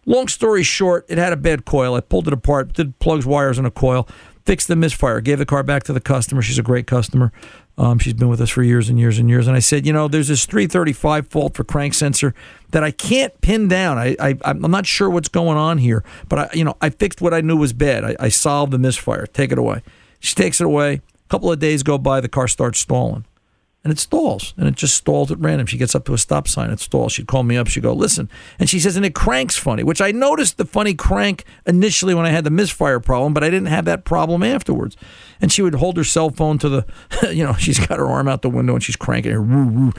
Long 0.06 0.28
story 0.28 0.64
short, 0.64 1.06
it 1.10 1.18
had 1.18 1.34
a 1.34 1.38
bad 1.38 1.66
coil. 1.66 1.94
I 1.94 2.00
pulled 2.00 2.28
it 2.28 2.34
apart, 2.34 2.74
did 2.74 2.98
plugs, 3.00 3.26
wires, 3.26 3.58
and 3.58 3.68
a 3.68 3.72
coil 3.72 4.08
fixed 4.50 4.68
the 4.68 4.76
misfire, 4.76 5.22
gave 5.22 5.38
the 5.38 5.46
car 5.46 5.62
back 5.62 5.84
to 5.84 5.94
the 5.94 6.00
customer. 6.00 6.42
She's 6.42 6.58
a 6.58 6.64
great 6.64 6.88
customer. 6.88 7.32
Um, 7.78 8.00
she's 8.00 8.16
been 8.16 8.30
with 8.30 8.42
us 8.42 8.50
for 8.50 8.64
years 8.64 8.90
and 8.90 8.98
years 8.98 9.20
and 9.20 9.30
years. 9.30 9.46
And 9.46 9.56
I 9.56 9.60
said, 9.60 9.86
you 9.86 9.94
know, 9.94 10.08
there's 10.08 10.30
this 10.30 10.48
335 10.48 11.28
fault 11.28 11.54
for 11.54 11.64
crank 11.64 11.94
sensor 11.94 12.34
that 12.72 12.84
I 12.84 12.90
can't 12.90 13.40
pin 13.42 13.68
down. 13.68 14.00
I, 14.00 14.16
I 14.20 14.36
I'm 14.44 14.60
not 14.62 14.88
sure 14.88 15.08
what's 15.08 15.30
going 15.30 15.60
on 15.60 15.78
here, 15.78 16.04
but 16.30 16.40
I, 16.40 16.50
you 16.56 16.64
know, 16.64 16.76
I 16.82 16.90
fixed 16.90 17.22
what 17.22 17.32
I 17.32 17.42
knew 17.42 17.58
was 17.58 17.74
bad. 17.74 18.04
I, 18.04 18.16
I 18.20 18.30
solved 18.30 18.72
the 18.72 18.80
misfire. 18.80 19.28
Take 19.28 19.52
it 19.52 19.60
away. 19.60 19.84
She 20.20 20.34
takes 20.34 20.60
it 20.60 20.66
away. 20.66 20.94
A 20.94 21.30
couple 21.30 21.52
of 21.52 21.60
days 21.60 21.84
go 21.84 22.00
by, 22.00 22.20
the 22.20 22.28
car 22.28 22.48
starts 22.48 22.80
stalling 22.80 23.26
and 23.84 23.92
it 23.94 24.00
stalls 24.00 24.54
and 24.58 24.68
it 24.68 24.76
just 24.76 24.96
stalls 24.96 25.32
at 25.32 25.40
random. 25.40 25.66
She 25.68 25.78
gets 25.78 25.96
up 25.96 26.06
to 26.06 26.14
a 26.14 26.18
stop 26.18 26.48
sign, 26.48 26.70
it 26.70 26.80
stalls. 26.80 27.14
She'd 27.14 27.28
call 27.28 27.44
me 27.44 27.58
up, 27.58 27.68
she'd 27.68 27.84
go, 27.84 27.94
listen. 27.94 28.30
And 28.58 28.70
she 28.70 28.80
says, 28.80 28.96
and 28.96 29.06
it 29.06 29.16
cranks 29.16 29.56
funny, 29.56 29.84
which 29.84 30.02
I 30.02 30.12
noticed 30.12 30.58
the 30.58 30.66
funny 30.66 30.94
crank 30.94 31.46
initially 31.66 32.14
when 32.14 32.26
I 32.26 32.30
had 32.30 32.44
the 32.44 32.50
misfire 32.50 33.00
problem, 33.00 33.34
but 33.34 33.44
I 33.44 33.50
didn't 33.50 33.68
have 33.68 33.86
that 33.86 34.04
problem 34.04 34.44
afterwards. 34.44 34.98
And 35.42 35.52
she 35.52 35.62
would 35.62 35.76
hold 35.76 35.98
her 35.98 36.04
cell 36.04 36.30
phone 36.30 36.58
to 36.60 36.70
the, 36.70 36.86
you 37.34 37.44
know, 37.44 37.54
she's 37.54 37.80
got 37.80 38.00
her 38.00 38.08
arm 38.08 38.28
out 38.28 38.42
the 38.42 38.50
window 38.50 38.74
and 38.74 38.84
she's 38.84 38.98
cranking 38.98 39.32
it. 39.32 39.96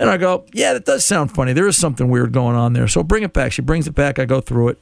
And 0.00 0.08
I 0.08 0.16
go, 0.16 0.46
yeah, 0.52 0.74
that 0.74 0.84
does 0.84 1.04
sound 1.04 1.32
funny. 1.32 1.52
There 1.52 1.66
is 1.66 1.76
something 1.76 2.08
weird 2.08 2.32
going 2.32 2.54
on 2.54 2.72
there. 2.72 2.86
So 2.86 3.02
bring 3.02 3.24
it 3.24 3.32
back. 3.32 3.50
She 3.50 3.62
brings 3.62 3.88
it 3.88 3.96
back. 3.96 4.18
I 4.18 4.26
go 4.26 4.40
through 4.40 4.68
it. 4.68 4.78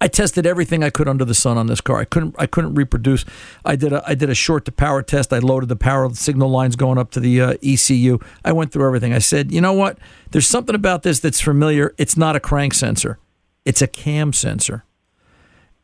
I 0.00 0.08
tested 0.08 0.46
everything 0.46 0.84
I 0.84 0.90
could 0.90 1.08
under 1.08 1.24
the 1.24 1.34
sun 1.34 1.58
on 1.58 1.66
this 1.66 1.80
car. 1.80 1.98
I 1.98 2.04
couldn't 2.04 2.36
I 2.38 2.46
couldn't 2.46 2.74
reproduce. 2.74 3.24
I 3.64 3.76
did 3.76 3.92
a 3.92 4.02
I 4.06 4.14
did 4.14 4.30
a 4.30 4.34
short 4.34 4.64
to 4.66 4.72
power 4.72 5.02
test. 5.02 5.32
I 5.32 5.38
loaded 5.38 5.68
the 5.68 5.76
power 5.76 6.08
signal 6.14 6.48
lines 6.48 6.76
going 6.76 6.98
up 6.98 7.10
to 7.12 7.20
the 7.20 7.40
uh, 7.40 7.54
ECU. 7.62 8.18
I 8.44 8.52
went 8.52 8.72
through 8.72 8.86
everything. 8.86 9.12
I 9.12 9.18
said, 9.18 9.50
you 9.50 9.60
know 9.60 9.72
what? 9.72 9.98
There's 10.30 10.46
something 10.46 10.74
about 10.74 11.02
this 11.02 11.20
that's 11.20 11.40
familiar. 11.40 11.94
It's 11.98 12.16
not 12.16 12.36
a 12.36 12.40
crank 12.40 12.74
sensor. 12.74 13.18
It's 13.64 13.82
a 13.82 13.88
cam 13.88 14.32
sensor. 14.32 14.84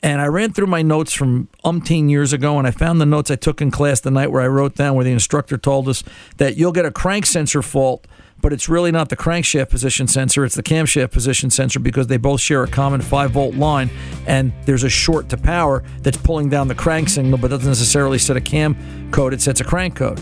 And 0.02 0.20
I 0.20 0.26
ran 0.26 0.52
through 0.52 0.66
my 0.66 0.82
notes 0.82 1.14
from 1.14 1.48
umpteen 1.64 2.10
years 2.10 2.34
ago, 2.34 2.58
and 2.58 2.66
I 2.68 2.72
found 2.72 3.00
the 3.00 3.06
notes 3.06 3.30
I 3.30 3.36
took 3.36 3.62
in 3.62 3.70
class 3.70 4.00
the 4.00 4.10
night 4.10 4.30
where 4.30 4.42
I 4.42 4.46
wrote 4.46 4.74
down 4.74 4.96
where 4.96 5.04
the 5.04 5.12
instructor 5.12 5.56
told 5.56 5.88
us 5.88 6.04
that 6.36 6.58
you'll 6.58 6.72
get 6.72 6.84
a 6.84 6.90
crank 6.90 7.24
sensor 7.24 7.62
fault 7.62 8.06
but 8.44 8.52
it's 8.52 8.68
really 8.68 8.92
not 8.92 9.08
the 9.08 9.16
crankshaft 9.16 9.70
position 9.70 10.06
sensor, 10.06 10.44
it's 10.44 10.54
the 10.54 10.62
camshaft 10.62 11.12
position 11.12 11.48
sensor 11.48 11.80
because 11.80 12.08
they 12.08 12.18
both 12.18 12.42
share 12.42 12.62
a 12.62 12.68
common 12.68 13.00
5 13.00 13.30
volt 13.30 13.54
line 13.54 13.88
and 14.26 14.52
there's 14.66 14.84
a 14.84 14.88
short 14.90 15.30
to 15.30 15.38
power 15.38 15.82
that's 16.02 16.18
pulling 16.18 16.50
down 16.50 16.68
the 16.68 16.74
crank 16.74 17.08
signal 17.08 17.38
but 17.38 17.48
doesn't 17.48 17.66
necessarily 17.66 18.18
set 18.18 18.36
a 18.36 18.42
cam 18.42 18.76
code, 19.10 19.32
it 19.32 19.40
sets 19.40 19.62
a 19.62 19.64
crank 19.64 19.96
code. 19.96 20.20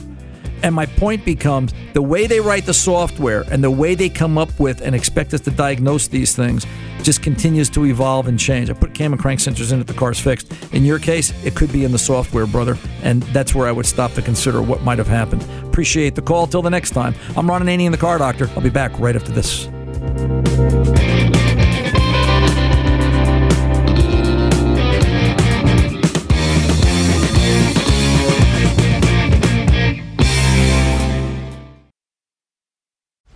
And 0.63 0.75
my 0.75 0.87
point 0.87 1.25
becomes 1.25 1.75
the 1.93 2.03
way 2.03 2.27
they 2.27 2.41
write 2.41 2.67
the 2.67 2.75
software 2.75 3.45
and 3.51 3.63
the 3.63 3.71
way 3.71 3.95
they 3.95 4.09
come 4.09 4.39
up 4.39 4.59
with 4.61 4.81
and 4.81 4.95
expect 4.95 5.35
us 5.35 5.41
to 5.43 5.51
diagnose 5.51 6.09
these 6.09 6.35
things 6.37 6.67
just 7.03 7.23
continues 7.23 7.69
to 7.71 7.85
evolve 7.87 8.29
and 8.29 8.39
change. 8.39 8.71
I 8.71 8.75
put 8.75 8.95
cam 8.95 9.13
and 9.13 9.21
crank 9.21 9.41
sensors 9.41 9.73
in 9.73 9.81
it, 9.81 9.87
the 9.87 9.95
car's 9.95 10.21
fixed. 10.21 10.53
In 10.73 10.85
your 10.85 10.99
case, 10.99 11.33
it 11.45 11.57
could 11.57 11.73
be 11.73 11.85
in 11.85 11.93
the 11.93 11.99
software, 11.99 12.47
brother. 12.47 12.79
And 13.03 13.23
that's 13.25 13.55
where 13.55 13.67
I 13.67 13.73
would 13.73 13.87
stop 13.87 14.13
to 14.13 14.23
consider 14.23 14.63
what 14.63 14.83
might 14.83 14.99
have 14.99 15.09
happened. 15.09 15.43
Appreciate 15.65 16.15
the 16.15 16.23
call. 16.23 16.47
Till 16.47 16.63
the 16.63 16.71
next 16.71 16.91
time, 16.91 17.15
I'm 17.37 17.49
Ron 17.49 17.63
Ananian, 17.63 17.91
the 17.91 17.97
car 17.97 18.19
doctor. 18.19 18.49
I'll 18.55 18.61
be 18.61 18.71
back 18.71 18.99
right 18.99 19.17
after 19.17 19.33
this. 19.33 19.69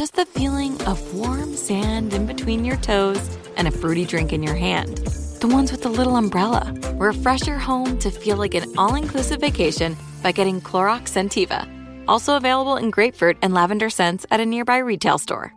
just 0.00 0.16
the 0.16 0.24
feeling 0.24 0.80
of 0.86 1.14
warm 1.14 1.54
sand 1.54 2.14
in 2.14 2.24
between 2.24 2.64
your 2.64 2.78
toes 2.78 3.38
and 3.58 3.68
a 3.68 3.70
fruity 3.70 4.06
drink 4.06 4.32
in 4.32 4.42
your 4.42 4.54
hand. 4.54 4.96
The 5.42 5.46
ones 5.46 5.70
with 5.70 5.82
the 5.82 5.90
little 5.90 6.16
umbrella. 6.16 6.72
Refresh 6.94 7.46
your 7.46 7.58
home 7.58 7.98
to 7.98 8.10
feel 8.10 8.38
like 8.38 8.54
an 8.54 8.64
all 8.78 8.94
inclusive 8.94 9.40
vacation 9.40 9.98
by 10.22 10.32
getting 10.32 10.58
Clorox 10.58 11.10
Scentiva. 11.10 11.68
Also 12.08 12.34
available 12.34 12.76
in 12.76 12.90
grapefruit 12.90 13.36
and 13.42 13.52
lavender 13.52 13.90
scents 13.90 14.24
at 14.30 14.40
a 14.40 14.46
nearby 14.46 14.78
retail 14.78 15.18
store. 15.18 15.54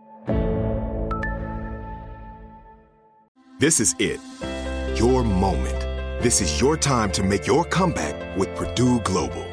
This 3.60 3.80
is 3.80 3.96
it. 3.98 4.20
Your 5.00 5.24
moment. 5.24 5.80
This 6.22 6.42
is 6.42 6.60
your 6.60 6.76
time 6.76 7.14
to 7.14 7.24
make 7.24 7.48
your 7.48 7.64
comeback 7.64 8.38
with 8.38 8.54
Purdue 8.58 9.00
Global. 9.06 9.53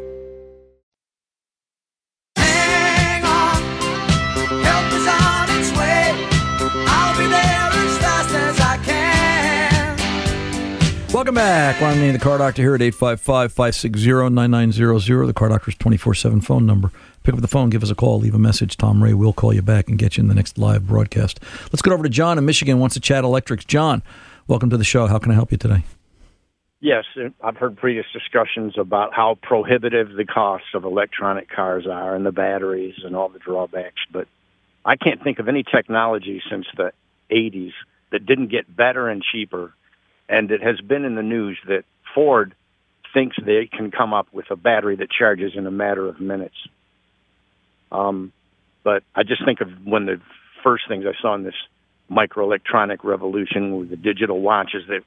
Welcome 11.31 11.47
back. 11.47 11.79
Ron 11.79 11.95
Ananian, 11.95 12.11
the 12.11 12.19
Car 12.19 12.39
Doctor 12.39 12.61
here 12.61 12.75
at 12.75 12.81
855-560-9900, 12.81 15.27
the 15.27 15.33
Car 15.33 15.47
Doctor's 15.47 15.75
24-7 15.75 16.43
phone 16.43 16.65
number. 16.65 16.91
Pick 17.23 17.33
up 17.33 17.39
the 17.39 17.47
phone, 17.47 17.69
give 17.69 17.83
us 17.83 17.89
a 17.89 17.95
call, 17.95 18.19
leave 18.19 18.35
a 18.35 18.37
message. 18.37 18.75
Tom 18.75 19.01
Ray 19.01 19.13
will 19.13 19.31
call 19.31 19.53
you 19.53 19.61
back 19.61 19.87
and 19.87 19.97
get 19.97 20.17
you 20.17 20.23
in 20.23 20.27
the 20.27 20.35
next 20.35 20.57
live 20.57 20.87
broadcast. 20.87 21.39
Let's 21.71 21.81
go 21.81 21.93
over 21.93 22.03
to 22.03 22.09
John 22.09 22.37
in 22.37 22.43
Michigan, 22.43 22.79
wants 22.79 22.95
to 22.95 22.99
chat 22.99 23.23
electrics. 23.23 23.63
John, 23.63 24.03
welcome 24.49 24.69
to 24.71 24.77
the 24.77 24.83
show. 24.83 25.07
How 25.07 25.19
can 25.19 25.31
I 25.31 25.35
help 25.35 25.53
you 25.53 25.57
today? 25.57 25.85
Yes, 26.81 27.05
I've 27.41 27.55
heard 27.55 27.77
previous 27.77 28.07
discussions 28.11 28.77
about 28.77 29.13
how 29.13 29.37
prohibitive 29.41 30.11
the 30.11 30.25
costs 30.25 30.67
of 30.73 30.83
electronic 30.83 31.49
cars 31.49 31.87
are 31.87 32.13
and 32.13 32.25
the 32.25 32.33
batteries 32.33 32.95
and 33.05 33.15
all 33.15 33.29
the 33.29 33.39
drawbacks, 33.39 34.01
but 34.11 34.27
I 34.83 34.97
can't 34.97 35.23
think 35.23 35.39
of 35.39 35.47
any 35.47 35.63
technology 35.63 36.41
since 36.49 36.65
the 36.75 36.91
80s 37.31 37.71
that 38.11 38.25
didn't 38.25 38.51
get 38.51 38.75
better 38.75 39.07
and 39.07 39.23
cheaper, 39.23 39.73
and 40.31 40.49
it 40.49 40.63
has 40.63 40.79
been 40.79 41.03
in 41.05 41.15
the 41.15 41.21
news 41.21 41.59
that 41.67 41.83
Ford 42.15 42.55
thinks 43.13 43.35
they 43.45 43.67
can 43.67 43.91
come 43.91 44.13
up 44.13 44.27
with 44.31 44.49
a 44.49 44.55
battery 44.55 44.95
that 44.95 45.11
charges 45.11 45.51
in 45.55 45.67
a 45.67 45.71
matter 45.71 46.07
of 46.07 46.21
minutes. 46.21 46.55
Um, 47.91 48.31
but 48.83 49.03
I 49.13 49.23
just 49.23 49.43
think 49.43 49.59
of 49.59 49.67
when 49.83 50.05
the 50.05 50.21
first 50.63 50.85
things 50.87 51.05
I 51.05 51.21
saw 51.21 51.35
in 51.35 51.43
this 51.43 51.55
microelectronic 52.09 53.03
revolution 53.03 53.77
with 53.77 53.89
the 53.89 53.97
digital 53.97 54.39
watches 54.39 54.83
that 54.87 55.01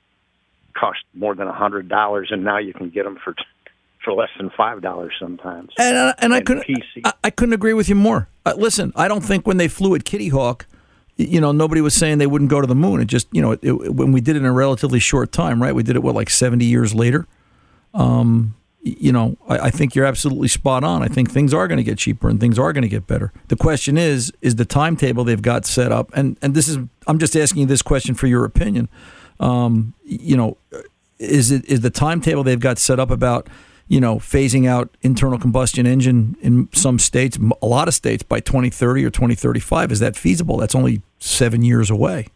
cost 0.75 0.99
more 1.15 1.35
than 1.35 1.49
a 1.49 1.53
hundred 1.53 1.89
dollars, 1.89 2.29
and 2.31 2.45
now 2.45 2.59
you 2.59 2.75
can 2.75 2.91
get 2.91 3.05
them 3.05 3.19
for 3.25 3.35
for 4.05 4.13
less 4.13 4.29
than 4.37 4.51
five 4.51 4.83
dollars 4.83 5.15
sometimes. 5.19 5.71
And, 5.79 5.97
uh, 5.97 6.15
and 6.19 6.35
I 6.35 6.43
couldn't 6.43 6.67
I, 7.05 7.13
I 7.25 7.31
couldn't 7.31 7.55
agree 7.55 7.73
with 7.73 7.89
you 7.89 7.95
more. 7.95 8.29
Uh, 8.45 8.53
listen, 8.57 8.93
I 8.95 9.09
don't 9.09 9.23
think 9.23 9.47
when 9.47 9.57
they 9.57 9.69
flew 9.69 9.95
at 9.95 10.05
Kitty 10.05 10.29
Hawk, 10.29 10.67
you 11.17 11.41
know, 11.41 11.53
nobody 11.53 11.81
was 11.81 11.95
saying 11.95 12.19
they 12.19 12.27
wouldn't 12.27 12.51
go 12.51 12.61
to 12.61 12.67
the 12.67 12.75
moon. 12.75 13.01
It 13.01 13.05
just, 13.07 13.29
you 13.33 13.41
know, 13.43 13.53
it, 13.53 13.61
it- 13.63 13.95
when 13.95 14.13
we 14.13 14.21
did 14.21 14.37
it 14.37 14.41
in 14.41 14.47
a 14.47 14.53
relatively 14.53 14.99
short 14.99 15.31
time, 15.33 15.63
right? 15.63 15.75
We 15.75 15.83
did 15.83 15.97
it 15.97 16.03
what 16.03 16.15
like 16.15 16.31
70 16.31 16.65
years 16.65 16.95
later. 16.95 17.27
Um, 17.93 18.55
you 18.83 19.13
know, 19.13 19.37
I, 19.49 19.59
I 19.59 19.71
think 19.71 19.95
you're 19.95 20.05
absolutely 20.05 20.49
spot 20.49 20.85
on. 20.85 21.03
I 21.03 21.07
think 21.09 21.31
things 21.31 21.55
are 21.55 21.67
going 21.69 21.79
to 21.79 21.85
get 21.85 21.97
cheaper 21.99 22.29
and 22.29 22.39
things 22.41 22.59
are 22.59 22.73
going 22.73 22.83
to 22.83 22.89
get 22.89 23.07
better. 23.07 23.33
The 23.49 23.57
question 23.57 23.97
is, 23.97 24.33
is 24.43 24.57
the 24.57 24.65
timetable 24.65 25.25
they've 25.25 25.41
got 25.41 25.65
set 25.65 25.91
up, 25.93 26.11
and 26.15 26.37
and 26.43 26.55
this 26.55 26.69
is, 26.69 26.77
I'm 27.07 27.19
just 27.19 27.35
asking 27.37 27.61
you 27.63 27.67
this 27.67 27.81
question 27.83 28.15
for 28.15 28.27
your 28.27 28.45
opinion. 28.45 28.89
Um, 29.41 29.95
you 30.05 30.37
know, 30.37 30.59
is 31.19 31.51
it 31.51 31.65
is 31.65 31.81
the 31.81 31.89
timetable 31.91 32.43
they've 32.45 32.61
got 32.61 32.79
set 32.79 33.01
up 33.01 33.11
about 33.11 33.49
you 33.89 34.01
know 34.01 34.17
phasing 34.17 34.67
out 34.69 34.97
internal 35.03 35.39
combustion 35.39 35.87
engine 35.87 36.37
in 36.41 36.69
some 36.73 36.99
states 36.99 37.39
a 37.63 37.67
lot 37.67 37.89
of 37.89 37.95
states 37.95 38.23
by 38.23 38.41
2030 38.41 39.05
or 39.05 39.11
2035 39.11 39.93
is 39.93 40.01
that 40.01 40.17
feasible 40.17 40.57
that's 40.57 40.75
only 40.75 41.03
7 41.19 41.63
years 41.63 41.91
away 41.91 42.27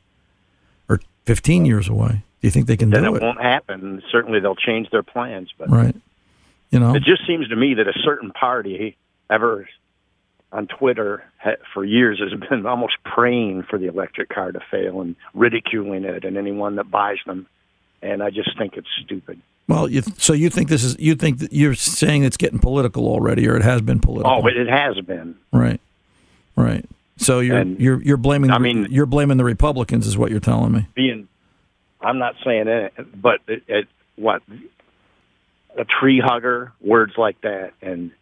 or 0.88 1.00
15 1.24 1.64
years 1.64 1.88
away 1.88 2.22
do 2.40 2.46
you 2.46 2.50
think 2.50 2.66
they 2.66 2.76
can 2.76 2.90
Then 2.90 3.02
do 3.02 3.14
it 3.14 3.22
it 3.22 3.24
won't 3.24 3.40
happen. 3.40 4.00
Certainly, 4.12 4.40
they'll 4.40 4.54
change 4.54 4.90
their 4.90 5.02
plans, 5.02 5.50
but 5.58 5.70
right 5.70 5.96
you 6.70 6.78
know 6.78 6.94
it 6.94 7.02
just 7.02 7.26
seems 7.26 7.48
to 7.48 7.56
me 7.56 7.74
that 7.74 7.88
a 7.88 7.98
certain 8.04 8.30
party 8.30 8.96
ever 9.30 9.66
on 10.52 10.66
Twitter 10.66 11.22
for 11.74 11.84
years 11.84 12.20
has 12.20 12.38
been 12.48 12.66
almost 12.66 12.94
praying 13.04 13.64
for 13.64 13.78
the 13.78 13.86
electric 13.86 14.28
car 14.30 14.52
to 14.52 14.60
fail 14.70 15.00
and 15.00 15.14
ridiculing 15.34 16.04
it 16.04 16.24
and 16.24 16.36
anyone 16.36 16.76
that 16.76 16.90
buys 16.90 17.18
them. 17.26 17.46
And 18.00 18.22
I 18.22 18.30
just 18.30 18.56
think 18.56 18.76
it's 18.76 18.88
stupid. 19.04 19.40
Well 19.68 19.88
you, 19.88 20.02
so 20.16 20.32
you 20.32 20.50
think 20.50 20.68
this 20.68 20.82
is 20.82 20.96
you 20.98 21.14
think 21.14 21.38
that 21.38 21.52
you're 21.52 21.74
saying 21.74 22.24
it's 22.24 22.36
getting 22.36 22.58
political 22.58 23.06
already 23.06 23.46
or 23.48 23.56
it 23.56 23.62
has 23.62 23.80
been 23.82 24.00
political 24.00 24.32
Oh, 24.38 24.42
but 24.42 24.56
it 24.56 24.68
has 24.68 24.98
been. 25.00 25.36
right 25.52 25.80
right 26.56 26.84
so 27.16 27.40
you're 27.40 27.58
And- 27.58 27.78
you're 27.80 28.02
you're 28.02 28.16
blaming 28.16 28.50
I 28.50 28.58
mean- 28.58 28.86
you're 28.90 29.06
blaming 29.06 29.36
the 29.36 29.44
republicans 29.44 30.06
is 30.06 30.16
what 30.18 30.30
you're 30.30 30.40
telling 30.40 30.72
me 30.72 30.86
being 30.94 31.28
I'm 32.00 32.18
not 32.18 32.36
saying 32.44 32.68
it, 32.68 32.92
but 33.20 33.40
it, 33.48 33.62
it 33.66 33.88
what 34.14 34.42
a 35.76 35.84
tree 35.84 36.20
hugger, 36.24 36.72
words 36.80 37.14
like 37.18 37.40
that, 37.40 37.72
and 37.82 38.12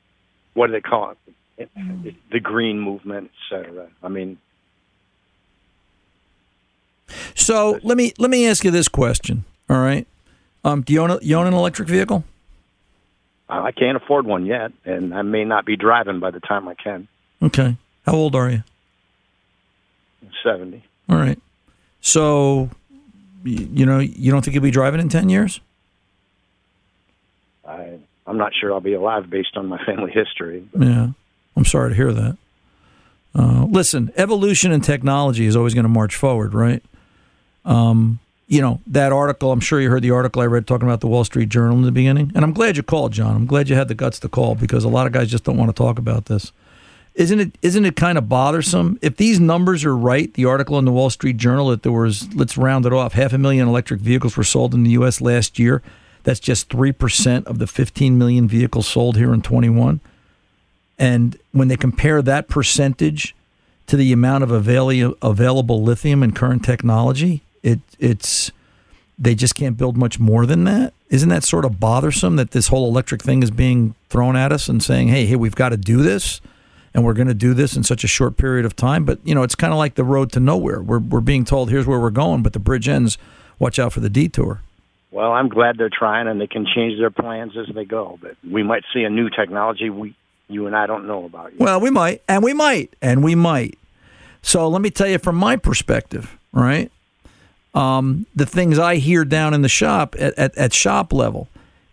what 0.54 0.66
do 0.68 0.72
they 0.72 0.80
call 0.80 1.14
it? 1.58 1.68
the 2.32 2.40
green 2.40 2.80
movement, 2.80 3.30
et 3.32 3.54
cetera. 3.64 3.88
I 4.02 4.08
mean, 4.08 4.38
So 7.34 7.78
let 7.82 7.96
me 7.96 8.12
let 8.18 8.30
me 8.30 8.46
ask 8.46 8.64
you 8.64 8.70
this 8.70 8.88
question. 8.88 9.44
All 9.68 9.78
right, 9.80 10.06
Um, 10.66 10.82
do 10.82 10.92
you 10.92 11.00
own, 11.00 11.12
a, 11.12 11.18
you 11.22 11.36
own 11.36 11.46
an 11.46 11.54
electric 11.54 11.88
vehicle? 11.88 12.24
Uh, 13.48 13.62
I 13.62 13.70
can't 13.70 13.96
afford 13.96 14.26
one 14.26 14.46
yet, 14.46 14.72
and 14.84 15.14
I 15.14 15.22
may 15.22 15.44
not 15.44 15.64
be 15.64 15.76
driving 15.76 16.18
by 16.18 16.32
the 16.32 16.40
time 16.40 16.66
I 16.66 16.74
can. 16.74 17.06
Okay. 17.40 17.76
How 18.04 18.14
old 18.14 18.34
are 18.34 18.50
you? 18.50 18.64
70. 20.42 20.82
All 21.08 21.18
right. 21.18 21.38
So, 22.00 22.68
you 23.44 23.86
know, 23.86 24.00
you 24.00 24.32
don't 24.32 24.44
think 24.44 24.54
you'll 24.54 24.62
be 24.64 24.72
driving 24.72 25.00
in 25.00 25.08
10 25.08 25.28
years? 25.28 25.60
I, 27.64 27.98
I'm 28.26 28.36
not 28.36 28.52
sure 28.52 28.72
I'll 28.72 28.80
be 28.80 28.94
alive 28.94 29.30
based 29.30 29.56
on 29.56 29.66
my 29.68 29.78
family 29.86 30.10
history. 30.10 30.68
Yeah. 30.76 31.10
I'm 31.54 31.64
sorry 31.64 31.90
to 31.90 31.94
hear 31.94 32.12
that. 32.12 32.36
Uh, 33.36 33.66
listen, 33.66 34.10
evolution 34.16 34.72
and 34.72 34.82
technology 34.82 35.46
is 35.46 35.54
always 35.54 35.74
going 35.74 35.84
to 35.84 35.88
march 35.88 36.16
forward, 36.16 36.54
right? 36.54 36.82
Um, 37.64 38.18
you 38.48 38.60
know, 38.60 38.80
that 38.86 39.12
article, 39.12 39.50
I'm 39.50 39.60
sure 39.60 39.80
you 39.80 39.90
heard 39.90 40.02
the 40.02 40.12
article 40.12 40.40
I 40.40 40.46
read 40.46 40.66
talking 40.66 40.86
about 40.86 41.00
the 41.00 41.08
Wall 41.08 41.24
Street 41.24 41.48
Journal 41.48 41.76
in 41.78 41.82
the 41.82 41.92
beginning. 41.92 42.30
And 42.34 42.44
I'm 42.44 42.52
glad 42.52 42.76
you 42.76 42.82
called, 42.82 43.12
John. 43.12 43.34
I'm 43.34 43.46
glad 43.46 43.68
you 43.68 43.74
had 43.74 43.88
the 43.88 43.94
guts 43.94 44.20
to 44.20 44.28
call 44.28 44.54
because 44.54 44.84
a 44.84 44.88
lot 44.88 45.06
of 45.06 45.12
guys 45.12 45.30
just 45.30 45.44
don't 45.44 45.56
want 45.56 45.74
to 45.74 45.82
talk 45.82 45.98
about 45.98 46.26
this. 46.26 46.52
Isn't 47.14 47.40
it 47.40 47.58
isn't 47.62 47.86
it 47.86 47.96
kind 47.96 48.18
of 48.18 48.28
bothersome 48.28 48.98
if 49.00 49.16
these 49.16 49.40
numbers 49.40 49.86
are 49.86 49.96
right? 49.96 50.32
The 50.34 50.44
article 50.44 50.78
in 50.78 50.84
the 50.84 50.92
Wall 50.92 51.08
Street 51.08 51.38
Journal 51.38 51.68
that 51.68 51.82
there 51.82 51.90
was 51.90 52.32
let's 52.34 52.58
round 52.58 52.84
it 52.84 52.92
off 52.92 53.14
half 53.14 53.32
a 53.32 53.38
million 53.38 53.66
electric 53.66 54.00
vehicles 54.00 54.36
were 54.36 54.44
sold 54.44 54.74
in 54.74 54.84
the 54.84 54.90
U.S. 54.90 55.22
last 55.22 55.58
year. 55.58 55.82
That's 56.24 56.40
just 56.40 56.68
three 56.68 56.92
percent 56.92 57.46
of 57.46 57.58
the 57.58 57.66
15 57.66 58.18
million 58.18 58.46
vehicles 58.46 58.86
sold 58.86 59.16
here 59.16 59.32
in 59.32 59.40
21. 59.40 60.00
And 60.98 61.38
when 61.52 61.68
they 61.68 61.76
compare 61.76 62.20
that 62.20 62.48
percentage 62.48 63.34
to 63.86 63.96
the 63.96 64.12
amount 64.12 64.44
of 64.44 64.50
available 64.50 65.82
lithium 65.82 66.22
in 66.22 66.32
current 66.32 66.64
technology, 66.64 67.42
it 67.66 67.80
it's 67.98 68.52
they 69.18 69.34
just 69.34 69.54
can't 69.54 69.76
build 69.76 69.96
much 69.96 70.20
more 70.20 70.46
than 70.46 70.64
that. 70.64 70.94
Isn't 71.08 71.28
that 71.30 71.42
sort 71.42 71.64
of 71.64 71.80
bothersome 71.80 72.36
that 72.36 72.52
this 72.52 72.68
whole 72.68 72.88
electric 72.88 73.22
thing 73.22 73.42
is 73.42 73.50
being 73.50 73.94
thrown 74.08 74.36
at 74.36 74.52
us 74.52 74.68
and 74.68 74.82
saying, 74.82 75.08
"Hey, 75.08 75.26
hey, 75.26 75.36
we've 75.36 75.54
got 75.54 75.70
to 75.70 75.76
do 75.76 76.02
this." 76.02 76.40
And 76.94 77.04
we're 77.04 77.12
going 77.12 77.28
to 77.28 77.34
do 77.34 77.52
this 77.52 77.76
in 77.76 77.82
such 77.82 78.04
a 78.04 78.08
short 78.08 78.38
period 78.38 78.64
of 78.64 78.74
time, 78.74 79.04
but 79.04 79.18
you 79.22 79.34
know 79.34 79.42
it's 79.42 79.54
kind 79.54 79.72
of 79.72 79.78
like 79.78 79.96
the 79.96 80.04
road 80.04 80.32
to 80.32 80.40
nowhere. 80.40 80.80
We're 80.80 81.00
we're 81.00 81.20
being 81.20 81.44
told 81.44 81.70
here's 81.70 81.86
where 81.86 82.00
we're 82.00 82.10
going, 82.10 82.42
but 82.42 82.52
the 82.52 82.58
bridge 82.58 82.88
ends. 82.88 83.18
Watch 83.58 83.78
out 83.78 83.92
for 83.92 84.00
the 84.00 84.10
detour. 84.10 84.60
Well, 85.10 85.32
I'm 85.32 85.48
glad 85.48 85.78
they're 85.78 85.90
trying, 85.90 86.28
and 86.28 86.40
they 86.40 86.46
can 86.46 86.66
change 86.66 86.98
their 86.98 87.10
plans 87.10 87.56
as 87.56 87.74
they 87.74 87.84
go. 87.84 88.18
But 88.20 88.36
we 88.48 88.62
might 88.62 88.84
see 88.92 89.02
a 89.02 89.10
new 89.10 89.30
technology 89.30 89.88
we, 89.88 90.14
you 90.48 90.66
and 90.66 90.76
I 90.76 90.86
don't 90.86 91.06
know 91.06 91.24
about 91.24 91.52
yet. 91.52 91.60
Well, 91.60 91.80
we 91.80 91.90
might, 91.90 92.22
and 92.28 92.44
we 92.44 92.52
might, 92.52 92.94
and 93.00 93.24
we 93.24 93.34
might. 93.34 93.78
So 94.42 94.68
let 94.68 94.82
me 94.82 94.90
tell 94.90 95.08
you 95.08 95.18
from 95.18 95.36
my 95.36 95.56
perspective, 95.56 96.36
right? 96.52 96.92
Um, 97.76 98.24
the 98.34 98.46
things 98.46 98.78
I 98.78 98.96
hear 98.96 99.24
down 99.26 99.52
in 99.52 99.60
the 99.60 99.68
shop 99.68 100.16
at, 100.18 100.32
at, 100.38 100.56
at 100.56 100.72
shop 100.72 101.12
level 101.12 101.48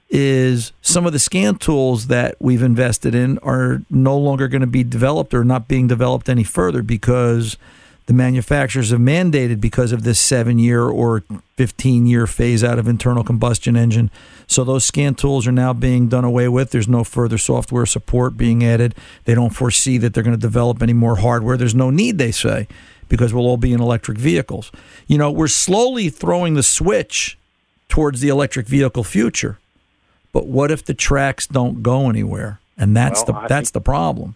is 0.10 0.72
some 0.82 1.06
of 1.06 1.12
the 1.12 1.20
scan 1.20 1.56
tools 1.56 2.08
that 2.08 2.36
we've 2.40 2.64
invested 2.64 3.14
in 3.14 3.38
are 3.40 3.82
no 3.90 4.18
longer 4.18 4.48
going 4.48 4.62
to 4.62 4.68
be 4.68 4.84
developed 4.84 5.34
or 5.34 5.44
not 5.44 5.68
being 5.68 5.88
developed 5.88 6.30
any 6.30 6.44
further 6.46 6.82
because 6.82 7.58
the 8.06 8.14
manufacturers 8.14 8.92
have 8.92 9.00
mandated 9.00 9.60
because 9.60 9.92
of 9.92 10.04
this 10.04 10.20
seven 10.20 10.58
year 10.58 10.84
or 10.84 11.24
15 11.58 12.06
year 12.06 12.28
phase 12.28 12.64
out 12.64 12.80
of 12.80 12.88
internal 12.88 13.24
combustion 13.24 13.76
engine. 13.76 14.10
So 14.48 14.64
those 14.64 14.86
scan 14.86 15.16
tools 15.16 15.48
are 15.48 15.52
now 15.52 15.74
being 15.74 16.08
done 16.08 16.24
away 16.24 16.48
with. 16.48 16.72
There's 16.72 16.88
no 16.88 17.04
further 17.04 17.38
software 17.38 17.86
support 17.86 18.38
being 18.38 18.64
added. 18.64 18.96
They 19.26 19.36
don't 19.36 19.52
foresee 19.54 19.98
that 19.98 20.14
they're 20.14 20.24
going 20.24 20.36
to 20.36 20.42
develop 20.42 20.82
any 20.82 20.94
more 20.94 21.18
hardware. 21.18 21.58
There's 21.58 21.76
no 21.76 21.90
need, 21.90 22.18
they 22.18 22.32
say, 22.32 22.68
because 23.10 23.34
we'll 23.34 23.46
all 23.46 23.58
be 23.58 23.74
in 23.74 23.82
electric 23.82 24.18
vehicles. 24.18 24.72
You 25.08 25.18
know, 25.18 25.32
we're 25.32 25.48
slowly 25.48 26.10
throwing 26.10 26.54
the 26.56 26.64
switch 26.64 27.38
towards 27.90 28.22
the 28.22 28.30
electric 28.30 28.68
vehicle 28.68 29.04
future. 29.04 29.60
But 30.32 30.48
what 30.48 30.72
if 30.72 30.84
the 30.84 30.94
tracks 30.96 31.46
don't 31.46 31.84
go 31.84 32.10
anywhere? 32.10 32.60
And 32.78 32.98
that's 32.98 33.20
Well, 33.22 33.34
the 33.40 33.46
I 33.46 33.48
that's 33.48 33.72
the 33.72 33.82
problem. 33.82 34.36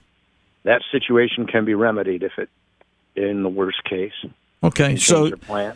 That 0.63 0.81
situation 0.91 1.47
can 1.47 1.65
be 1.65 1.73
remedied 1.73 2.23
if 2.23 2.37
it, 2.37 2.49
in 3.15 3.41
the 3.41 3.49
worst 3.49 3.83
case. 3.83 4.13
Okay, 4.63 4.95
so 4.95 5.31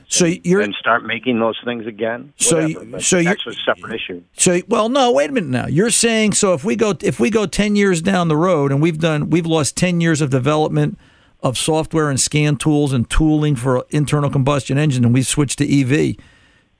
so 0.07 0.25
you're 0.25 0.61
and 0.61 0.73
start 0.73 1.05
making 1.05 1.39
those 1.39 1.59
things 1.63 1.85
again. 1.85 2.33
So 2.37 2.55
whatever, 2.67 2.83
you- 2.85 2.99
so 2.99 3.21
that's 3.23 3.45
a 3.47 3.53
separate 3.53 3.93
issue. 3.95 4.21
So 4.35 4.59
well, 4.67 4.89
no, 4.89 5.11
wait 5.11 5.29
a 5.29 5.33
minute 5.33 5.49
now. 5.51 5.67
You're 5.67 5.91
saying 5.91 6.33
so 6.33 6.53
if 6.53 6.63
we 6.63 6.75
go 6.75 6.95
if 7.01 7.19
we 7.19 7.29
go 7.29 7.45
ten 7.45 7.75
years 7.75 8.01
down 8.01 8.27
the 8.27 8.35
road 8.35 8.71
and 8.71 8.81
we've 8.81 8.97
done 8.99 9.29
we've 9.29 9.45
lost 9.45 9.77
ten 9.77 10.01
years 10.01 10.19
of 10.19 10.29
development 10.31 10.97
of 11.43 11.57
software 11.57 12.09
and 12.09 12.19
scan 12.19 12.55
tools 12.55 12.93
and 12.93 13.09
tooling 13.09 13.55
for 13.55 13.85
internal 13.89 14.29
combustion 14.29 14.77
engine 14.77 15.03
and 15.03 15.13
we 15.13 15.23
switch 15.23 15.55
to 15.57 15.65
EV, 15.65 16.15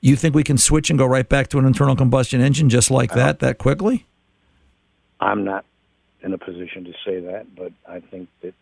you 0.00 0.16
think 0.16 0.34
we 0.34 0.44
can 0.44 0.58
switch 0.58 0.90
and 0.90 0.98
go 0.98 1.06
right 1.06 1.28
back 1.28 1.48
to 1.48 1.58
an 1.58 1.66
internal 1.66 1.96
combustion 1.96 2.40
engine 2.40 2.68
just 2.68 2.90
like 2.90 3.12
that 3.12 3.40
that 3.40 3.58
quickly? 3.58 4.06
I'm 5.20 5.44
not 5.44 5.64
in 6.22 6.32
a 6.32 6.38
position 6.38 6.84
to 6.84 6.92
say 7.04 7.20
that, 7.20 7.54
but 7.54 7.72
I 7.88 8.00
think 8.00 8.28
that 8.42 8.54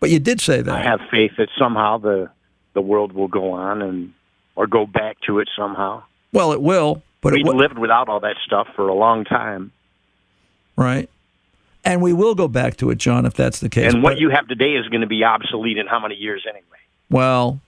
But 0.00 0.10
you 0.10 0.18
did 0.18 0.40
say 0.40 0.60
that. 0.62 0.74
I 0.74 0.82
have 0.82 1.00
faith 1.10 1.32
that 1.38 1.48
somehow 1.58 1.98
the 1.98 2.30
the 2.74 2.80
world 2.80 3.12
will 3.12 3.28
go 3.28 3.52
on 3.52 3.82
and 3.82 4.12
or 4.56 4.66
go 4.66 4.86
back 4.86 5.16
to 5.26 5.38
it 5.38 5.48
somehow. 5.56 6.02
Well, 6.32 6.52
it 6.52 6.60
will, 6.60 7.02
but 7.20 7.32
we 7.32 7.40
it 7.40 7.46
lived 7.46 7.78
without 7.78 8.08
all 8.08 8.20
that 8.20 8.36
stuff 8.44 8.68
for 8.74 8.88
a 8.88 8.94
long 8.94 9.24
time. 9.24 9.72
right? 10.76 11.08
And 11.84 12.00
we 12.00 12.12
will 12.12 12.34
go 12.34 12.48
back 12.48 12.76
to 12.78 12.90
it, 12.90 12.98
John, 12.98 13.26
if 13.26 13.34
that's 13.34 13.60
the 13.60 13.68
case. 13.68 13.92
and 13.92 14.02
what 14.02 14.12
But- 14.14 14.20
you 14.20 14.30
have 14.30 14.48
today 14.48 14.74
is 14.74 14.88
going 14.88 15.02
to 15.02 15.06
be 15.06 15.22
obsolete 15.24 15.76
in 15.78 15.86
how 15.86 16.00
many 16.00 16.14
years 16.14 16.44
anyway? 16.48 16.62
Well, 17.10 17.60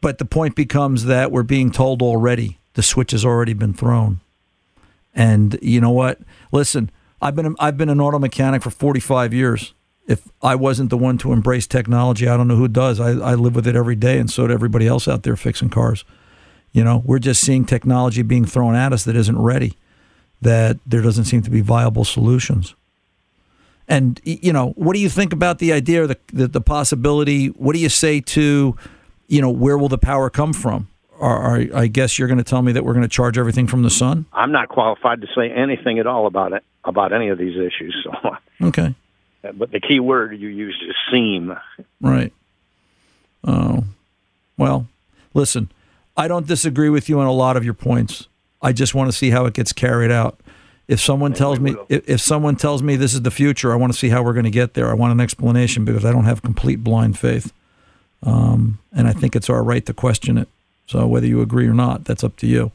but 0.00 0.18
the 0.18 0.24
point 0.24 0.54
becomes 0.54 1.04
that 1.04 1.30
we're 1.30 1.42
being 1.42 1.70
told 1.70 2.00
already 2.02 2.58
the 2.74 2.82
switch 2.82 3.12
has 3.12 3.24
already 3.24 3.52
been 3.52 3.74
thrown. 3.74 4.20
And 5.14 5.58
you 5.62 5.80
know 5.80 5.90
what? 5.90 6.18
Listen, 6.52 6.90
I've 7.22 7.36
been 7.36 7.54
I've 7.60 7.76
been 7.76 7.88
an 7.88 8.00
auto 8.00 8.18
mechanic 8.18 8.62
for 8.62 8.70
45 8.70 9.32
years. 9.32 9.72
If 10.06 10.28
I 10.42 10.54
wasn't 10.56 10.90
the 10.90 10.98
one 10.98 11.16
to 11.18 11.32
embrace 11.32 11.66
technology, 11.66 12.28
I 12.28 12.36
don't 12.36 12.48
know 12.48 12.56
who 12.56 12.68
does. 12.68 13.00
I, 13.00 13.10
I 13.10 13.34
live 13.34 13.54
with 13.54 13.66
it 13.66 13.76
every 13.76 13.96
day, 13.96 14.18
and 14.18 14.30
so 14.30 14.46
do 14.46 14.52
everybody 14.52 14.86
else 14.86 15.08
out 15.08 15.22
there 15.22 15.36
fixing 15.36 15.70
cars. 15.70 16.04
You 16.72 16.84
know, 16.84 17.02
we're 17.06 17.20
just 17.20 17.40
seeing 17.40 17.64
technology 17.64 18.20
being 18.22 18.44
thrown 18.44 18.74
at 18.74 18.92
us 18.92 19.04
that 19.04 19.16
isn't 19.16 19.38
ready. 19.40 19.74
That 20.42 20.78
there 20.84 21.00
doesn't 21.00 21.24
seem 21.24 21.40
to 21.42 21.50
be 21.50 21.60
viable 21.62 22.04
solutions. 22.04 22.74
And 23.88 24.20
you 24.24 24.52
know, 24.52 24.70
what 24.76 24.94
do 24.94 25.00
you 25.00 25.08
think 25.10 25.32
about 25.32 25.58
the 25.58 25.72
idea, 25.72 26.04
or 26.04 26.06
the, 26.06 26.18
the 26.32 26.48
the 26.48 26.60
possibility? 26.60 27.48
What 27.48 27.74
do 27.74 27.78
you 27.80 27.88
say 27.90 28.20
to, 28.20 28.76
you 29.28 29.40
know, 29.42 29.50
where 29.50 29.76
will 29.76 29.88
the 29.90 29.98
power 29.98 30.30
come 30.30 30.52
from? 30.52 30.88
Or, 31.18 31.36
or 31.58 31.66
I 31.76 31.86
guess 31.86 32.18
you're 32.18 32.26
going 32.28 32.38
to 32.38 32.44
tell 32.44 32.60
me 32.62 32.72
that 32.72 32.84
we're 32.84 32.92
going 32.94 33.02
to 33.04 33.08
charge 33.08 33.38
everything 33.38 33.66
from 33.66 33.82
the 33.82 33.90
sun. 33.90 34.26
I'm 34.32 34.50
not 34.52 34.68
qualified 34.68 35.20
to 35.20 35.28
say 35.34 35.50
anything 35.50 35.98
at 35.98 36.06
all 36.06 36.26
about 36.26 36.52
it 36.52 36.64
about 36.84 37.12
any 37.12 37.28
of 37.28 37.38
these 37.38 37.56
issues. 37.56 37.94
So, 38.04 38.36
Okay, 38.62 38.94
but 39.54 39.70
the 39.70 39.80
key 39.80 40.00
word 40.00 40.38
you 40.38 40.48
used 40.48 40.82
is 40.82 40.94
seem. 41.12 41.54
right. 42.00 42.32
Oh, 43.46 43.84
well, 44.56 44.86
listen, 45.34 45.70
I 46.16 46.28
don't 46.28 46.46
disagree 46.46 46.88
with 46.88 47.08
you 47.08 47.20
on 47.20 47.26
a 47.26 47.32
lot 47.32 47.56
of 47.56 47.64
your 47.64 47.74
points. 47.74 48.28
I 48.62 48.72
just 48.72 48.94
want 48.94 49.10
to 49.10 49.16
see 49.16 49.30
how 49.30 49.44
it 49.44 49.52
gets 49.54 49.72
carried 49.72 50.10
out. 50.10 50.40
If 50.86 51.00
someone 51.00 51.32
tells 51.32 51.58
me 51.60 51.74
if, 51.88 52.08
if 52.08 52.20
someone 52.20 52.56
tells 52.56 52.82
me 52.82 52.96
this 52.96 53.14
is 53.14 53.22
the 53.22 53.30
future, 53.30 53.72
I 53.72 53.76
want 53.76 53.92
to 53.92 53.98
see 53.98 54.10
how 54.10 54.22
we're 54.22 54.34
going 54.34 54.44
to 54.44 54.50
get 54.50 54.74
there. 54.74 54.90
I 54.90 54.94
want 54.94 55.12
an 55.12 55.20
explanation 55.20 55.84
because 55.84 56.04
I 56.04 56.12
don't 56.12 56.24
have 56.24 56.42
complete 56.42 56.84
blind 56.84 57.18
faith, 57.18 57.52
um, 58.22 58.78
and 58.92 59.08
I 59.08 59.12
think 59.12 59.34
it's 59.34 59.48
our 59.48 59.62
right 59.62 59.84
to 59.86 59.94
question 59.94 60.36
it. 60.38 60.48
So 60.86 61.06
whether 61.06 61.26
you 61.26 61.40
agree 61.40 61.66
or 61.66 61.72
not, 61.74 62.04
that's 62.04 62.22
up 62.22 62.36
to 62.38 62.46
you. 62.46 62.70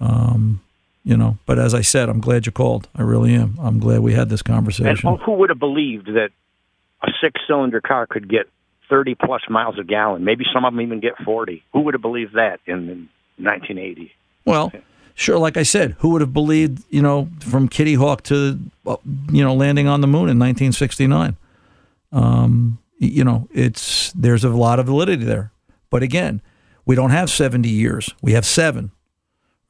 Um, 0.00 0.60
you 1.04 1.16
know, 1.16 1.36
but 1.46 1.58
as 1.58 1.74
I 1.74 1.80
said, 1.82 2.08
I'm 2.08 2.20
glad 2.20 2.46
you 2.46 2.52
called. 2.52 2.88
I 2.96 3.02
really 3.02 3.34
am. 3.34 3.58
I'm 3.60 3.78
glad 3.78 4.00
we 4.00 4.14
had 4.14 4.28
this 4.28 4.40
And 4.40 4.46
conversation. 4.48 5.16
who 5.24 5.32
would 5.32 5.50
have 5.50 5.58
believed 5.58 6.06
that 6.06 6.30
a 7.02 7.10
six-cylinder 7.20 7.80
car 7.80 8.06
could 8.06 8.28
get 8.28 8.48
30 8.88 9.16
plus 9.16 9.42
miles 9.50 9.78
a 9.78 9.84
gallon? 9.84 10.24
Maybe 10.24 10.44
some 10.54 10.64
of 10.64 10.72
them 10.72 10.80
even 10.80 11.00
get 11.00 11.18
40. 11.24 11.62
Who 11.72 11.80
would 11.80 11.94
have 11.94 12.02
believed 12.02 12.34
that 12.34 12.60
in, 12.66 12.88
in 12.88 13.08
1980? 13.38 14.12
Well, 14.44 14.72
sure. 15.14 15.38
Like 15.38 15.56
I 15.56 15.62
said, 15.62 15.96
who 15.98 16.10
would 16.10 16.20
have 16.20 16.32
believed, 16.32 16.84
you 16.90 17.02
know, 17.02 17.28
from 17.40 17.68
Kitty 17.68 17.94
Hawk 17.94 18.22
to, 18.24 18.58
uh, 18.86 18.96
you 19.30 19.42
know, 19.42 19.54
landing 19.54 19.88
on 19.88 20.00
the 20.00 20.06
moon 20.06 20.28
in 20.28 20.38
1969? 20.38 21.36
Um, 22.12 22.78
you 22.98 23.24
know, 23.24 23.48
it's 23.52 24.12
there's 24.12 24.44
a 24.44 24.50
lot 24.50 24.78
of 24.78 24.86
validity 24.86 25.24
there. 25.24 25.52
But 25.90 26.02
again, 26.02 26.40
we 26.84 26.94
don't 26.94 27.10
have 27.10 27.30
70 27.30 27.68
years. 27.68 28.10
We 28.22 28.32
have 28.32 28.46
seven. 28.46 28.92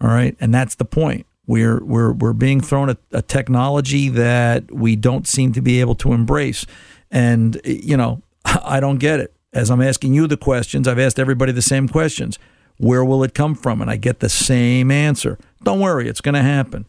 All 0.01 0.11
right, 0.11 0.37
and 0.41 0.53
that's 0.53 0.75
the 0.75 0.85
point. 0.85 1.27
We're 1.47 1.83
we're 1.85 2.13
we're 2.13 2.33
being 2.33 2.61
thrown 2.61 2.91
a, 2.91 2.97
a 3.13 3.23
technology 3.23 4.09
that 4.09 4.73
we 4.73 4.97
don't 4.97 5.29
seem 5.29 5.53
to 5.53 5.61
be 5.63 5.81
able 5.81 5.95
to 5.97 6.13
embrace, 6.13 6.67
and 7.11 7.61
you 7.65 7.97
know, 7.97 8.23
I 8.45 8.81
don't 8.81 8.99
get 8.99 9.21
it. 9.21 9.33
As 9.53 9.71
I'm 9.71 9.83
asking 9.83 10.15
you 10.15 10.27
the 10.27 10.37
questions, 10.37 10.89
I've 10.89 10.99
asked 10.99 11.19
everybody 11.19 11.53
the 11.53 11.63
same 11.63 11.89
questions. 11.89 12.39
Where 12.83 13.05
will 13.05 13.23
it 13.23 13.33
come 13.33 13.55
from? 13.55 13.81
And 13.81 13.89
I 13.89 13.97
get 13.97 14.19
the 14.19 14.29
same 14.29 14.91
answer. 14.91 15.39
Don't 15.63 15.79
worry, 15.79 16.09
it's 16.09 16.21
going 16.21 16.35
to 16.35 16.43
happen. 16.43 16.85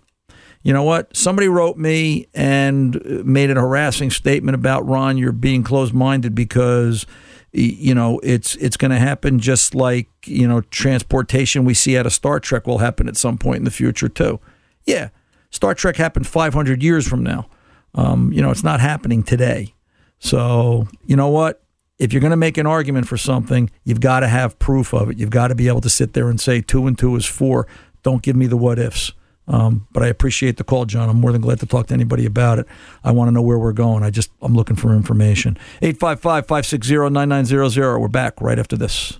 You 0.63 0.73
know 0.73 0.81
what? 0.81 1.15
Somebody 1.15 1.47
wrote 1.47 1.77
me 1.77 2.25
and 2.33 2.99
made 3.23 3.51
a 3.51 3.53
harassing 3.53 4.09
statement 4.09 4.55
about 4.55 4.87
Ron. 4.87 5.19
You're 5.19 5.31
being 5.31 5.61
closed 5.61 5.93
minded 5.93 6.33
because 6.33 7.05
you 7.51 7.93
know 7.93 8.19
it's 8.23 8.55
it's 8.55 8.77
going 8.77 8.89
to 8.89 8.97
happen 8.97 9.37
just 9.37 9.75
like 9.75 10.07
you 10.25 10.47
know 10.47 10.61
transportation 10.61 11.63
we 11.63 11.75
see 11.75 11.95
out 11.95 12.07
of 12.07 12.13
Star 12.13 12.39
Trek 12.39 12.65
will 12.65 12.79
happen 12.79 13.07
at 13.07 13.15
some 13.15 13.37
point 13.37 13.57
in 13.57 13.63
the 13.65 13.71
future 13.71 14.09
too. 14.09 14.39
Yeah, 14.85 15.09
Star 15.51 15.75
Trek 15.75 15.97
happened 15.97 16.25
500 16.25 16.81
years 16.81 17.07
from 17.07 17.21
now. 17.21 17.49
Um, 17.93 18.33
you 18.33 18.41
know, 18.41 18.49
it's 18.49 18.63
not 18.63 18.79
happening 18.79 19.21
today. 19.21 19.75
So 20.17 20.87
you 21.05 21.15
know 21.15 21.27
what? 21.27 21.62
If 21.99 22.11
you're 22.11 22.21
going 22.21 22.31
to 22.31 22.37
make 22.37 22.57
an 22.57 22.65
argument 22.65 23.07
for 23.07 23.17
something, 23.17 23.69
you've 23.83 24.01
got 24.01 24.21
to 24.21 24.27
have 24.27 24.57
proof 24.57 24.93
of 24.93 25.11
it. 25.11 25.19
You've 25.19 25.29
got 25.29 25.49
to 25.49 25.55
be 25.55 25.67
able 25.67 25.81
to 25.81 25.89
sit 25.89 26.13
there 26.13 26.29
and 26.29 26.41
say 26.41 26.61
two 26.61 26.87
and 26.87 26.97
two 26.97 27.15
is 27.15 27.25
four. 27.25 27.67
Don't 28.01 28.23
give 28.23 28.35
me 28.35 28.47
the 28.47 28.57
what 28.57 28.79
ifs. 28.79 29.11
Um, 29.47 29.87
but 29.91 30.03
I 30.03 30.07
appreciate 30.07 30.57
the 30.57 30.63
call, 30.63 30.85
John. 30.85 31.09
I'm 31.09 31.19
more 31.19 31.31
than 31.31 31.41
glad 31.41 31.59
to 31.59 31.65
talk 31.65 31.87
to 31.87 31.93
anybody 31.93 32.25
about 32.25 32.59
it. 32.59 32.67
I 33.03 33.11
want 33.11 33.27
to 33.27 33.31
know 33.31 33.41
where 33.41 33.59
we're 33.59 33.73
going. 33.73 34.03
I 34.03 34.09
just 34.09 34.31
I'm 34.41 34.55
looking 34.55 34.75
for 34.75 34.93
information. 34.93 35.57
855-560-9900. 35.81 37.99
We're 37.99 38.07
back 38.07 38.39
right 38.41 38.57
after 38.57 38.77
this. 38.77 39.19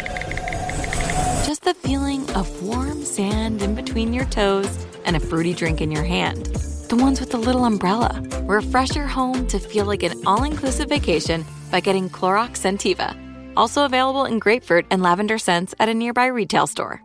just 1.51 1.63
the 1.63 1.73
feeling 1.73 2.29
of 2.29 2.63
warm 2.63 3.03
sand 3.03 3.61
in 3.61 3.75
between 3.75 4.13
your 4.13 4.23
toes 4.27 4.87
and 5.03 5.17
a 5.17 5.19
fruity 5.19 5.53
drink 5.53 5.81
in 5.81 5.91
your 5.91 6.05
hand. 6.05 6.45
The 6.87 6.95
ones 6.95 7.19
with 7.19 7.31
the 7.31 7.37
little 7.37 7.65
umbrella. 7.65 8.23
Refresh 8.43 8.95
your 8.95 9.05
home 9.05 9.45
to 9.47 9.59
feel 9.59 9.83
like 9.83 10.01
an 10.03 10.13
all 10.25 10.45
inclusive 10.45 10.87
vacation 10.87 11.43
by 11.69 11.81
getting 11.81 12.09
Clorox 12.09 12.51
Scentiva. 12.51 13.17
Also 13.57 13.83
available 13.83 14.23
in 14.23 14.39
grapefruit 14.39 14.85
and 14.91 15.01
lavender 15.01 15.37
scents 15.37 15.75
at 15.77 15.89
a 15.89 15.93
nearby 15.93 16.27
retail 16.27 16.67
store. 16.67 17.03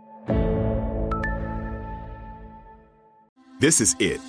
This 3.59 3.81
is 3.81 3.97
it. 3.99 4.21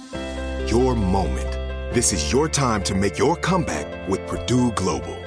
Your 0.66 0.96
moment. 0.96 1.52
This 1.94 2.12
is 2.12 2.34
your 2.34 2.50
time 2.50 2.82
to 2.86 2.96
make 2.96 3.20
your 3.20 3.36
comeback 3.36 4.10
with 4.10 4.26
Purdue 4.26 4.72
Global. 4.72 5.27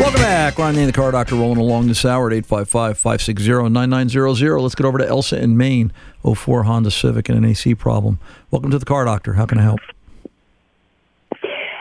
Welcome 0.00 0.20
back. 0.20 0.58
Ron 0.58 0.74
Ananian, 0.74 0.86
the 0.86 0.92
car 0.92 1.12
doctor, 1.12 1.36
rolling 1.36 1.58
along 1.58 1.86
this 1.86 2.04
hour 2.04 2.26
at 2.28 2.32
855 2.34 2.98
560 2.98 3.68
9900. 3.68 4.58
Let's 4.60 4.74
get 4.74 4.84
over 4.84 4.98
to 4.98 5.06
Elsa 5.06 5.40
in 5.40 5.56
Maine, 5.56 5.92
04 6.24 6.64
Honda 6.64 6.90
Civic 6.90 7.28
and 7.28 7.38
an 7.38 7.44
AC 7.44 7.74
problem. 7.76 8.18
Welcome 8.50 8.70
to 8.72 8.78
the 8.78 8.84
car 8.84 9.04
doctor. 9.04 9.34
How 9.34 9.46
can 9.46 9.58
I 9.58 9.62
help? 9.62 9.80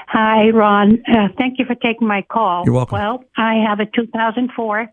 Hi, 0.07 0.49
Ron. 0.49 1.01
Uh, 1.07 1.30
thank 1.38 1.57
you 1.57 1.66
for 1.66 1.74
taking 1.76 2.07
my 2.07 2.22
call. 2.22 2.64
You're 2.66 2.76
welcome. 2.76 2.99
Well, 2.99 3.24
I 3.38 3.55
have 3.68 3.80
a 3.80 3.86
2004 3.86 4.82
uh, 4.82 4.88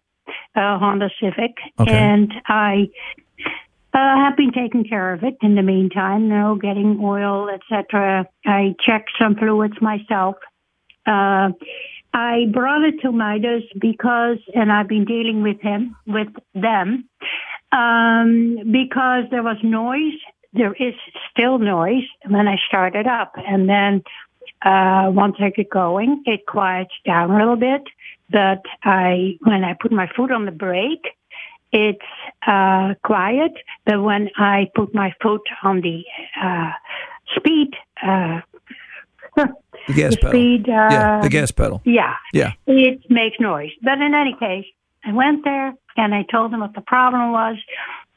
Honda 0.78 1.10
Civic, 1.20 1.52
Okay. 1.80 1.92
and 1.92 2.32
I 2.46 2.88
uh, 3.92 3.98
have 4.16 4.36
been 4.36 4.52
taking 4.52 4.84
care 4.84 5.12
of 5.12 5.22
it 5.24 5.36
in 5.42 5.54
the 5.54 5.62
meantime. 5.62 6.22
You 6.24 6.28
know, 6.30 6.54
getting 6.54 6.98
oil, 7.02 7.50
etc. 7.50 8.26
I 8.46 8.74
checked 8.86 9.10
some 9.20 9.34
fluids 9.34 9.74
myself. 9.82 10.36
Uh, 11.04 11.50
I 12.14 12.46
brought 12.52 12.84
it 12.84 13.00
to 13.02 13.12
Midas 13.12 13.64
because, 13.80 14.38
and 14.54 14.72
I've 14.72 14.88
been 14.88 15.04
dealing 15.04 15.42
with 15.42 15.61
him, 15.61 15.96
with 16.06 16.28
them, 16.54 17.09
um, 17.72 18.56
because 18.70 19.24
there 19.30 19.42
was 19.42 19.56
noise. 19.62 20.18
There 20.54 20.72
is 20.72 20.94
still 21.30 21.59
noise 21.59 22.09
when 22.26 22.48
I 22.48 22.56
started 22.66 23.06
up, 23.06 23.32
and 23.36 23.68
then 23.68 24.02
uh, 24.62 25.11
once 25.12 25.36
I 25.38 25.50
get 25.50 25.70
going, 25.70 26.22
it 26.26 26.46
quiets 26.46 26.94
down 27.04 27.30
a 27.30 27.38
little 27.38 27.56
bit. 27.56 27.82
But 28.30 28.62
I, 28.82 29.36
when 29.40 29.64
I 29.64 29.74
put 29.80 29.92
my 29.92 30.09
foot 30.16 30.32
on 30.32 30.46
the 30.46 30.50
brake, 30.50 31.06
it's 31.72 31.98
uh, 32.46 32.94
quiet. 33.04 33.52
But 33.84 34.02
when 34.02 34.30
I 34.36 34.70
put 34.74 34.94
my 34.94 35.12
foot 35.22 35.42
on 35.62 35.82
the 35.82 36.02
uh, 36.42 36.72
speed, 37.36 37.70
uh, 38.02 38.40
The 39.87 39.95
gas 39.95 40.11
the 40.14 40.16
pedal. 40.20 40.31
speed, 40.33 40.68
uh, 40.68 40.89
yeah, 40.91 41.20
the 41.22 41.29
gas 41.29 41.51
pedal. 41.51 41.81
yeah, 41.85 42.14
Yeah. 42.33 42.53
it 42.66 43.01
makes 43.11 43.39
noise. 43.41 43.70
But 43.83 44.01
in 44.01 44.14
any 44.14 44.35
case, 44.39 44.66
I 45.05 45.12
went 45.12 45.45
there. 45.45 45.74
and 45.97 46.14
I 46.14 46.22
told 46.31 46.53
them 46.53 46.61
what 46.61 46.74
the 46.74 46.81
problem 46.81 47.33
was. 47.33 47.57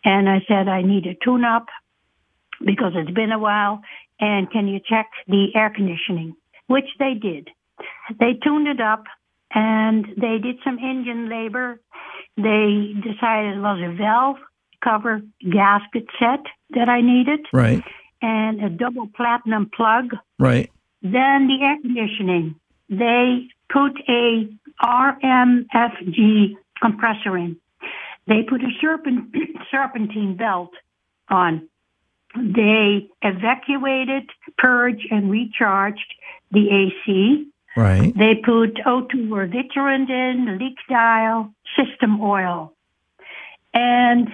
And 0.05 0.29
I 0.29 0.43
said, 0.47 0.67
I 0.67 0.81
need 0.83 1.07
a 1.07 1.15
tune 1.23 1.43
up 1.43 1.65
because 2.63 2.93
it's 2.95 3.09
been 3.11 3.31
a 3.31 3.39
while. 3.39 3.81
And 4.19 4.51
can 4.51 4.67
you 4.67 4.79
check 4.87 5.07
the 5.27 5.47
air 5.55 5.71
conditioning? 5.71 6.35
Which 6.67 6.85
they 6.99 7.15
did. 7.15 7.49
They 8.19 8.33
tuned 8.43 8.67
it 8.67 8.79
up 8.79 9.05
and 9.53 10.05
they 10.15 10.37
did 10.37 10.57
some 10.63 10.77
engine 10.77 11.27
labor. 11.27 11.79
They 12.37 12.93
decided 13.01 13.57
it 13.57 13.61
was 13.61 13.81
a 13.83 13.95
valve 13.97 14.37
cover 14.83 15.21
gasket 15.49 16.05
set 16.19 16.45
that 16.75 16.87
I 16.87 17.01
needed. 17.01 17.39
Right. 17.51 17.83
And 18.21 18.63
a 18.63 18.69
double 18.69 19.07
platinum 19.15 19.71
plug. 19.75 20.15
Right. 20.37 20.69
Then 21.01 21.47
the 21.47 21.57
air 21.61 21.77
conditioning. 21.81 22.55
They 22.89 23.47
put 23.69 23.93
a 24.07 24.49
RMFG 24.83 26.55
compressor 26.81 27.37
in. 27.37 27.57
They 28.27 28.43
put 28.43 28.61
a 28.61 28.69
serpent, 28.79 29.35
serpentine 29.71 30.35
belt 30.35 30.71
on. 31.29 31.67
They 32.35 33.09
evacuated, 33.21 34.29
purged, 34.57 35.07
and 35.11 35.29
recharged 35.29 36.13
the 36.51 36.69
AC. 36.69 37.47
Right. 37.75 38.13
They 38.15 38.35
put 38.35 38.75
O2 38.75 39.29
refrigerant 39.29 40.09
in, 40.09 40.57
leak 40.59 40.77
dial, 40.89 41.53
system 41.75 42.21
oil. 42.21 42.73
And 43.73 44.29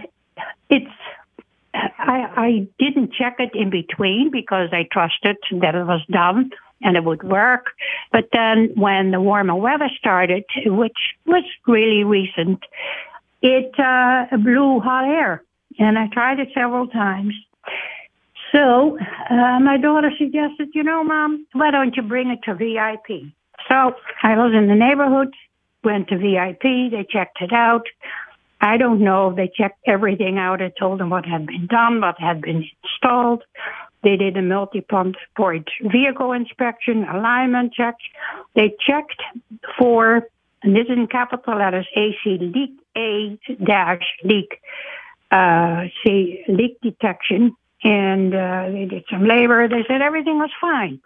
it's, 0.70 0.92
I, 1.74 2.28
I 2.36 2.68
didn't 2.80 3.14
check 3.14 3.38
it 3.40 3.52
in 3.54 3.70
between 3.70 4.32
because 4.32 4.70
I 4.72 4.88
trusted 4.92 5.38
that 5.62 5.76
it 5.76 5.86
was 5.86 6.02
done 6.10 6.52
and 6.82 6.96
it 6.96 7.04
would 7.04 7.24
work. 7.24 7.68
But 8.12 8.30
then 8.34 8.72
when 8.76 9.12
the 9.12 9.22
warmer 9.22 9.56
weather 9.56 9.90
started, 9.98 10.46
which 10.66 10.98
was 11.26 11.44
really 11.66 12.04
recent, 12.04 12.64
it 13.42 13.74
uh, 13.80 14.36
blew 14.38 14.80
hot 14.80 15.06
air. 15.06 15.44
And 15.80 15.98
I 15.98 16.08
tried 16.08 16.40
it 16.40 16.50
several 16.54 16.88
times. 16.88 17.34
So 18.52 18.98
uh, 19.30 19.60
my 19.60 19.78
daughter 19.78 20.12
suggested, 20.18 20.70
you 20.74 20.84
know, 20.84 21.04
Mom, 21.04 21.46
why 21.54 21.72
don't 21.72 21.96
you 21.96 22.04
bring 22.04 22.30
it 22.30 22.40
to 22.44 22.56
VIP? 22.56 23.32
So 23.68 23.94
I 24.24 24.38
was 24.38 24.54
in 24.56 24.68
the 24.68 24.76
neighborhood, 24.76 25.34
went 25.84 26.08
to 26.10 26.18
VIP, 26.18 26.92
they 26.92 27.06
checked 27.10 27.42
it 27.42 27.52
out. 27.52 27.84
I 28.60 28.78
don't 28.78 29.02
know 29.02 29.34
they 29.34 29.52
checked 29.56 29.80
everything 29.86 30.38
out. 30.38 30.62
I 30.62 30.72
told 30.80 31.00
them 31.00 31.10
what 31.10 31.26
had 31.26 31.46
been 31.46 31.68
done, 31.68 32.02
what 32.02 32.20
had 32.20 32.42
been 32.42 32.68
installed. 32.84 33.44
They 34.04 34.16
did 34.16 34.38
a 34.38 34.42
multi-point 34.42 35.18
vehicle 35.82 36.32
inspection, 36.32 37.04
alignment 37.08 37.74
checks. 37.74 38.04
They 38.56 38.76
checked 38.80 39.22
for, 39.78 40.28
and 40.64 40.76
this 40.76 40.86
is 40.86 40.98
in 40.98 41.08
capital 41.08 41.58
letters, 41.58 41.88
AC 41.96 42.38
leak, 42.40 42.80
A 42.96 43.40
dash 43.64 44.04
leak, 44.24 44.62
uh, 45.32 45.86
C 46.04 46.44
leak 46.48 46.80
detection. 46.82 47.56
And 47.84 48.34
uh, 48.34 48.70
they 48.72 48.86
did 48.86 49.04
some 49.10 49.26
labor. 49.26 49.68
They 49.68 49.84
said 49.88 50.02
everything 50.02 50.40
was 50.40 50.50
fine. 50.60 51.00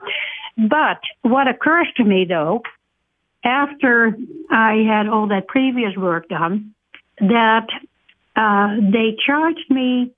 But 0.57 1.01
what 1.21 1.47
occurs 1.47 1.87
to 1.97 2.03
me 2.03 2.25
though, 2.25 2.61
after 3.43 4.15
I 4.49 4.75
had 4.87 5.07
all 5.07 5.27
that 5.27 5.47
previous 5.47 5.95
work 5.97 6.29
done, 6.29 6.73
that 7.21 7.67
uh, 8.35 8.75
they 8.91 9.15
charged 9.25 9.69
me 9.69 10.13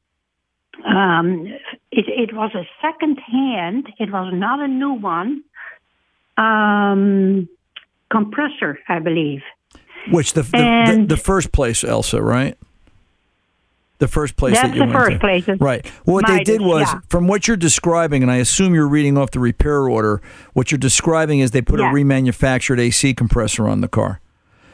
um, 0.85 1.45
it, 1.91 2.05
it, 2.07 2.33
was 2.33 2.51
a 2.55 2.67
second 2.81 3.17
hand. 3.19 3.87
It 3.99 4.11
was 4.11 4.33
not 4.33 4.59
a 4.59 4.67
new 4.67 4.93
one. 4.93 5.43
Um, 6.35 7.47
compressor, 8.09 8.79
I 8.87 8.99
believe. 8.99 9.41
Which 10.11 10.33
the 10.33 10.41
the, 10.41 10.95
the 10.97 11.05
the, 11.09 11.17
first 11.17 11.51
place, 11.51 11.83
Elsa, 11.83 12.21
right? 12.21 12.57
The 13.99 14.07
first 14.07 14.35
place 14.35 14.55
That's 14.55 14.69
that 14.69 14.75
you 14.75 14.81
the 14.81 14.85
went 14.87 14.97
first 14.97 15.11
to. 15.11 15.19
place. 15.19 15.47
Right. 15.61 15.85
Well, 16.05 16.15
what 16.15 16.27
they 16.27 16.43
did 16.43 16.59
was, 16.59 16.87
yeah. 16.91 16.99
from 17.07 17.27
what 17.27 17.47
you're 17.47 17.55
describing, 17.55 18.21
and 18.21 18.31
I 18.31 18.37
assume 18.37 18.73
you're 18.73 18.87
reading 18.87 19.17
off 19.17 19.31
the 19.31 19.39
repair 19.39 19.87
order, 19.87 20.21
what 20.53 20.71
you're 20.71 20.79
describing 20.79 21.39
is 21.39 21.51
they 21.51 21.61
put 21.61 21.79
Yeah. 21.79 21.91
a 21.91 21.93
remanufactured 21.93 22.79
AC 22.79 23.13
compressor 23.13 23.69
on 23.69 23.79
the 23.79 23.87
car. 23.87 24.19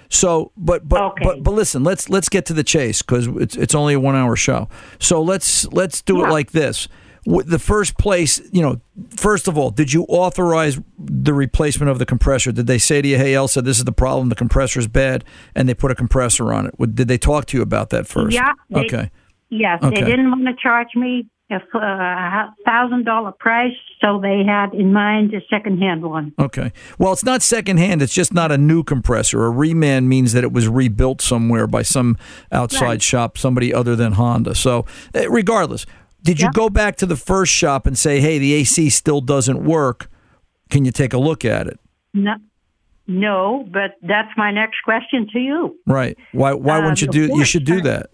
So, 0.09 0.51
but 0.57 0.89
but 0.89 1.13
but 1.21 1.43
but 1.43 1.51
listen, 1.51 1.83
let's 1.83 2.09
let's 2.09 2.29
get 2.29 2.45
to 2.47 2.53
the 2.53 2.63
chase 2.63 3.01
because 3.01 3.27
it's 3.27 3.55
it's 3.55 3.75
only 3.75 3.93
a 3.93 3.99
one 3.99 4.15
hour 4.15 4.35
show. 4.35 4.67
So 4.99 5.21
let's 5.21 5.65
let's 5.71 6.01
do 6.01 6.25
it 6.25 6.29
like 6.29 6.51
this. 6.51 6.87
The 7.25 7.59
first 7.59 7.97
place, 7.99 8.41
you 8.51 8.61
know, 8.61 8.81
first 9.15 9.47
of 9.47 9.55
all, 9.55 9.69
did 9.69 9.93
you 9.93 10.03
authorize 10.05 10.79
the 10.97 11.33
replacement 11.33 11.91
of 11.91 11.99
the 11.99 12.05
compressor? 12.05 12.51
Did 12.51 12.65
they 12.65 12.79
say 12.79 13.03
to 13.03 13.07
you, 13.07 13.17
"Hey, 13.17 13.35
Elsa, 13.35 13.61
this 13.61 13.77
is 13.77 13.83
the 13.85 13.91
problem. 13.91 14.29
The 14.29 14.35
compressor 14.35 14.79
is 14.79 14.87
bad," 14.87 15.23
and 15.53 15.69
they 15.69 15.75
put 15.75 15.91
a 15.91 15.95
compressor 15.95 16.51
on 16.53 16.65
it? 16.65 16.95
Did 16.95 17.07
they 17.07 17.19
talk 17.19 17.45
to 17.47 17.57
you 17.57 17.61
about 17.61 17.91
that 17.91 18.07
first? 18.07 18.33
Yeah. 18.33 18.53
They, 18.71 18.79
okay. 18.85 19.11
Yes, 19.49 19.79
Okay. 19.83 20.01
they 20.01 20.09
didn't 20.09 20.31
want 20.31 20.45
to 20.45 20.53
charge 20.61 20.95
me 20.95 21.27
a 21.51 22.53
thousand 22.65 23.05
dollar 23.05 23.31
price, 23.31 23.73
so 24.01 24.19
they 24.21 24.43
had 24.45 24.73
in 24.73 24.93
mind 24.93 25.33
a 25.33 25.41
second 25.49 25.79
hand 25.79 26.03
one. 26.03 26.33
Okay. 26.39 26.71
Well, 26.97 27.11
it's 27.13 27.23
not 27.23 27.41
secondhand. 27.41 28.01
It's 28.01 28.13
just 28.13 28.33
not 28.33 28.51
a 28.51 28.57
new 28.57 28.83
compressor. 28.83 29.45
A 29.45 29.51
reman 29.51 30.05
means 30.05 30.33
that 30.33 30.43
it 30.43 30.51
was 30.51 30.67
rebuilt 30.67 31.21
somewhere 31.21 31.67
by 31.67 31.81
some 31.81 32.17
outside 32.51 32.85
Right. 32.85 33.01
shop, 33.01 33.37
somebody 33.37 33.73
other 33.73 33.95
than 33.95 34.13
Honda. 34.13 34.53
So, 34.55 34.85
eh, 35.13 35.25
regardless, 35.29 35.85
did 36.23 36.39
you 36.39 36.49
go 36.53 36.69
back 36.69 36.95
to 36.97 37.05
the 37.05 37.15
first 37.15 37.51
shop 37.53 37.87
and 37.87 37.97
say, 37.97 38.19
"Hey, 38.21 38.37
the 38.37 38.53
AC 38.53 38.89
still 38.89 39.21
doesn't 39.21 39.63
work. 39.63 40.09
Can 40.69 40.85
you 40.85 40.91
take 40.91 41.13
a 41.13 41.17
look 41.17 41.43
at 41.45 41.65
it?" 41.67 41.79
No, 42.13 42.35
no, 43.07 43.67
but 43.71 43.95
that's 44.03 44.29
my 44.37 44.51
next 44.51 44.81
question 44.83 45.27
to 45.33 45.39
you. 45.39 45.75
Right. 45.87 46.17
Why? 46.31 46.53
Why 46.53 46.77
Uh, 46.77 46.81
wouldn't 46.81 47.01
you 47.01 47.07
of 47.07 47.13
do? 47.13 47.21
You 47.35 47.43
should 47.45 47.65
do 47.65 47.81
that. 47.81 48.07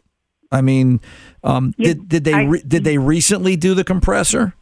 I 0.52 0.62
mean, 0.62 1.02
um, 1.46 1.74
did 1.78 2.10
did 2.10 2.24
they 2.26 2.34
I- 2.34 2.44
re, 2.44 2.62
did 2.68 2.84
they 2.84 2.98
recently 2.98 3.56
do 3.56 3.74
the 3.74 3.84
compressor? 3.84 4.54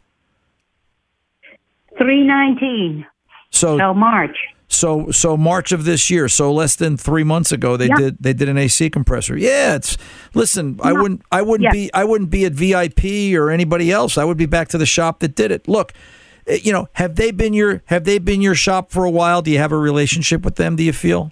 Three 1.98 2.24
nineteen. 2.26 3.06
So 3.50 3.78
till 3.78 3.94
March. 3.94 4.36
So 4.68 5.10
so 5.12 5.36
March 5.36 5.70
of 5.72 5.84
this 5.84 6.10
year, 6.10 6.28
so 6.28 6.52
less 6.52 6.74
than 6.74 6.96
three 6.96 7.22
months 7.22 7.52
ago, 7.52 7.76
they 7.76 7.86
Yeah. 7.88 7.96
did 7.96 8.16
they 8.20 8.32
did 8.32 8.48
an 8.48 8.58
AC 8.58 8.90
compressor. 8.90 9.36
Yeah, 9.36 9.76
it's 9.76 9.96
listen. 10.34 10.78
I 10.82 10.92
wouldn't 10.92 11.22
I 11.30 11.42
wouldn't 11.42 11.64
Yeah. 11.64 11.70
be 11.72 11.90
I 11.94 12.04
wouldn't 12.04 12.30
be 12.30 12.44
at 12.44 12.52
VIP 12.52 13.36
or 13.36 13.50
anybody 13.50 13.92
else. 13.92 14.18
I 14.18 14.24
would 14.24 14.36
be 14.36 14.46
back 14.46 14.68
to 14.68 14.78
the 14.78 14.86
shop 14.86 15.20
that 15.20 15.36
did 15.36 15.52
it. 15.52 15.68
Look, 15.68 15.92
eh, 16.48 16.58
you 16.62 16.72
know, 16.72 16.88
have 16.94 17.14
they 17.14 17.30
been 17.30 17.52
your 17.54 17.82
have 17.86 18.04
they 18.04 18.18
been 18.18 18.40
your 18.42 18.56
shop 18.56 18.90
for 18.90 19.04
a 19.04 19.10
while? 19.10 19.40
Do 19.42 19.50
you 19.52 19.58
have 19.58 19.70
a 19.72 19.78
relationship 19.78 20.44
with 20.44 20.56
them? 20.56 20.74
Do 20.74 20.82
you 20.82 20.92
feel? 20.92 21.30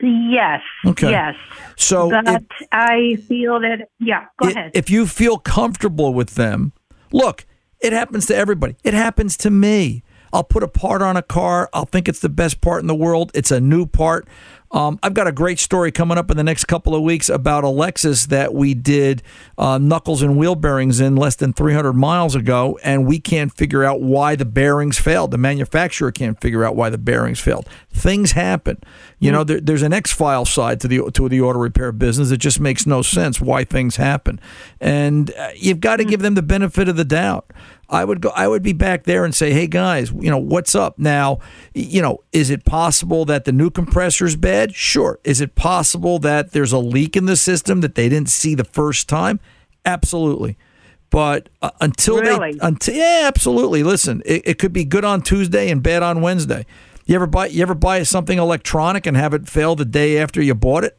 Yes. 0.00 0.60
Okay. 0.84 1.10
Yes. 1.10 1.34
So 1.76 2.10
but 2.10 2.28
if- 2.28 2.68
I 2.72 3.16
feel 3.26 3.60
that. 3.60 3.88
Yeah. 3.98 4.24
Go 4.40 4.48
I- 4.48 4.50
ahead. 4.50 4.70
If 4.74 4.90
you 4.90 5.06
feel 5.06 5.38
comfortable 5.38 6.12
with 6.14 6.34
them, 6.34 6.72
look, 7.12 7.46
it 7.80 7.92
happens 7.92 8.26
to 8.26 8.36
everybody. 8.36 8.76
It 8.84 8.94
happens 8.94 9.36
to 9.38 9.50
me. 9.50 10.02
I'll 10.32 10.44
put 10.44 10.62
a 10.62 10.68
part 10.68 11.00
on 11.02 11.16
a 11.16 11.22
car. 11.22 11.70
I'll 11.72 11.86
think 11.86 12.08
it's 12.08 12.20
the 12.20 12.28
best 12.28 12.60
part 12.60 12.82
in 12.82 12.88
the 12.88 12.94
world. 12.94 13.30
It's 13.34 13.50
a 13.50 13.60
new 13.60 13.86
part. 13.86 14.28
Um, 14.70 14.98
I've 15.02 15.14
got 15.14 15.26
a 15.26 15.32
great 15.32 15.58
story 15.58 15.92
coming 15.92 16.18
up 16.18 16.30
in 16.30 16.36
the 16.36 16.44
next 16.44 16.64
couple 16.64 16.94
of 16.94 17.02
weeks 17.02 17.28
about 17.28 17.64
a 17.64 17.68
Lexus 17.68 18.26
that 18.28 18.52
we 18.52 18.74
did 18.74 19.22
uh, 19.58 19.78
knuckles 19.78 20.22
and 20.22 20.36
wheel 20.36 20.54
bearings 20.54 21.00
in 21.00 21.16
less 21.16 21.36
than 21.36 21.52
300 21.52 21.92
miles 21.92 22.34
ago, 22.34 22.78
and 22.82 23.06
we 23.06 23.20
can't 23.20 23.52
figure 23.52 23.84
out 23.84 24.00
why 24.00 24.34
the 24.34 24.44
bearings 24.44 24.98
failed. 24.98 25.30
The 25.30 25.38
manufacturer 25.38 26.10
can't 26.10 26.40
figure 26.40 26.64
out 26.64 26.74
why 26.74 26.90
the 26.90 26.98
bearings 26.98 27.38
failed. 27.38 27.68
Things 27.90 28.32
happen. 28.32 28.78
You 29.18 29.32
know, 29.32 29.44
there, 29.44 29.60
there's 29.60 29.82
an 29.82 29.92
X 29.92 30.12
file 30.12 30.44
side 30.44 30.80
to 30.80 30.88
the 30.88 31.10
to 31.12 31.28
the 31.28 31.40
auto 31.40 31.58
repair 31.58 31.92
business. 31.92 32.30
It 32.30 32.38
just 32.38 32.60
makes 32.60 32.86
no 32.86 33.02
sense 33.02 33.40
why 33.40 33.64
things 33.64 33.96
happen, 33.96 34.40
and 34.80 35.32
uh, 35.34 35.50
you've 35.56 35.80
got 35.80 35.96
to 35.96 36.04
give 36.04 36.20
them 36.20 36.34
the 36.34 36.42
benefit 36.42 36.88
of 36.88 36.96
the 36.96 37.04
doubt. 37.04 37.50
I 37.88 38.04
would 38.04 38.20
go. 38.20 38.30
I 38.30 38.48
would 38.48 38.62
be 38.62 38.72
back 38.72 39.04
there 39.04 39.24
and 39.24 39.34
say, 39.34 39.52
"Hey 39.52 39.66
guys, 39.66 40.10
you 40.12 40.30
know 40.30 40.38
what's 40.38 40.74
up 40.74 40.98
now? 40.98 41.38
You 41.74 42.02
know, 42.02 42.18
is 42.32 42.50
it 42.50 42.64
possible 42.64 43.24
that 43.26 43.44
the 43.44 43.52
new 43.52 43.70
compressor's 43.70 44.34
bad? 44.36 44.74
Sure. 44.74 45.18
Is 45.24 45.40
it 45.40 45.54
possible 45.54 46.18
that 46.20 46.52
there's 46.52 46.72
a 46.72 46.78
leak 46.78 47.16
in 47.16 47.26
the 47.26 47.36
system 47.36 47.80
that 47.82 47.94
they 47.94 48.08
didn't 48.08 48.28
see 48.28 48.54
the 48.54 48.64
first 48.64 49.08
time? 49.08 49.38
Absolutely. 49.84 50.56
But 51.10 51.48
uh, 51.62 51.70
until 51.80 52.18
Really? 52.20 52.52
they, 52.52 52.58
until 52.60 52.94
yeah, 52.94 53.22
absolutely. 53.24 53.82
Listen, 53.84 54.22
it, 54.26 54.42
it 54.44 54.58
could 54.58 54.72
be 54.72 54.84
good 54.84 55.04
on 55.04 55.22
Tuesday 55.22 55.70
and 55.70 55.82
bad 55.82 56.02
on 56.02 56.20
Wednesday. 56.20 56.66
You 57.06 57.14
ever 57.14 57.28
buy 57.28 57.46
you 57.46 57.62
ever 57.62 57.74
buy 57.74 58.02
something 58.02 58.38
electronic 58.38 59.06
and 59.06 59.16
have 59.16 59.32
it 59.32 59.48
fail 59.48 59.76
the 59.76 59.84
day 59.84 60.18
after 60.18 60.42
you 60.42 60.54
bought 60.56 60.82
it? 60.82 60.98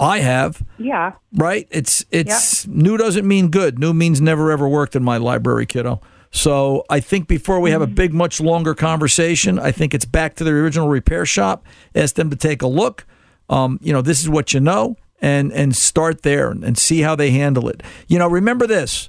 I 0.00 0.18
have 0.18 0.62
yeah. 0.78 1.14
right? 1.34 1.66
It's 1.70 2.04
it's 2.10 2.66
new 2.66 2.96
doesn't 2.96 3.26
mean 3.26 3.48
good. 3.48 3.78
New 3.78 3.92
means 3.92 4.20
never 4.20 4.50
ever 4.52 4.68
worked 4.68 4.94
in 4.94 5.02
my 5.02 5.16
library, 5.16 5.66
kiddo. 5.66 6.00
So 6.30 6.84
I 6.90 7.00
think 7.00 7.26
before 7.26 7.58
we 7.58 7.70
have 7.70 7.82
a 7.82 7.86
big, 7.86 8.12
much 8.12 8.40
longer 8.40 8.74
conversation, 8.74 9.58
I 9.58 9.72
think 9.72 9.94
it's 9.94 10.04
back 10.04 10.34
to 10.36 10.44
the 10.44 10.50
original 10.50 10.88
repair 10.88 11.24
shop. 11.24 11.64
Ask 11.94 12.16
them 12.16 12.30
to 12.30 12.36
take 12.36 12.62
a 12.62 12.66
look. 12.66 13.06
Um, 13.48 13.78
you 13.82 13.92
know, 13.92 14.02
this 14.02 14.20
is 14.20 14.28
what 14.28 14.52
you 14.52 14.60
know, 14.60 14.96
and 15.20 15.52
and 15.52 15.74
start 15.74 16.22
there 16.22 16.50
and, 16.50 16.62
and 16.62 16.76
see 16.76 17.00
how 17.00 17.16
they 17.16 17.30
handle 17.30 17.68
it. 17.68 17.82
You 18.06 18.18
know, 18.18 18.28
remember 18.28 18.66
this: 18.66 19.08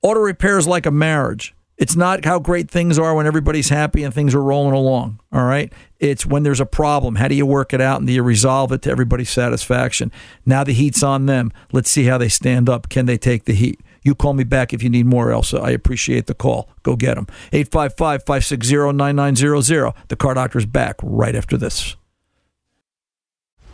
auto 0.00 0.20
repair 0.20 0.58
is 0.58 0.66
like 0.66 0.86
a 0.86 0.90
marriage. 0.90 1.54
It's 1.80 1.96
not 1.96 2.26
how 2.26 2.38
great 2.38 2.70
things 2.70 2.98
are 2.98 3.14
when 3.14 3.26
everybody's 3.26 3.70
happy 3.70 4.04
and 4.04 4.12
things 4.12 4.34
are 4.34 4.42
rolling 4.42 4.74
along. 4.74 5.18
All 5.32 5.44
right. 5.44 5.72
It's 5.98 6.26
when 6.26 6.42
there's 6.42 6.60
a 6.60 6.66
problem. 6.66 7.14
How 7.14 7.26
do 7.26 7.34
you 7.34 7.46
work 7.46 7.72
it 7.72 7.80
out 7.80 7.98
and 7.98 8.06
do 8.06 8.12
you 8.12 8.22
resolve 8.22 8.70
it 8.70 8.82
to 8.82 8.90
everybody's 8.90 9.30
satisfaction? 9.30 10.12
Now 10.44 10.62
the 10.62 10.74
heat's 10.74 11.02
on 11.02 11.24
them. 11.24 11.50
Let's 11.72 11.90
see 11.90 12.04
how 12.04 12.18
they 12.18 12.28
stand 12.28 12.68
up. 12.68 12.90
Can 12.90 13.06
they 13.06 13.16
take 13.16 13.46
the 13.46 13.54
heat? 13.54 13.80
You 14.02 14.14
call 14.14 14.34
me 14.34 14.44
back 14.44 14.74
if 14.74 14.82
you 14.82 14.90
need 14.90 15.06
more, 15.06 15.32
Elsa. 15.32 15.58
I 15.58 15.70
appreciate 15.70 16.26
the 16.26 16.34
call. 16.34 16.68
Go 16.82 16.96
get 16.96 17.14
them. 17.14 17.26
855 17.50 18.24
560 18.24 18.92
9900. 18.92 19.94
The 20.08 20.16
car 20.16 20.34
doctor's 20.34 20.66
back 20.66 20.96
right 21.02 21.34
after 21.34 21.56
this. 21.56 21.96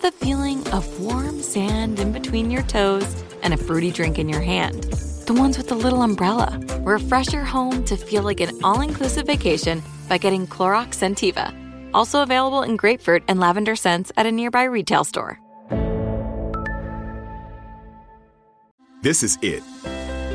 just 0.00 0.18
the 0.18 0.24
feeling 0.24 0.66
of 0.68 1.00
warm 1.00 1.40
sand 1.42 1.98
in 1.98 2.12
between 2.12 2.50
your 2.50 2.62
toes 2.64 3.24
and 3.42 3.54
a 3.54 3.56
fruity 3.56 3.90
drink 3.90 4.18
in 4.18 4.28
your 4.28 4.40
hand. 4.40 4.84
The 5.26 5.34
ones 5.34 5.56
with 5.56 5.68
the 5.68 5.74
little 5.74 6.02
umbrella. 6.02 6.58
Refresh 6.80 7.32
your 7.32 7.44
home 7.44 7.84
to 7.84 7.96
feel 7.96 8.22
like 8.22 8.40
an 8.40 8.58
all 8.64 8.80
inclusive 8.80 9.26
vacation 9.26 9.82
by 10.08 10.18
getting 10.18 10.46
Clorox 10.46 10.96
Scentiva. 10.96 11.54
Also 11.94 12.22
available 12.22 12.62
in 12.62 12.76
grapefruit 12.76 13.22
and 13.28 13.40
lavender 13.40 13.76
scents 13.76 14.12
at 14.16 14.26
a 14.26 14.32
nearby 14.32 14.64
retail 14.64 15.04
store. 15.04 15.40
This 19.02 19.22
is 19.22 19.38
it. 19.42 19.62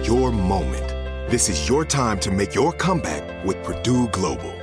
Your 0.08 0.32
moment. 0.32 0.88
This 1.30 1.50
is 1.50 1.68
your 1.68 1.86
time 1.86 2.20
to 2.20 2.32
make 2.32 2.56
your 2.56 2.72
comeback 2.74 3.46
with 3.46 3.62
Purdue 3.64 4.08
Global. 4.10 4.63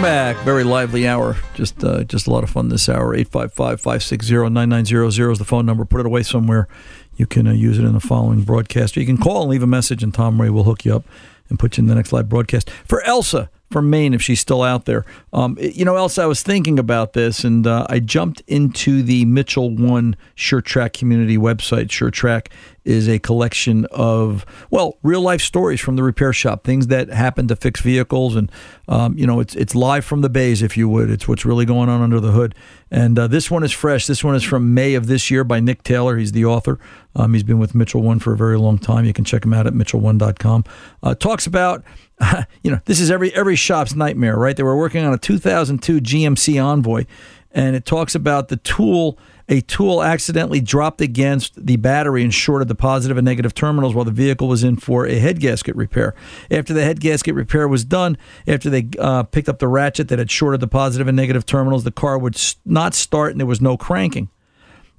Welcome 0.00 0.34
back. 0.34 0.44
Very 0.46 0.64
lively 0.64 1.06
hour. 1.06 1.36
Just 1.52 1.84
uh, 1.84 2.04
just 2.04 2.26
a 2.26 2.30
lot 2.30 2.42
of 2.42 2.48
fun 2.48 2.70
this 2.70 2.88
hour. 2.88 3.14
855-560-9900 3.18 5.32
is 5.32 5.38
the 5.38 5.44
phone 5.44 5.66
number. 5.66 5.84
Put 5.84 6.00
it 6.00 6.06
away 6.06 6.22
somewhere. 6.22 6.68
You 7.16 7.26
can 7.26 7.46
uh, 7.46 7.52
use 7.52 7.78
it 7.78 7.84
in 7.84 7.92
the 7.92 8.00
following 8.00 8.40
broadcast. 8.40 8.96
Or 8.96 9.00
you 9.00 9.06
can 9.06 9.18
call 9.18 9.42
and 9.42 9.50
leave 9.50 9.62
a 9.62 9.66
message, 9.66 10.02
and 10.02 10.14
Tom 10.14 10.40
Ray 10.40 10.48
will 10.48 10.64
hook 10.64 10.86
you 10.86 10.96
up 10.96 11.04
and 11.50 11.58
put 11.58 11.76
you 11.76 11.82
in 11.82 11.88
the 11.88 11.94
next 11.94 12.14
live 12.14 12.30
broadcast. 12.30 12.70
For 12.70 13.02
Elsa 13.02 13.50
from 13.70 13.90
Maine, 13.90 14.14
if 14.14 14.22
she's 14.22 14.40
still 14.40 14.62
out 14.62 14.86
there. 14.86 15.04
Um, 15.34 15.58
you 15.60 15.84
know, 15.84 15.96
Elsa, 15.96 16.22
I 16.22 16.26
was 16.26 16.42
thinking 16.42 16.78
about 16.78 17.12
this, 17.12 17.44
and 17.44 17.66
uh, 17.66 17.86
I 17.90 17.98
jumped 17.98 18.40
into 18.46 19.02
the 19.02 19.26
Mitchell 19.26 19.68
One 19.68 20.16
SureTrack 20.34 20.94
community 20.94 21.36
website. 21.36 21.88
SureTrack 21.88 22.46
is 22.90 23.08
a 23.08 23.18
collection 23.18 23.86
of, 23.86 24.44
well, 24.70 24.98
real 25.02 25.20
life 25.20 25.40
stories 25.40 25.80
from 25.80 25.96
the 25.96 26.02
repair 26.02 26.32
shop, 26.32 26.64
things 26.64 26.88
that 26.88 27.08
happen 27.08 27.48
to 27.48 27.56
fix 27.56 27.80
vehicles. 27.80 28.36
And, 28.36 28.50
um, 28.88 29.16
you 29.16 29.26
know, 29.26 29.40
it's, 29.40 29.54
it's 29.54 29.74
live 29.74 30.04
from 30.04 30.20
the 30.20 30.28
bays, 30.28 30.62
if 30.62 30.76
you 30.76 30.88
would. 30.88 31.10
It's 31.10 31.26
what's 31.26 31.44
really 31.44 31.64
going 31.64 31.88
on 31.88 32.02
under 32.02 32.20
the 32.20 32.32
hood. 32.32 32.54
And 32.90 33.18
uh, 33.18 33.28
this 33.28 33.50
one 33.50 33.62
is 33.62 33.72
fresh. 33.72 34.06
This 34.06 34.24
one 34.24 34.34
is 34.34 34.42
from 34.42 34.74
May 34.74 34.94
of 34.94 35.06
this 35.06 35.30
year 35.30 35.44
by 35.44 35.60
Nick 35.60 35.82
Taylor. 35.82 36.16
He's 36.16 36.32
the 36.32 36.44
author. 36.44 36.78
Um, 37.14 37.32
he's 37.34 37.42
been 37.42 37.58
with 37.58 37.74
Mitchell 37.74 38.02
One 38.02 38.18
for 38.18 38.32
a 38.32 38.36
very 38.36 38.58
long 38.58 38.78
time. 38.78 39.04
You 39.04 39.12
can 39.12 39.24
check 39.24 39.44
him 39.44 39.52
out 39.52 39.66
at 39.66 39.72
mitchell1.com. 39.72 40.64
Uh, 41.02 41.14
talks 41.14 41.46
about 41.46 41.84
you 42.62 42.70
know, 42.70 42.80
this 42.84 43.00
is 43.00 43.10
every 43.10 43.34
every 43.34 43.56
shop's 43.56 43.94
nightmare, 43.94 44.36
right? 44.36 44.56
They 44.56 44.62
were 44.62 44.76
working 44.76 45.04
on 45.04 45.12
a 45.12 45.18
2002 45.18 46.00
GMC 46.00 46.62
Envoy, 46.62 47.06
and 47.52 47.74
it 47.74 47.84
talks 47.84 48.14
about 48.14 48.48
the 48.48 48.56
tool. 48.56 49.18
A 49.50 49.60
tool 49.62 50.02
accidentally 50.02 50.60
dropped 50.60 51.02
against 51.02 51.66
the 51.66 51.76
battery 51.76 52.22
and 52.22 52.32
shorted 52.32 52.68
the 52.68 52.74
positive 52.74 53.18
and 53.18 53.24
negative 53.24 53.52
terminals 53.52 53.94
while 53.94 54.04
the 54.04 54.10
vehicle 54.10 54.48
was 54.48 54.64
in 54.64 54.76
for 54.76 55.06
a 55.06 55.18
head 55.18 55.40
gasket 55.40 55.76
repair. 55.76 56.14
After 56.50 56.72
the 56.72 56.84
head 56.84 57.00
gasket 57.00 57.34
repair 57.34 57.68
was 57.68 57.84
done, 57.84 58.16
after 58.46 58.70
they 58.70 58.88
uh, 58.98 59.24
picked 59.24 59.48
up 59.48 59.58
the 59.58 59.68
ratchet 59.68 60.08
that 60.08 60.18
had 60.18 60.30
shorted 60.30 60.60
the 60.60 60.68
positive 60.68 61.08
and 61.08 61.16
negative 61.16 61.44
terminals, 61.44 61.84
the 61.84 61.90
car 61.90 62.16
would 62.16 62.40
not 62.64 62.94
start 62.94 63.32
and 63.32 63.40
there 63.40 63.46
was 63.46 63.60
no 63.60 63.76
cranking. 63.76 64.30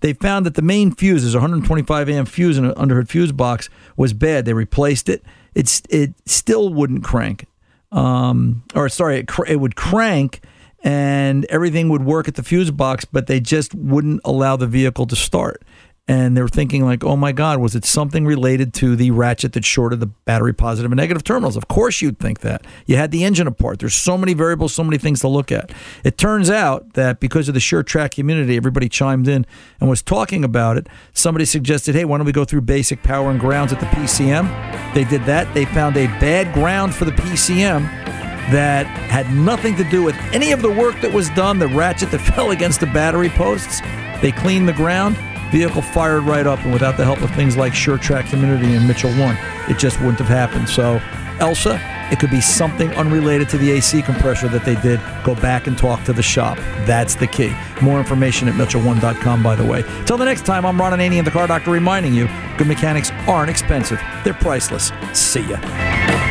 They 0.01 0.13
found 0.13 0.45
that 0.45 0.55
the 0.55 0.61
main 0.61 0.91
fuse, 0.91 1.23
is 1.23 1.33
125 1.33 2.09
amp 2.09 2.27
fuse 2.27 2.57
in 2.57 2.65
an 2.65 2.73
underhood 2.75 3.07
fuse 3.07 3.31
box, 3.31 3.69
was 3.95 4.13
bad. 4.13 4.45
They 4.45 4.53
replaced 4.53 5.09
it 5.09 5.23
it's 5.53 5.81
it 5.89 6.13
still 6.25 6.73
wouldn't 6.73 7.03
crank. 7.03 7.47
Um, 7.91 8.63
or 8.73 8.87
sorry, 8.87 9.19
it, 9.19 9.27
cr- 9.27 9.45
it 9.45 9.59
would 9.59 9.75
crank 9.75 10.41
and 10.83 11.45
everything 11.45 11.89
would 11.89 12.03
work 12.03 12.27
at 12.27 12.35
the 12.35 12.43
fuse 12.43 12.71
box, 12.71 13.05
but 13.05 13.27
they 13.27 13.39
just 13.39 13.73
wouldn't 13.75 14.21
allow 14.25 14.55
the 14.55 14.67
vehicle 14.67 15.05
to 15.07 15.15
start. 15.15 15.63
And 16.07 16.35
they 16.35 16.41
were 16.41 16.49
thinking, 16.49 16.83
like, 16.83 17.03
oh 17.03 17.15
my 17.15 17.31
God, 17.31 17.59
was 17.59 17.75
it 17.75 17.85
something 17.85 18.25
related 18.25 18.73
to 18.75 18.95
the 18.95 19.11
ratchet 19.11 19.53
that 19.53 19.63
shorted 19.63 19.99
the 19.99 20.07
battery 20.07 20.51
positive 20.51 20.91
and 20.91 20.97
negative 20.97 21.23
terminals? 21.23 21.55
Of 21.55 21.67
course 21.67 22.01
you'd 22.01 22.19
think 22.19 22.39
that. 22.41 22.65
You 22.85 22.97
had 22.97 23.11
the 23.11 23.23
engine 23.23 23.47
apart. 23.47 23.79
There's 23.79 23.95
so 23.95 24.17
many 24.17 24.33
variables, 24.33 24.73
so 24.73 24.83
many 24.83 24.97
things 24.97 25.21
to 25.21 25.27
look 25.27 25.51
at. 25.51 25.71
It 26.03 26.17
turns 26.17 26.49
out 26.49 26.93
that 26.93 27.19
because 27.19 27.47
of 27.47 27.53
the 27.53 27.59
SureTrack 27.61 28.11
community, 28.11 28.57
everybody 28.57 28.89
chimed 28.89 29.27
in 29.27 29.45
and 29.79 29.89
was 29.89 30.01
talking 30.01 30.43
about 30.43 30.75
it. 30.75 30.87
Somebody 31.13 31.45
suggested, 31.45 31.93
hey, 31.95 32.03
why 32.03 32.17
don't 32.17 32.25
we 32.25 32.33
go 32.33 32.45
through 32.45 32.61
basic 32.61 33.03
power 33.03 33.29
and 33.29 33.39
grounds 33.39 33.71
at 33.71 33.79
the 33.79 33.85
PCM? 33.85 34.93
They 34.93 35.05
did 35.05 35.23
that. 35.25 35.53
They 35.53 35.65
found 35.65 35.95
a 35.95 36.07
bad 36.07 36.53
ground 36.53 36.95
for 36.95 37.05
the 37.05 37.11
PCM 37.11 38.20
that 38.51 38.85
had 38.85 39.31
nothing 39.33 39.75
to 39.77 39.83
do 39.83 40.03
with 40.03 40.15
any 40.33 40.51
of 40.51 40.61
the 40.61 40.71
work 40.71 40.99
that 41.01 41.11
was 41.11 41.29
done, 41.31 41.59
the 41.59 41.67
ratchet 41.67 42.11
that 42.11 42.19
fell 42.35 42.51
against 42.51 42.79
the 42.79 42.85
battery 42.87 43.29
posts. 43.29 43.81
They 44.21 44.31
cleaned 44.31 44.67
the 44.67 44.73
ground, 44.73 45.17
vehicle 45.51 45.81
fired 45.81 46.23
right 46.23 46.45
up, 46.45 46.59
and 46.63 46.73
without 46.73 46.97
the 46.97 47.05
help 47.05 47.21
of 47.21 47.31
things 47.31 47.57
like 47.57 47.73
SureTrack 47.73 48.29
Community 48.29 48.73
and 48.73 48.87
Mitchell 48.87 49.11
One, 49.13 49.37
it 49.69 49.77
just 49.77 49.99
wouldn't 49.99 50.19
have 50.19 50.27
happened. 50.27 50.69
So, 50.69 51.01
Elsa, 51.39 51.79
it 52.11 52.19
could 52.19 52.29
be 52.29 52.41
something 52.41 52.91
unrelated 52.95 53.47
to 53.49 53.57
the 53.57 53.71
AC 53.71 54.01
compressor 54.01 54.49
that 54.49 54.65
they 54.65 54.75
did. 54.75 54.99
Go 55.23 55.33
back 55.35 55.67
and 55.67 55.77
talk 55.77 56.03
to 56.03 56.13
the 56.13 56.21
shop. 56.21 56.57
That's 56.85 57.15
the 57.15 57.27
key. 57.27 57.53
More 57.81 57.99
information 57.99 58.49
at 58.49 58.55
Mitchell1.com, 58.55 59.41
by 59.41 59.55
the 59.55 59.65
way. 59.65 59.83
Till 60.05 60.17
the 60.17 60.25
next 60.25 60.45
time, 60.45 60.65
I'm 60.65 60.79
Ron 60.79 60.91
Ananian, 60.91 61.23
the 61.23 61.31
car 61.31 61.47
doctor, 61.47 61.71
reminding 61.71 62.13
you 62.13 62.27
good 62.57 62.67
mechanics 62.67 63.11
aren't 63.27 63.49
expensive, 63.49 63.99
they're 64.23 64.33
priceless. 64.33 64.91
See 65.13 65.47
ya. 65.47 66.30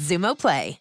Xumo 0.01 0.35
Play. 0.35 0.80